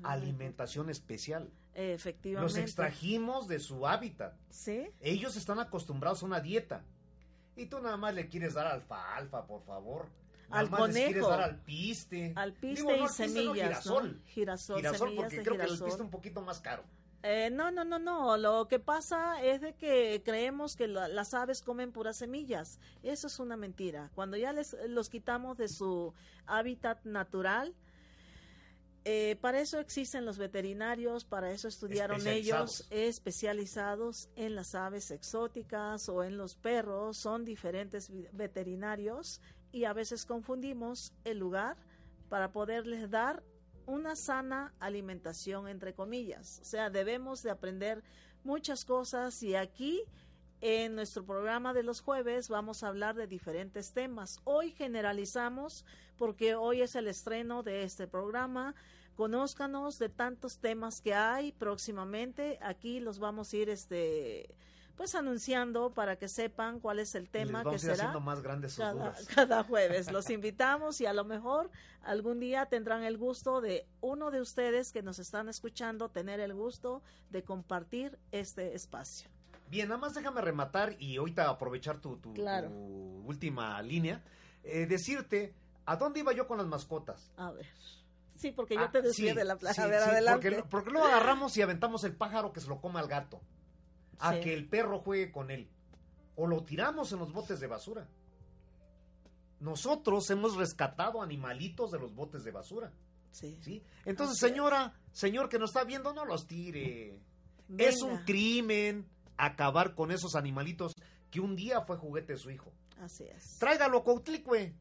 alimentación 0.03 0.89
especial. 0.89 1.49
Efectivamente. 1.74 2.53
Los 2.53 2.57
extrajimos 2.61 3.47
de 3.47 3.59
su 3.59 3.88
hábitat. 3.88 4.34
Sí. 4.49 4.88
Ellos 5.01 5.36
están 5.36 5.59
acostumbrados 5.59 6.24
a 6.24 6.26
una 6.26 6.39
dieta. 6.39 6.84
Y 7.55 7.65
tú 7.65 7.80
nada 7.80 7.97
más 7.97 8.13
le 8.13 8.28
quieres 8.28 8.53
dar 8.53 8.67
alfalfa, 8.67 9.45
por 9.45 9.63
favor. 9.63 10.07
Nada 10.49 10.61
Al 10.61 10.70
más 10.70 10.82
les 10.88 10.95
quieres 10.95 11.24
conejo. 11.24 11.30
dar 11.30 11.41
al 11.41 11.57
piste. 11.61 12.34
Al 12.36 12.53
piste 12.53 12.82
Digo, 12.82 12.91
no, 12.91 12.97
y 12.97 12.99
al 13.01 13.07
piste 13.07 13.28
no, 13.28 13.34
semillas, 13.34 13.67
girasol. 13.67 14.07
¿no? 14.13 14.28
Girasol, 14.28 14.78
Girasol, 14.78 14.99
semillas 15.09 15.24
porque 15.24 15.43
creo 15.43 15.57
que 15.57 15.63
el 15.63 15.67
girasol. 15.70 15.86
piste 15.88 15.95
es 15.95 16.05
un 16.05 16.09
poquito 16.11 16.41
más 16.41 16.59
caro. 16.59 16.84
Eh, 17.22 17.49
no, 17.51 17.70
no, 17.70 17.84
no, 17.84 17.99
no. 17.99 18.38
Lo 18.38 18.67
que 18.67 18.80
pasa 18.80 19.43
es 19.43 19.59
de 19.59 19.74
que 19.74 20.22
creemos 20.24 20.76
que 20.76 20.88
la- 20.88 21.07
las 21.09 21.34
aves 21.34 21.61
comen 21.61 21.91
puras 21.91 22.17
semillas. 22.17 22.80
Eso 23.03 23.28
es 23.28 23.39
una 23.39 23.57
mentira. 23.57 24.09
Cuando 24.15 24.38
ya 24.38 24.53
les 24.53 24.76
los 24.88 25.09
quitamos 25.09 25.57
de 25.57 25.67
su 25.67 26.13
hábitat 26.45 27.03
natural, 27.03 27.76
eh, 29.05 29.38
para 29.41 29.59
eso 29.59 29.80
existen 29.80 30.26
los 30.26 30.38
veterinarios, 30.38 31.26
para 31.26 31.51
eso 31.51 31.67
estudiaron 31.67 32.26
ellos 32.28 32.86
Especializados. 32.89 34.30
en 34.36 34.55
las 34.55 34.76
aves 34.76 35.11
exóticas 35.11 36.07
o 36.09 36.24
en 36.24 36.38
los 36.38 36.55
perros. 36.55 37.17
Son 37.17 37.43
diferentes 37.43 38.09
veterinarios 38.34 39.41
y 39.72 39.86
a 39.86 39.93
veces 39.93 40.26
confundimos 40.26 41.13
el 41.24 41.38
lugar 41.39 41.78
para 42.30 42.51
poderles 42.51 43.09
dar 43.09 43.43
una 43.90 44.16
sana 44.16 44.74
alimentación, 44.80 45.68
entre 45.68 45.94
comillas. 45.94 46.60
O 46.62 46.66
sea, 46.66 46.90
debemos 46.90 47.44
de 47.44 47.50
aprender 47.50 48.04
muchas 48.44 48.86
cosas 48.86 49.42
y 49.44 49.56
aquí 49.56 50.04
en 50.62 50.96
nuestro 50.96 51.26
programa 51.26 51.74
de 51.74 51.84
los 51.84 52.02
jueves 52.02 52.50
vamos 52.50 52.84
a 52.84 52.90
hablar 52.90 53.16
de 53.16 53.28
diferentes 53.28 53.94
temas. 53.94 54.42
Hoy 54.44 54.72
generalizamos 54.72 55.86
porque 56.18 56.56
hoy 56.56 56.82
es 56.82 56.96
el 56.96 57.08
estreno 57.08 57.64
de 57.64 57.84
este 57.84 58.08
programa. 58.08 58.76
Conózcanos 59.16 60.00
de 60.00 60.10
tantos 60.10 60.60
temas 60.60 61.02
que 61.02 61.14
hay 61.14 61.52
próximamente. 61.54 62.60
Aquí 62.62 63.00
los 63.00 63.20
vamos 63.20 63.52
a 63.52 63.58
ir 63.58 63.70
este 63.70 64.56
pues 65.00 65.16
anunciando 65.16 65.93
para 65.93 66.18
que 66.18 66.28
sepan 66.28 66.82
cuál 66.82 67.00
es 67.00 67.16
el 67.16 67.30
tema 67.30 67.60
les 67.60 67.64
que 67.64 67.70
a 67.70 67.74
ir 67.76 67.80
será 67.80 67.93
haciendo 67.93 68.20
más 68.20 68.41
grandes 68.41 68.74
sus 68.74 68.80
cada, 68.84 68.91
dudas. 68.93 69.28
cada 69.34 69.64
jueves. 69.64 70.12
Los 70.12 70.30
invitamos 70.30 71.00
y 71.00 71.06
a 71.06 71.14
lo 71.14 71.24
mejor 71.24 71.72
algún 72.04 72.41
día 72.41 72.66
tendrán 72.66 73.06
el 73.06 73.18
gusto 73.18 73.62
de 73.62 73.88
uno 74.02 74.30
de 74.30 74.41
ustedes 74.41 74.91
que 74.91 75.02
nos 75.02 75.18
están 75.18 75.47
escuchando 75.47 76.10
tener 76.10 76.41
el 76.41 76.54
gusto 76.54 77.02
de 77.30 77.43
compartir 77.45 78.20
este 78.34 78.76
espacio. 78.76 79.30
Bien, 79.70 79.88
nada 79.88 80.02
más 80.02 80.14
déjame 80.16 80.41
rematar 80.41 80.97
y 81.02 81.16
ahorita 81.16 81.47
aprovechar 81.47 82.00
tu, 82.02 82.18
tu- 82.18 82.34
Claro. 82.34 82.68
tu 82.68 83.24
última 83.26 83.82
línea. 83.82 84.22
Eh, 84.66 84.86
decirte, 84.86 85.54
¿a 85.86 85.95
dónde 85.95 86.20
iba 86.20 86.34
yo 86.34 86.45
con 86.45 86.58
las 86.58 86.68
mascotas? 86.68 87.32
A 87.38 87.52
ver. 87.52 87.68
Sí, 88.36 88.52
porque 88.52 88.76
yo 88.76 88.82
Ah, 88.82 88.91
te 88.91 89.02
decía 89.02 89.32
sí, 89.32 89.38
de 89.38 89.45
la 89.45 89.56
plaza. 89.56 89.76
sí, 89.76 89.82
a 89.82 89.88
ver, 89.88 90.02
sí, 90.04 90.10
adelante. 90.10 90.50
Porque, 90.52 90.70
porque 90.70 90.89
luego 90.91 91.08
agarramos 91.08 91.56
y 91.56 91.62
aventamos 91.62 92.04
el 92.04 92.18
pájaro 92.18 92.52
que 92.52 92.60
se 92.60 92.68
lo 92.68 92.82
coma 92.82 93.00
al 93.00 93.08
gato. 93.08 93.39
A 94.20 94.34
Sí. 94.36 94.41
que 94.41 94.53
el 94.53 94.67
perro 94.67 94.99
juegue 94.99 95.32
con 95.32 95.49
él. 95.51 95.70
O 96.36 96.47
lo 96.47 96.63
tiramos 96.63 97.11
en 97.11 97.20
los 97.20 97.32
botes 97.34 97.59
de 97.59 97.67
basura. 97.67 98.07
Nosotros 99.59 100.30
hemos 100.30 100.55
rescatado 100.55 101.22
animalitos 101.22 101.91
de 101.91 101.99
los 101.99 102.13
botes 102.15 102.43
de 102.43 102.51
basura. 102.51 102.93
Sí. 103.32 103.57
¿sí? 103.61 103.84
Entonces, 104.05 104.38
señora, 104.39 104.93
señor 105.11 105.49
que 105.49 105.59
nos 105.59 105.72
está 105.72 105.84
viendo, 105.84 106.13
no 106.13 106.26
los 106.26 106.47
tire. 106.47 107.20
Es 107.78 108.01
un 108.01 108.20
crimen 108.26 109.07
acabar 109.38 109.95
con 109.95 110.11
esos 110.11 110.36
animalitos 110.36 110.93
que 111.30 111.39
un 111.39 111.55
día 111.55 111.82
fue 111.82 111.97
juguete 111.97 112.34
de 112.34 112.39
su 112.39 112.49
hijo. 112.51 112.72
Así 113.01 113.26
es. 113.26 113.57
Tráigalo 113.59 113.99
a 113.99 114.03
Cuautlicue. 114.03 114.74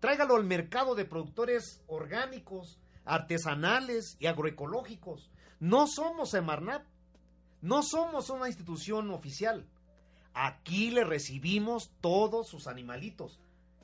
Tráigalo 0.00 0.36
al 0.36 0.44
mercado 0.44 0.94
de 0.94 1.04
productores 1.04 1.82
orgánicos, 1.86 2.78
artesanales 3.04 4.16
y 4.18 4.26
agroecológicos. 4.26 5.30
No 5.60 5.86
somos 5.86 6.30
Semarnat. 6.30 6.84
No 7.62 7.82
somos 7.82 8.30
una 8.30 8.46
institución 8.48 9.10
oficial. 9.10 9.66
Aquí 10.32 10.90
le 10.90 11.04
recibimos 11.04 11.90
todos 12.00 12.46
sus 12.48 12.66
animalitos, 12.66 13.40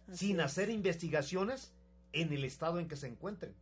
Así 0.09 0.29
sin 0.29 0.41
es. 0.41 0.47
hacer 0.47 0.71
investigaciones 0.71 1.73
en 2.13 2.33
el 2.33 2.45
estado 2.45 2.79
en 2.79 2.89
que 2.89 2.97
se 2.97 3.09
encuentren. 3.09 3.55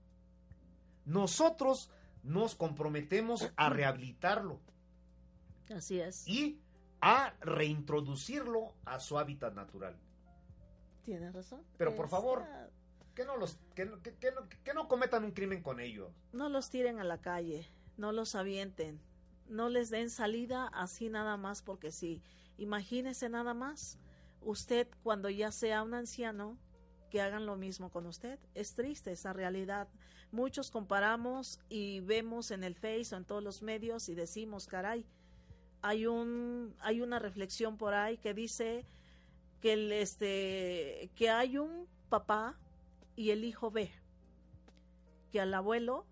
Nosotros 1.05 1.91
nos 2.23 2.55
comprometemos 2.55 3.51
a 3.57 3.69
rehabilitarlo 3.71 4.59
Así 5.75 6.01
es. 6.01 6.27
y 6.29 6.61
a 7.01 7.35
reintroducirlo 7.41 8.73
a 8.85 9.01
su 9.01 9.19
hábitat 9.19 9.55
natural. 9.55 9.97
Tienes 11.05 11.35
razón. 11.35 11.63
Pero, 11.77 11.95
por 11.95 12.09
favor. 12.09 12.45
Que 13.15 13.25
no, 13.25 13.37
los, 13.37 13.59
que, 13.77 13.89
que- 14.03 14.15
que 14.17 14.33
no, 14.33 14.49
que 14.65 14.75
no 14.75 14.89
cometan 14.89 15.23
un 15.25 15.31
crimen 15.33 15.63
con 15.63 15.79
ellos. 15.81 16.11
No 16.33 16.49
los 16.49 16.71
tiren 16.71 16.99
a 16.99 17.05
la 17.05 17.19
calle, 17.21 17.69
no 17.97 18.11
los 18.11 18.35
avienten, 18.35 19.01
no 19.49 19.69
les 19.69 19.91
den 19.91 20.11
salida 20.11 20.69
así 20.69 21.09
nada 21.09 21.37
más 21.37 21.63
porque 21.63 21.93
sí. 21.93 22.23
Imagínese 22.59 23.29
nada 23.29 23.55
más, 23.55 23.99
usted 24.41 24.89
cuando 25.03 25.29
ya 25.31 25.51
sea 25.53 25.83
un 25.83 25.95
anciano, 25.95 26.59
que 27.15 27.21
hagan 27.21 27.47
lo 27.47 27.55
mismo 27.55 27.91
con 27.91 28.07
usted. 28.07 28.41
Es 28.57 28.75
triste 28.75 29.13
esa 29.13 29.33
realidad. 29.33 29.87
Muchos 30.33 30.73
comparamos 30.73 31.61
y 31.69 32.01
vemos 32.01 32.51
en 32.51 32.65
el 32.65 32.75
Face 32.75 33.15
o 33.15 33.17
en 33.17 33.25
todos 33.25 33.41
los 33.41 33.63
medios 33.63 34.09
y 34.09 34.17
decimos, 34.17 34.67
caray, 34.67 35.07
hay 35.81 36.07
un 36.07 36.75
hay 36.81 37.03
una 37.03 37.21
reflexión 37.21 37.77
por 37.77 37.95
ahí 37.95 38.19
que 38.19 38.35
dice 38.35 38.85
que 39.61 39.75
el, 39.75 39.93
este 39.93 41.09
que 41.15 41.31
hay 41.31 41.57
un 41.57 41.87
papá 42.09 42.59
y 43.15 43.31
el 43.31 43.45
hijo 43.45 43.71
ve 43.71 43.93
que 45.31 45.41
al 45.41 45.55
abuelo 45.55 46.07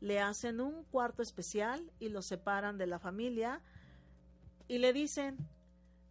le 0.00 0.20
hacen 0.20 0.60
un 0.60 0.84
cuarto 0.84 1.22
especial 1.22 1.90
y 1.98 2.08
lo 2.08 2.22
separan 2.22 2.78
de 2.78 2.86
la 2.86 2.98
familia 2.98 3.60
y 4.66 4.78
le 4.78 4.92
dicen 4.92 5.36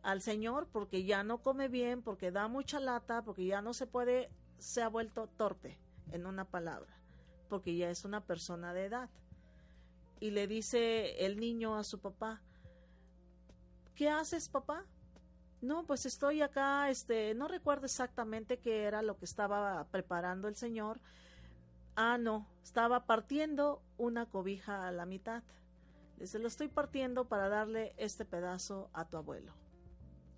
al 0.04 0.22
señor 0.22 0.68
porque 0.72 1.04
ya 1.04 1.24
no 1.24 1.42
come 1.42 1.68
bien, 1.68 2.02
porque 2.02 2.32
da 2.32 2.48
mucha 2.48 2.80
lata, 2.80 3.24
porque 3.24 3.46
ya 3.46 3.62
no 3.62 3.74
se 3.74 3.88
puede, 3.88 4.30
se 4.58 4.82
ha 4.82 4.90
vuelto 4.90 5.28
torpe 5.28 5.80
en 6.12 6.26
una 6.26 6.46
palabra, 6.46 6.94
porque 7.50 7.76
ya 7.76 7.90
es 7.90 8.06
una 8.06 8.22
persona 8.26 8.74
de 8.74 8.86
edad. 8.86 9.10
Y 10.20 10.32
le 10.32 10.48
dice 10.48 11.26
el 11.26 11.40
niño 11.40 11.78
a 11.78 11.84
su 11.84 12.00
papá, 12.00 12.42
¿qué 13.96 14.10
haces 14.10 14.50
papá? 14.50 14.86
No, 15.62 15.86
pues 15.86 16.06
estoy 16.06 16.42
acá, 16.42 16.90
este, 16.90 17.34
no 17.36 17.48
recuerdo 17.48 17.86
exactamente 17.86 18.60
qué 18.60 18.84
era 18.84 19.02
lo 19.02 19.18
que 19.18 19.26
estaba 19.26 19.86
preparando 19.92 20.48
el 20.48 20.56
señor, 20.56 21.02
Ah, 22.02 22.18
no, 22.18 22.48
estaba 22.64 23.06
partiendo 23.06 23.82
una 23.98 24.26
cobija 24.26 24.88
a 24.88 24.92
la 24.94 25.06
mitad. 25.06 25.44
Dice, 26.18 26.40
lo 26.40 26.48
estoy 26.48 26.70
partiendo 26.70 27.28
para 27.28 27.50
darle 27.50 27.94
este 27.98 28.24
pedazo 28.24 28.90
a 28.94 29.04
tu 29.04 29.18
abuelo. 29.18 29.52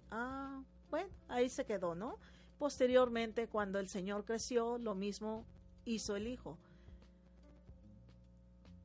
Ah, 0.09 0.63
bueno, 0.89 1.11
ahí 1.27 1.49
se 1.49 1.67
quedó, 1.67 1.93
¿no? 1.93 2.17
Posteriormente, 2.57 3.47
cuando 3.47 3.77
el 3.77 3.89
señor 3.89 4.25
creció, 4.25 4.79
lo 4.79 4.95
mismo 4.95 5.45
hizo 5.85 6.15
el 6.15 6.25
hijo. 6.25 6.57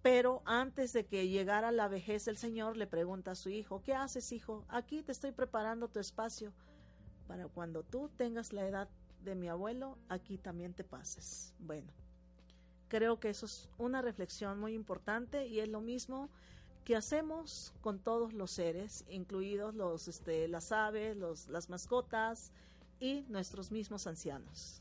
Pero 0.02 0.42
antes 0.44 0.92
de 0.92 1.06
que 1.06 1.28
llegara 1.28 1.72
la 1.72 1.88
vejez, 1.88 2.28
el 2.28 2.36
señor 2.36 2.76
le 2.76 2.86
pregunta 2.86 3.30
a 3.30 3.36
su 3.36 3.48
hijo, 3.48 3.80
¿qué 3.80 3.94
haces, 3.94 4.32
hijo? 4.32 4.66
Aquí 4.68 5.02
te 5.02 5.12
estoy 5.12 5.32
preparando 5.32 5.88
tu 5.88 5.98
espacio 5.98 6.52
para 7.26 7.48
cuando 7.48 7.84
tú 7.84 8.10
tengas 8.18 8.52
la 8.52 8.68
edad 8.68 8.90
de 9.24 9.34
mi 9.34 9.48
abuelo, 9.48 9.96
aquí 10.10 10.36
también 10.36 10.74
te 10.74 10.84
pases. 10.84 11.54
Bueno, 11.58 11.90
creo 12.88 13.18
que 13.20 13.30
eso 13.30 13.46
es 13.46 13.68
una 13.78 14.02
reflexión 14.02 14.58
muy 14.60 14.74
importante 14.74 15.46
y 15.46 15.60
es 15.60 15.68
lo 15.68 15.80
mismo 15.80 16.28
que 16.84 16.94
hacemos 16.96 17.72
con 17.80 17.98
todos 17.98 18.32
los 18.32 18.50
seres, 18.52 19.04
incluidos 19.08 19.74
los, 19.74 20.06
este, 20.08 20.46
las 20.48 20.70
aves, 20.72 21.16
los, 21.16 21.48
las 21.48 21.68
mascotas 21.68 22.52
y 23.00 23.24
nuestros 23.28 23.72
mismos 23.72 24.06
ancianos. 24.06 24.80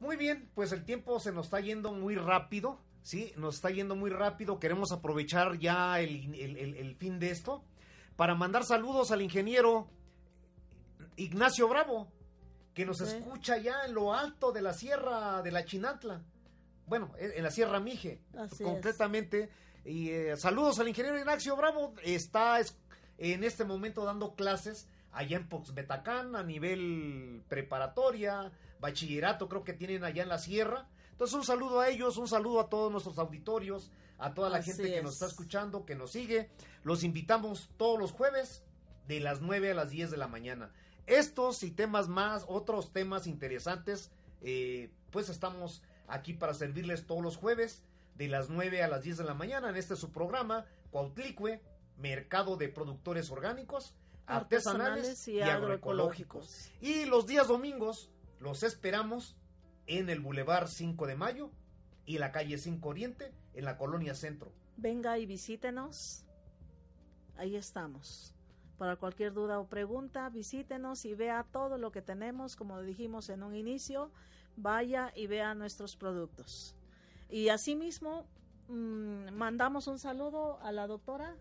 Muy 0.00 0.16
bien, 0.16 0.48
pues 0.54 0.70
el 0.72 0.84
tiempo 0.84 1.18
se 1.18 1.32
nos 1.32 1.46
está 1.46 1.58
yendo 1.60 1.92
muy 1.92 2.14
rápido, 2.14 2.78
¿sí? 3.02 3.32
Nos 3.36 3.56
está 3.56 3.70
yendo 3.70 3.96
muy 3.96 4.10
rápido. 4.10 4.60
Queremos 4.60 4.92
aprovechar 4.92 5.58
ya 5.58 5.98
el, 6.00 6.32
el- 6.34 6.56
el- 6.56 6.74
el 6.76 6.94
fin 6.94 7.18
de 7.18 7.30
esto 7.32 7.64
para 8.16 8.36
mandar 8.36 8.62
saludos 8.64 9.10
al 9.10 9.22
ingeniero 9.22 9.88
Ignacio 11.16 11.66
Bravo, 11.68 12.06
que 12.74 12.86
nos 12.86 13.00
escucha 13.00 13.58
ya 13.58 13.84
en 13.86 13.94
lo 13.94 14.14
alto 14.14 14.52
de 14.52 14.62
la 14.62 14.72
sierra 14.72 15.42
de 15.42 15.50
la 15.50 15.64
Chinantla. 15.64 16.22
Bueno, 16.88 17.12
en 17.18 17.42
la 17.42 17.50
Sierra 17.50 17.80
Mije, 17.80 18.20
Así 18.36 18.64
concretamente. 18.64 19.50
Y 19.84 20.10
eh, 20.10 20.36
saludos 20.36 20.78
al 20.78 20.88
ingeniero 20.88 21.18
Ignacio 21.18 21.56
Bravo. 21.56 21.94
Está 22.02 22.60
es- 22.60 22.76
en 23.18 23.44
este 23.44 23.64
momento 23.64 24.04
dando 24.04 24.34
clases 24.34 24.86
allá 25.12 25.36
en 25.38 25.48
Poxmetacán 25.48 26.36
a 26.36 26.42
nivel 26.42 27.42
preparatoria, 27.48 28.52
bachillerato, 28.80 29.48
creo 29.48 29.64
que 29.64 29.72
tienen 29.72 30.04
allá 30.04 30.22
en 30.22 30.28
la 30.28 30.38
sierra. 30.38 30.86
Entonces 31.12 31.34
un 31.36 31.44
saludo 31.44 31.80
a 31.80 31.88
ellos, 31.88 32.16
un 32.16 32.28
saludo 32.28 32.60
a 32.60 32.68
todos 32.68 32.92
nuestros 32.92 33.18
auditorios, 33.18 33.90
a 34.18 34.34
toda 34.34 34.50
la 34.50 34.58
Así 34.58 34.72
gente 34.72 34.94
que 34.94 35.02
nos 35.02 35.12
es. 35.12 35.16
está 35.16 35.26
escuchando, 35.26 35.84
que 35.84 35.94
nos 35.96 36.12
sigue. 36.12 36.50
Los 36.84 37.02
invitamos 37.02 37.70
todos 37.76 37.98
los 37.98 38.12
jueves 38.12 38.62
de 39.08 39.20
las 39.20 39.40
9 39.40 39.72
a 39.72 39.74
las 39.74 39.90
10 39.90 40.10
de 40.10 40.16
la 40.16 40.28
mañana. 40.28 40.70
Estos 41.06 41.62
y 41.62 41.70
temas 41.70 42.08
más, 42.08 42.44
otros 42.46 42.92
temas 42.92 43.26
interesantes, 43.26 44.10
eh, 44.42 44.90
pues 45.10 45.28
estamos 45.28 45.82
aquí 46.08 46.32
para 46.32 46.54
servirles 46.54 47.06
todos 47.06 47.22
los 47.22 47.36
jueves 47.36 47.82
de 48.16 48.28
las 48.28 48.50
9 48.50 48.82
a 48.82 48.88
las 48.88 49.02
10 49.04 49.18
de 49.18 49.24
la 49.24 49.34
mañana 49.34 49.70
en 49.70 49.76
este 49.76 49.94
su 49.94 50.10
programa, 50.10 50.66
Cuautlicue, 50.90 51.62
Mercado 51.96 52.56
de 52.56 52.68
Productores 52.68 53.30
Orgánicos, 53.30 53.94
Artesanales, 54.26 55.28
y, 55.28 55.40
agroecológicos. 55.40 56.70
Y 56.80 57.04
los 57.04 57.26
días 57.26 57.48
domingos 57.48 58.10
los 58.40 58.62
esperamos 58.62 59.36
en 59.86 60.10
el 60.10 60.20
Boulevard 60.20 60.68
5 60.68 61.06
de 61.06 61.14
Mayo 61.14 61.50
y 62.04 62.18
la 62.18 62.32
calle 62.32 62.58
5 62.58 62.88
Oriente 62.88 63.32
en 63.54 63.64
la 63.64 63.78
Colonia 63.78 64.14
Centro. 64.14 64.52
Venga 64.76 65.18
y 65.18 65.26
visítenos. 65.26 66.24
Ahí 67.36 67.56
estamos. 67.56 68.34
Para 68.76 68.96
cualquier 68.96 69.32
duda 69.32 69.58
o 69.58 69.66
pregunta, 69.66 70.28
visítenos 70.28 71.04
y 71.04 71.14
vea 71.14 71.44
todo 71.50 71.78
lo 71.78 71.90
que 71.90 72.02
tenemos, 72.02 72.54
como 72.54 72.80
dijimos 72.82 73.28
en 73.28 73.42
un 73.42 73.54
inicio, 73.56 74.12
vaya 74.58 75.12
y 75.14 75.26
vea 75.26 75.54
nuestros 75.54 75.96
productos. 75.96 76.74
Y 77.30 77.48
asimismo, 77.48 78.26
mmm, 78.68 79.30
mandamos 79.32 79.86
un 79.86 79.98
saludo 79.98 80.58
a 80.62 80.72
la 80.72 80.86
doctora. 80.86 81.36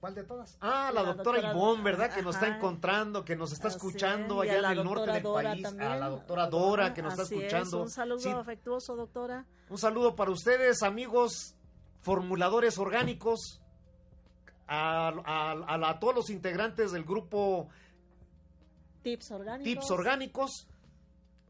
¿Cuál 0.00 0.14
de 0.16 0.24
todas? 0.24 0.58
Ah, 0.60 0.90
la, 0.92 1.02
la 1.02 1.14
doctora, 1.14 1.52
Ivonne, 1.52 1.82
¿verdad? 1.84 2.12
Que 2.12 2.22
nos 2.22 2.34
está 2.34 2.48
encontrando, 2.48 3.24
que 3.24 3.36
nos 3.36 3.52
está 3.52 3.68
escuchando 3.68 4.40
allá 4.40 4.58
en 4.58 4.78
el 4.78 4.84
norte 4.84 5.12
del 5.12 5.22
país. 5.22 5.64
A 5.64 5.96
la 5.96 6.08
doctora 6.08 6.48
Dora, 6.48 6.92
que 6.92 7.02
nos 7.02 7.12
está 7.12 7.22
escuchando. 7.22 7.82
Un 7.82 7.90
saludo 7.90 8.38
afectuoso, 8.38 8.96
doctora. 8.96 9.46
Un 9.70 9.78
saludo 9.78 10.16
para 10.16 10.32
ustedes, 10.32 10.82
amigos 10.82 11.54
formuladores 12.00 12.78
orgánicos 12.78 13.60
a, 14.66 15.98
todos 16.00 16.14
los 16.14 16.30
integrantes 16.30 16.92
del 16.92 17.04
grupo 17.04 17.68
Tips 19.02 19.30
Orgánicos. 19.30 19.64
Tips 19.64 19.90
Orgánicos. 19.90 20.68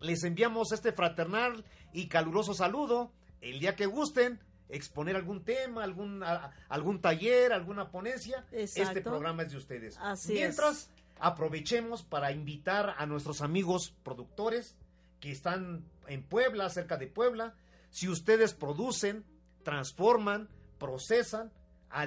Les 0.03 0.25
enviamos 0.25 0.73
este 0.73 0.93
fraternal 0.93 1.65
y 1.93 2.09
caluroso 2.09 2.55
saludo. 2.55 3.13
El 3.41 3.61
día 3.61 3.77
que 3.77 3.87
gusten 3.87 4.41
exponer 4.69 5.17
algún 5.17 5.45
tema, 5.45 5.85
algún, 5.85 6.23
algún 6.69 7.01
taller, 7.01 7.53
alguna 7.53 7.91
ponencia, 7.91 8.45
este 8.51 9.01
programa 9.01 9.43
es 9.43 9.53
de 9.53 9.59
ustedes. 9.59 9.99
Mientras, 10.29 10.91
aprovechemos 11.19 12.03
para 12.03 12.33
invitar 12.33 12.95
a 12.99 13.07
nuestros 13.07 13.43
amigos 13.43 13.95
productores 14.03 14.77
que 15.21 15.31
están 15.31 15.85
en 16.09 16.23
Puebla, 16.25 16.69
cerca 16.69 16.97
de 16.97 17.07
Puebla. 17.07 17.55
Si 17.91 18.09
ustedes 18.09 18.55
producen, 18.55 19.25
transforman, 19.63 20.49
procesan, 20.79 21.53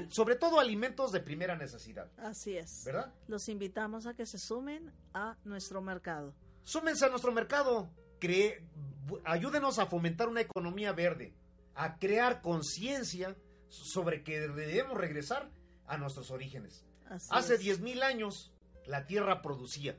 sobre 0.09 0.35
todo 0.35 0.59
alimentos 0.59 1.11
de 1.11 1.21
primera 1.21 1.55
necesidad. 1.55 2.11
Así 2.17 2.57
es. 2.57 2.83
¿Verdad? 2.83 3.13
Los 3.27 3.47
invitamos 3.47 4.05
a 4.05 4.15
que 4.15 4.25
se 4.25 4.39
sumen 4.39 4.91
a 5.13 5.37
nuestro 5.45 5.81
mercado. 5.81 6.33
Súmense 6.65 7.05
a 7.05 7.09
nuestro 7.09 7.31
mercado. 7.31 7.89
ayúdenos 9.23 9.77
a 9.79 9.85
fomentar 9.85 10.27
una 10.27 10.41
economía 10.41 10.91
verde, 10.91 11.33
a 11.75 11.97
crear 11.97 12.41
conciencia 12.41 13.35
sobre 13.69 14.23
que 14.23 14.39
debemos 14.39 14.97
regresar 14.97 15.51
a 15.85 15.97
nuestros 15.97 16.31
orígenes. 16.31 16.83
Hace 17.29 17.59
10.000 17.59 18.01
años 18.01 18.51
la 18.87 19.05
tierra 19.05 19.41
producía. 19.43 19.95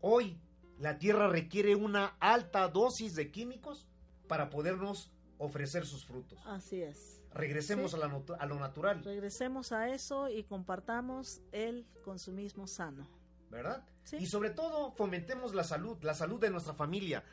Hoy 0.00 0.38
la 0.78 0.98
tierra 0.98 1.28
requiere 1.28 1.74
una 1.74 2.16
alta 2.20 2.68
dosis 2.68 3.14
de 3.14 3.30
químicos 3.30 3.88
para 4.28 4.50
podernos 4.50 5.10
ofrecer 5.38 5.84
sus 5.84 6.06
frutos. 6.06 6.38
Así 6.46 6.80
es. 6.80 7.20
Regresemos 7.34 7.94
a, 7.94 8.46
lo 8.46 8.58
natural. 8.58 9.04
Regresemos 9.04 9.72
a 9.72 9.88
eso 9.88 10.28
y 10.28 10.44
compartamos 10.44 11.42
el 11.52 11.86
consumismo 12.04 12.66
sano. 12.66 13.08
¿Verdad? 13.50 13.84
Y 14.12 14.26
sobre 14.26 14.50
todo 14.50 14.92
fomentemos 14.92 15.54
la 15.54 15.64
salud, 15.64 15.98
la 16.02 16.14
salud 16.14 16.40
de 16.40 16.50
nuestra 16.50 16.74
familia. 16.74 17.24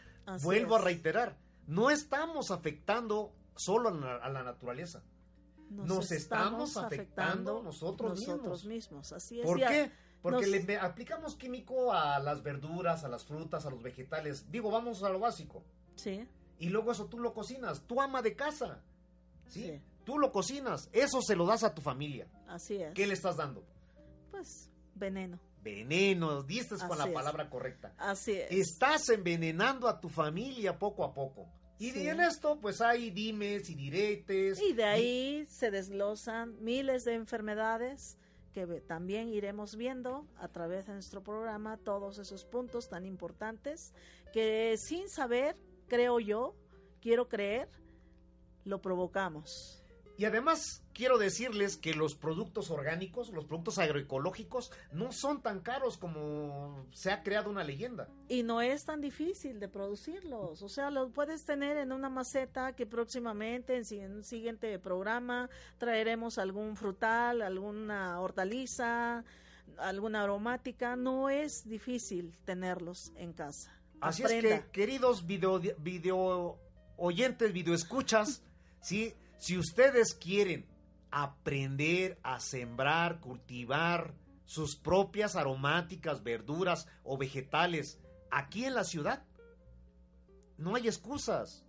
Vuelvo 0.42 0.76
a 0.76 0.82
reiterar, 0.82 1.38
no 1.68 1.90
estamos 1.90 2.52
afectando 2.52 3.34
solo 3.56 3.90
a 3.90 4.30
la, 4.30 4.44
naturaleza. 4.44 5.04
Nos, 5.70 6.12
estamos, 6.12 6.78
afectando, 6.78 7.62
nosotros, 7.62 8.20
nosotros 8.20 8.66
mismos. 8.66 9.12
Así 9.12 9.40
es. 9.40 9.46
¿Por 9.46 9.60
qué? 9.60 9.92
Porque 10.22 10.48
le 10.48 10.78
aplicamos 10.78 11.36
químico 11.36 11.94
a 11.94 12.20
las 12.20 12.44
verduras, 12.44 13.04
a 13.04 13.08
las 13.08 13.26
frutas, 13.26 13.66
a 13.66 13.70
los 13.70 13.82
vegetales. 13.82 14.52
Digo, 14.52 14.72
vamos 14.72 15.04
a 15.04 15.10
lo 15.10 15.20
básico. 15.20 15.64
Sí. 15.96 16.28
Y 16.60 16.70
luego 16.70 16.92
eso 16.92 17.06
tú 17.06 17.20
lo 17.20 17.34
cocinas, 17.34 17.82
tu 17.82 18.02
ama 18.02 18.22
de 18.22 18.36
casa. 18.36 18.82
¿sí? 19.48 19.82
Tú 20.04 20.18
lo 20.20 20.32
cocinas, 20.32 20.90
eso 20.94 21.22
se 21.22 21.36
lo 21.36 21.46
das 21.46 21.64
a 21.64 21.74
tu 21.74 21.82
familia. 21.82 22.28
Así 22.48 22.82
es. 22.82 22.94
¿Qué 22.94 23.06
le 23.08 23.14
estás 23.14 23.38
dando? 23.38 23.64
Pues 24.32 24.70
veneno. 24.96 25.40
Veneno, 25.68 26.44
diste 26.44 26.76
con 26.88 26.98
la 26.98 27.12
palabra 27.12 27.50
correcta. 27.50 27.94
Así 27.98 28.32
es. 28.32 28.52
Estás 28.52 29.10
envenenando 29.10 29.90
a 29.90 30.00
tu 30.00 30.08
familia 30.08 30.80
poco 30.80 31.04
a 31.04 31.14
poco. 31.14 31.50
Y 31.78 31.90
en 32.08 32.22
esto, 32.22 32.60
pues 32.60 32.82
hay 32.82 33.12
dimes 33.12 33.70
y 33.70 33.76
diretes. 33.76 34.60
Y 34.62 34.74
de 34.74 34.86
ahí 34.86 35.46
se 35.48 35.70
desglosan 35.70 36.56
miles 36.64 37.04
de 37.04 37.14
enfermedades 37.14 38.18
que 38.54 38.66
también 38.82 39.28
iremos 39.28 39.76
viendo 39.76 40.26
a 40.38 40.48
través 40.48 40.88
de 40.88 40.94
nuestro 40.94 41.22
programa 41.22 41.78
todos 41.78 42.18
esos 42.18 42.46
puntos 42.46 42.90
tan 42.90 43.06
importantes 43.06 43.94
que 44.34 44.76
sin 44.78 45.10
saber, 45.10 45.56
creo 45.88 46.20
yo, 46.20 46.56
quiero 47.00 47.28
creer, 47.28 47.70
lo 48.64 48.82
provocamos. 48.82 49.84
Y 50.18 50.26
además 50.26 50.84
quiero 50.94 51.20
decirles 51.20 51.78
que 51.78 51.94
los 51.94 52.16
productos 52.16 52.72
orgánicos, 52.72 53.30
los 53.30 53.46
productos 53.46 53.78
agroecológicos, 53.78 54.72
no 54.92 55.12
son 55.12 55.44
tan 55.44 55.60
caros 55.60 55.98
como 55.98 56.88
se 56.92 57.12
ha 57.12 57.22
creado 57.22 57.52
una 57.52 57.64
leyenda. 57.64 58.10
Y 58.28 58.42
no 58.42 58.62
es 58.62 58.86
tan 58.86 59.00
difícil 59.00 59.60
de 59.60 59.68
producirlos. 59.68 60.64
O 60.64 60.70
sea, 60.70 60.90
los 60.90 61.12
puedes 61.12 61.46
tener 61.46 61.78
en 61.78 61.92
una 61.92 62.10
maceta 62.10 62.76
que 62.76 62.88
próximamente 62.88 63.80
en 63.92 64.16
un 64.16 64.24
siguiente 64.24 64.80
programa 64.80 65.52
traeremos 65.78 66.40
algún 66.40 66.76
frutal, 66.76 67.44
alguna 67.44 68.20
hortaliza, 68.20 69.24
alguna 69.78 70.24
aromática. 70.24 70.96
No 70.96 71.30
es 71.30 71.70
difícil 71.70 72.36
tenerlos 72.44 73.12
en 73.18 73.34
casa. 73.34 73.72
Así 74.02 74.24
es 74.24 74.32
que, 74.32 74.66
queridos 74.72 75.28
video, 75.28 75.60
video 75.78 76.58
oyentes, 76.98 77.54
videoescuchas, 77.54 78.42
¿sí? 78.82 79.14
Si 79.38 79.58
ustedes 79.58 80.14
quieren 80.14 80.66
aprender 81.12 82.20
a 82.24 82.40
sembrar, 82.40 83.20
cultivar 83.20 84.14
sus 84.46 84.76
propias 84.76 85.36
aromáticas, 85.36 86.24
verduras 86.24 86.88
o 87.04 87.18
vegetales 87.18 88.00
aquí 88.32 88.66
en 88.66 88.74
la 88.74 88.84
ciudad, 88.84 89.24
no 90.58 90.76
hay 90.76 90.88
excusas. 90.88 91.64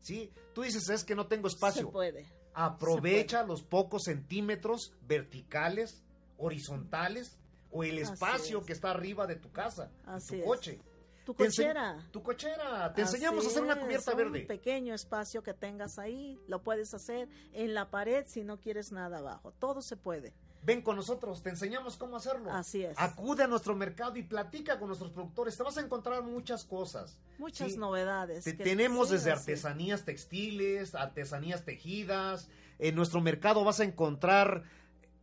¿Sí? 0.00 0.32
Tú 0.54 0.62
dices, 0.62 0.88
es 0.88 1.04
que 1.04 1.14
no 1.14 1.26
tengo 1.26 1.48
espacio. 1.48 1.86
Se 1.86 1.92
puede. 1.92 2.26
Aprovecha 2.54 3.44
los 3.44 3.62
pocos 3.62 4.04
centímetros 4.04 4.92
verticales, 5.02 6.02
horizontales 6.38 7.38
o 7.70 7.84
el 7.84 7.98
espacio 7.98 8.64
que 8.64 8.72
está 8.72 8.90
arriba 8.90 9.26
de 9.26 9.36
tu 9.36 9.50
casa, 9.52 9.90
tu 10.28 10.42
coche. 10.44 10.80
Tu 11.28 11.34
cochera. 11.34 11.98
Tu 12.10 12.22
cochera. 12.22 12.94
Te 12.94 13.02
enseñamos 13.02 13.44
a 13.44 13.48
hacer 13.48 13.62
una 13.62 13.78
cubierta 13.78 14.14
verde. 14.14 14.40
Un 14.40 14.46
pequeño 14.46 14.94
espacio 14.94 15.42
que 15.42 15.52
tengas 15.52 15.98
ahí, 15.98 16.40
lo 16.48 16.62
puedes 16.62 16.94
hacer 16.94 17.28
en 17.52 17.74
la 17.74 17.90
pared 17.90 18.24
si 18.26 18.44
no 18.44 18.58
quieres 18.58 18.92
nada 18.92 19.18
abajo. 19.18 19.52
Todo 19.58 19.82
se 19.82 19.98
puede. 19.98 20.32
Ven 20.62 20.80
con 20.80 20.96
nosotros, 20.96 21.42
te 21.42 21.50
enseñamos 21.50 21.98
cómo 21.98 22.16
hacerlo. 22.16 22.50
Así 22.50 22.82
es. 22.82 22.98
Acude 22.98 23.42
a 23.42 23.46
nuestro 23.46 23.76
mercado 23.76 24.16
y 24.16 24.22
platica 24.22 24.78
con 24.78 24.88
nuestros 24.88 25.10
productores. 25.10 25.54
Te 25.54 25.62
vas 25.62 25.76
a 25.76 25.82
encontrar 25.82 26.22
muchas 26.22 26.64
cosas. 26.64 27.18
Muchas 27.36 27.76
novedades. 27.76 28.44
tenemos 28.56 29.10
desde 29.10 29.30
artesanías 29.30 30.06
textiles, 30.06 30.94
artesanías 30.94 31.62
tejidas. 31.62 32.48
En 32.78 32.94
nuestro 32.94 33.20
mercado 33.20 33.64
vas 33.64 33.80
a 33.80 33.84
encontrar 33.84 34.62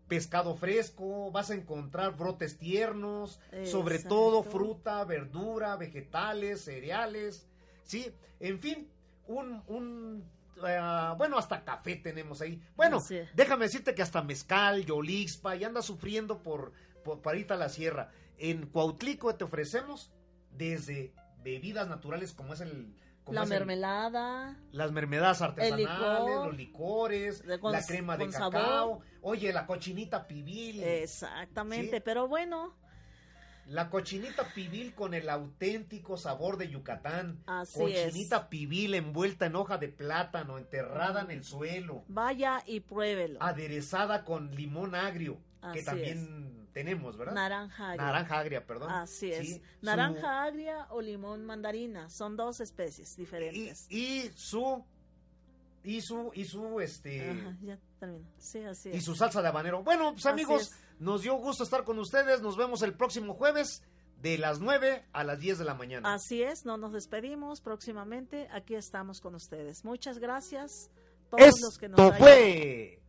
pescado 0.08 0.56
fresco, 0.56 1.32
vas 1.32 1.49
a 1.49 1.56
encontrar 1.56 2.16
brotes 2.16 2.58
tiernos, 2.58 3.39
sobre 3.64 3.99
todo 3.99 4.43
fruta, 4.43 5.03
verdura, 5.03 5.76
vegetales, 5.76 6.62
cereales, 6.62 7.47
¿sí? 7.84 8.12
En 8.39 8.60
fin, 8.60 8.89
un, 9.28 9.64
un 9.68 10.30
eh, 10.68 11.14
bueno, 11.18 11.38
hasta 11.38 11.64
café 11.64 11.95
tenemos 11.95 12.41
ahí. 12.41 12.62
Bueno, 12.76 13.03
déjame 13.34 13.66
decirte 13.66 13.95
que 13.95 14.01
hasta 14.01 14.22
mezcal, 14.22 14.86
yolixpa, 14.86 15.56
y 15.56 15.64
anda 15.64 15.82
sufriendo 15.82 16.41
por, 16.41 16.72
por 17.03 17.22
para 17.22 17.38
a 17.38 17.58
la 17.58 17.70
sierra. 17.70 18.12
En 18.38 18.68
Cuautlico 18.68 19.34
te 19.36 19.43
ofrecemos 19.43 20.12
desde 20.51 21.14
bebidas 21.43 21.88
naturales 21.88 22.34
como 22.34 22.53
es 22.53 22.62
el 22.62 22.95
la 23.32 23.45
mermelada. 23.45 24.57
las 24.71 24.91
mermeladas 24.91 25.41
artesanales, 25.41 26.45
los 26.45 26.55
licores, 26.55 27.43
la 27.45 27.84
crema 27.86 28.17
de 28.17 28.30
cacao. 28.30 29.01
Oye, 29.21 29.51
la 29.51 29.65
cochinita 29.65 30.28
pibil. 30.28 30.84
Exactamente, 30.84 32.01
pero 32.01 32.28
bueno. 32.28 32.76
La 33.67 33.89
cochinita 33.89 34.53
pibil 34.53 34.93
con 34.93 35.15
el 35.15 35.28
auténtico 35.28 36.17
sabor 36.17 36.57
de 36.57 36.69
Yucatán. 36.69 37.41
Así 37.47 37.80
cochinita 37.80 38.47
pibil 38.47 38.93
envuelta 38.93 39.47
en 39.47 39.55
hoja 39.55 39.80
de 39.80 39.88
plátano, 39.88 40.59
enterrada 40.59 41.21
en 41.21 41.32
el 41.32 41.43
suelo. 41.43 42.03
Vaya 42.07 42.61
y 42.67 42.82
pruébelo. 42.82 43.41
Aderezada 43.41 44.23
con 44.23 44.51
limón 44.55 44.93
agrio, 44.93 45.39
que 45.73 45.82
también 45.82 46.64
tenemos, 46.76 47.15
¿verdad? 47.15 47.34
Naranja 47.34 47.91
agria. 47.91 48.05
Naranja 48.05 48.39
agria, 48.39 48.67
perdón. 48.67 48.91
Así 48.91 49.32
es. 49.32 49.61
Naranja 49.82 50.43
agria 50.43 50.88
o 50.89 51.01
limón 51.01 51.45
mandarina. 51.45 52.09
Son 52.09 52.36
dos 52.36 52.59
especies 52.59 53.15
diferentes. 53.15 53.88
Y, 53.89 54.30
su 54.36 54.84
y 55.86 56.01
su, 56.01 56.32
y 56.34 56.43
su, 56.43 56.82
este... 56.82 57.32
Ajá, 57.32 57.57
ya 57.61 57.80
terminó. 57.97 58.28
Sí, 58.38 58.59
así 58.65 58.89
Y 58.89 58.97
es. 58.97 59.05
su 59.05 59.15
salsa 59.15 59.41
de 59.41 59.47
habanero. 59.47 59.84
Bueno, 59.84 60.11
pues 60.11 60.26
amigos, 60.26 60.73
nos 60.99 61.21
dio 61.21 61.36
gusto 61.36 61.63
estar 61.63 61.86
con 61.86 61.97
ustedes. 61.97 62.41
Nos 62.41 62.57
vemos 62.57 62.82
el 62.82 62.93
próximo 62.93 63.36
jueves 63.36 63.82
de 64.21 64.38
las 64.38 64.59
9 64.59 65.05
a 65.13 65.23
las 65.23 65.39
10 65.39 65.59
de 65.59 65.63
la 65.63 65.76
mañana. 65.76 66.13
Así 66.13 66.43
es, 66.43 66.65
no 66.65 66.76
nos 66.76 66.91
despedimos 66.91 67.61
próximamente. 67.61 68.49
Aquí 68.51 68.76
estamos 68.76 69.21
con 69.21 69.34
ustedes. 69.36 69.86
Muchas 69.86 70.19
gracias. 70.19 70.91
Todos 71.30 71.61
los 71.61 71.78
que 71.78 71.88
nos 71.88 71.97
Esto 71.97 72.13
fue 72.17 73.01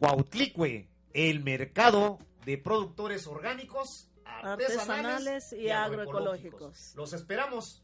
Cuautlicue, 0.00 0.88
el 1.12 1.44
mercado 1.44 2.18
de 2.46 2.56
productores 2.58 3.26
orgánicos, 3.26 4.08
artesanales, 4.24 4.78
Artesanales 4.78 5.52
y 5.52 5.68
agroecológicos. 5.68 6.92
Los 6.94 7.12
esperamos. 7.12 7.82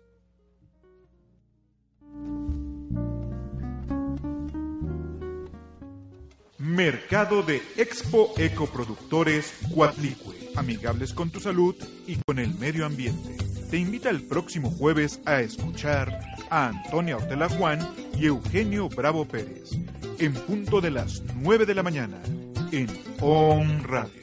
Mercado 6.59 7.43
de 7.43 7.61
Expo 7.77 8.33
Ecoproductores 8.37 9.53
Cuatlicue, 9.75 10.53
amigables 10.55 11.13
con 11.13 11.31
tu 11.31 11.41
salud 11.41 11.75
y 12.07 12.17
con 12.25 12.39
el 12.39 12.55
medio 12.55 12.87
ambiente. 12.87 13.37
Te 13.69 13.79
invita 13.79 14.11
el 14.11 14.23
próximo 14.23 14.71
jueves 14.71 15.21
a 15.25 15.41
escuchar 15.41 16.21
a 16.51 16.69
Antonia 16.69 17.17
Ortela 17.17 17.49
Juan 17.49 17.81
y 18.17 18.27
Eugenio 18.27 18.89
Bravo 18.89 19.27
Pérez, 19.27 19.73
en 20.21 20.35
punto 20.35 20.81
de 20.81 20.93
las 20.93 21.21
9 21.35 21.67
de 21.67 21.75
la 21.75 21.83
mañana, 21.83 22.23
en 22.71 22.87
On 23.21 23.83
Radio. 23.83 24.22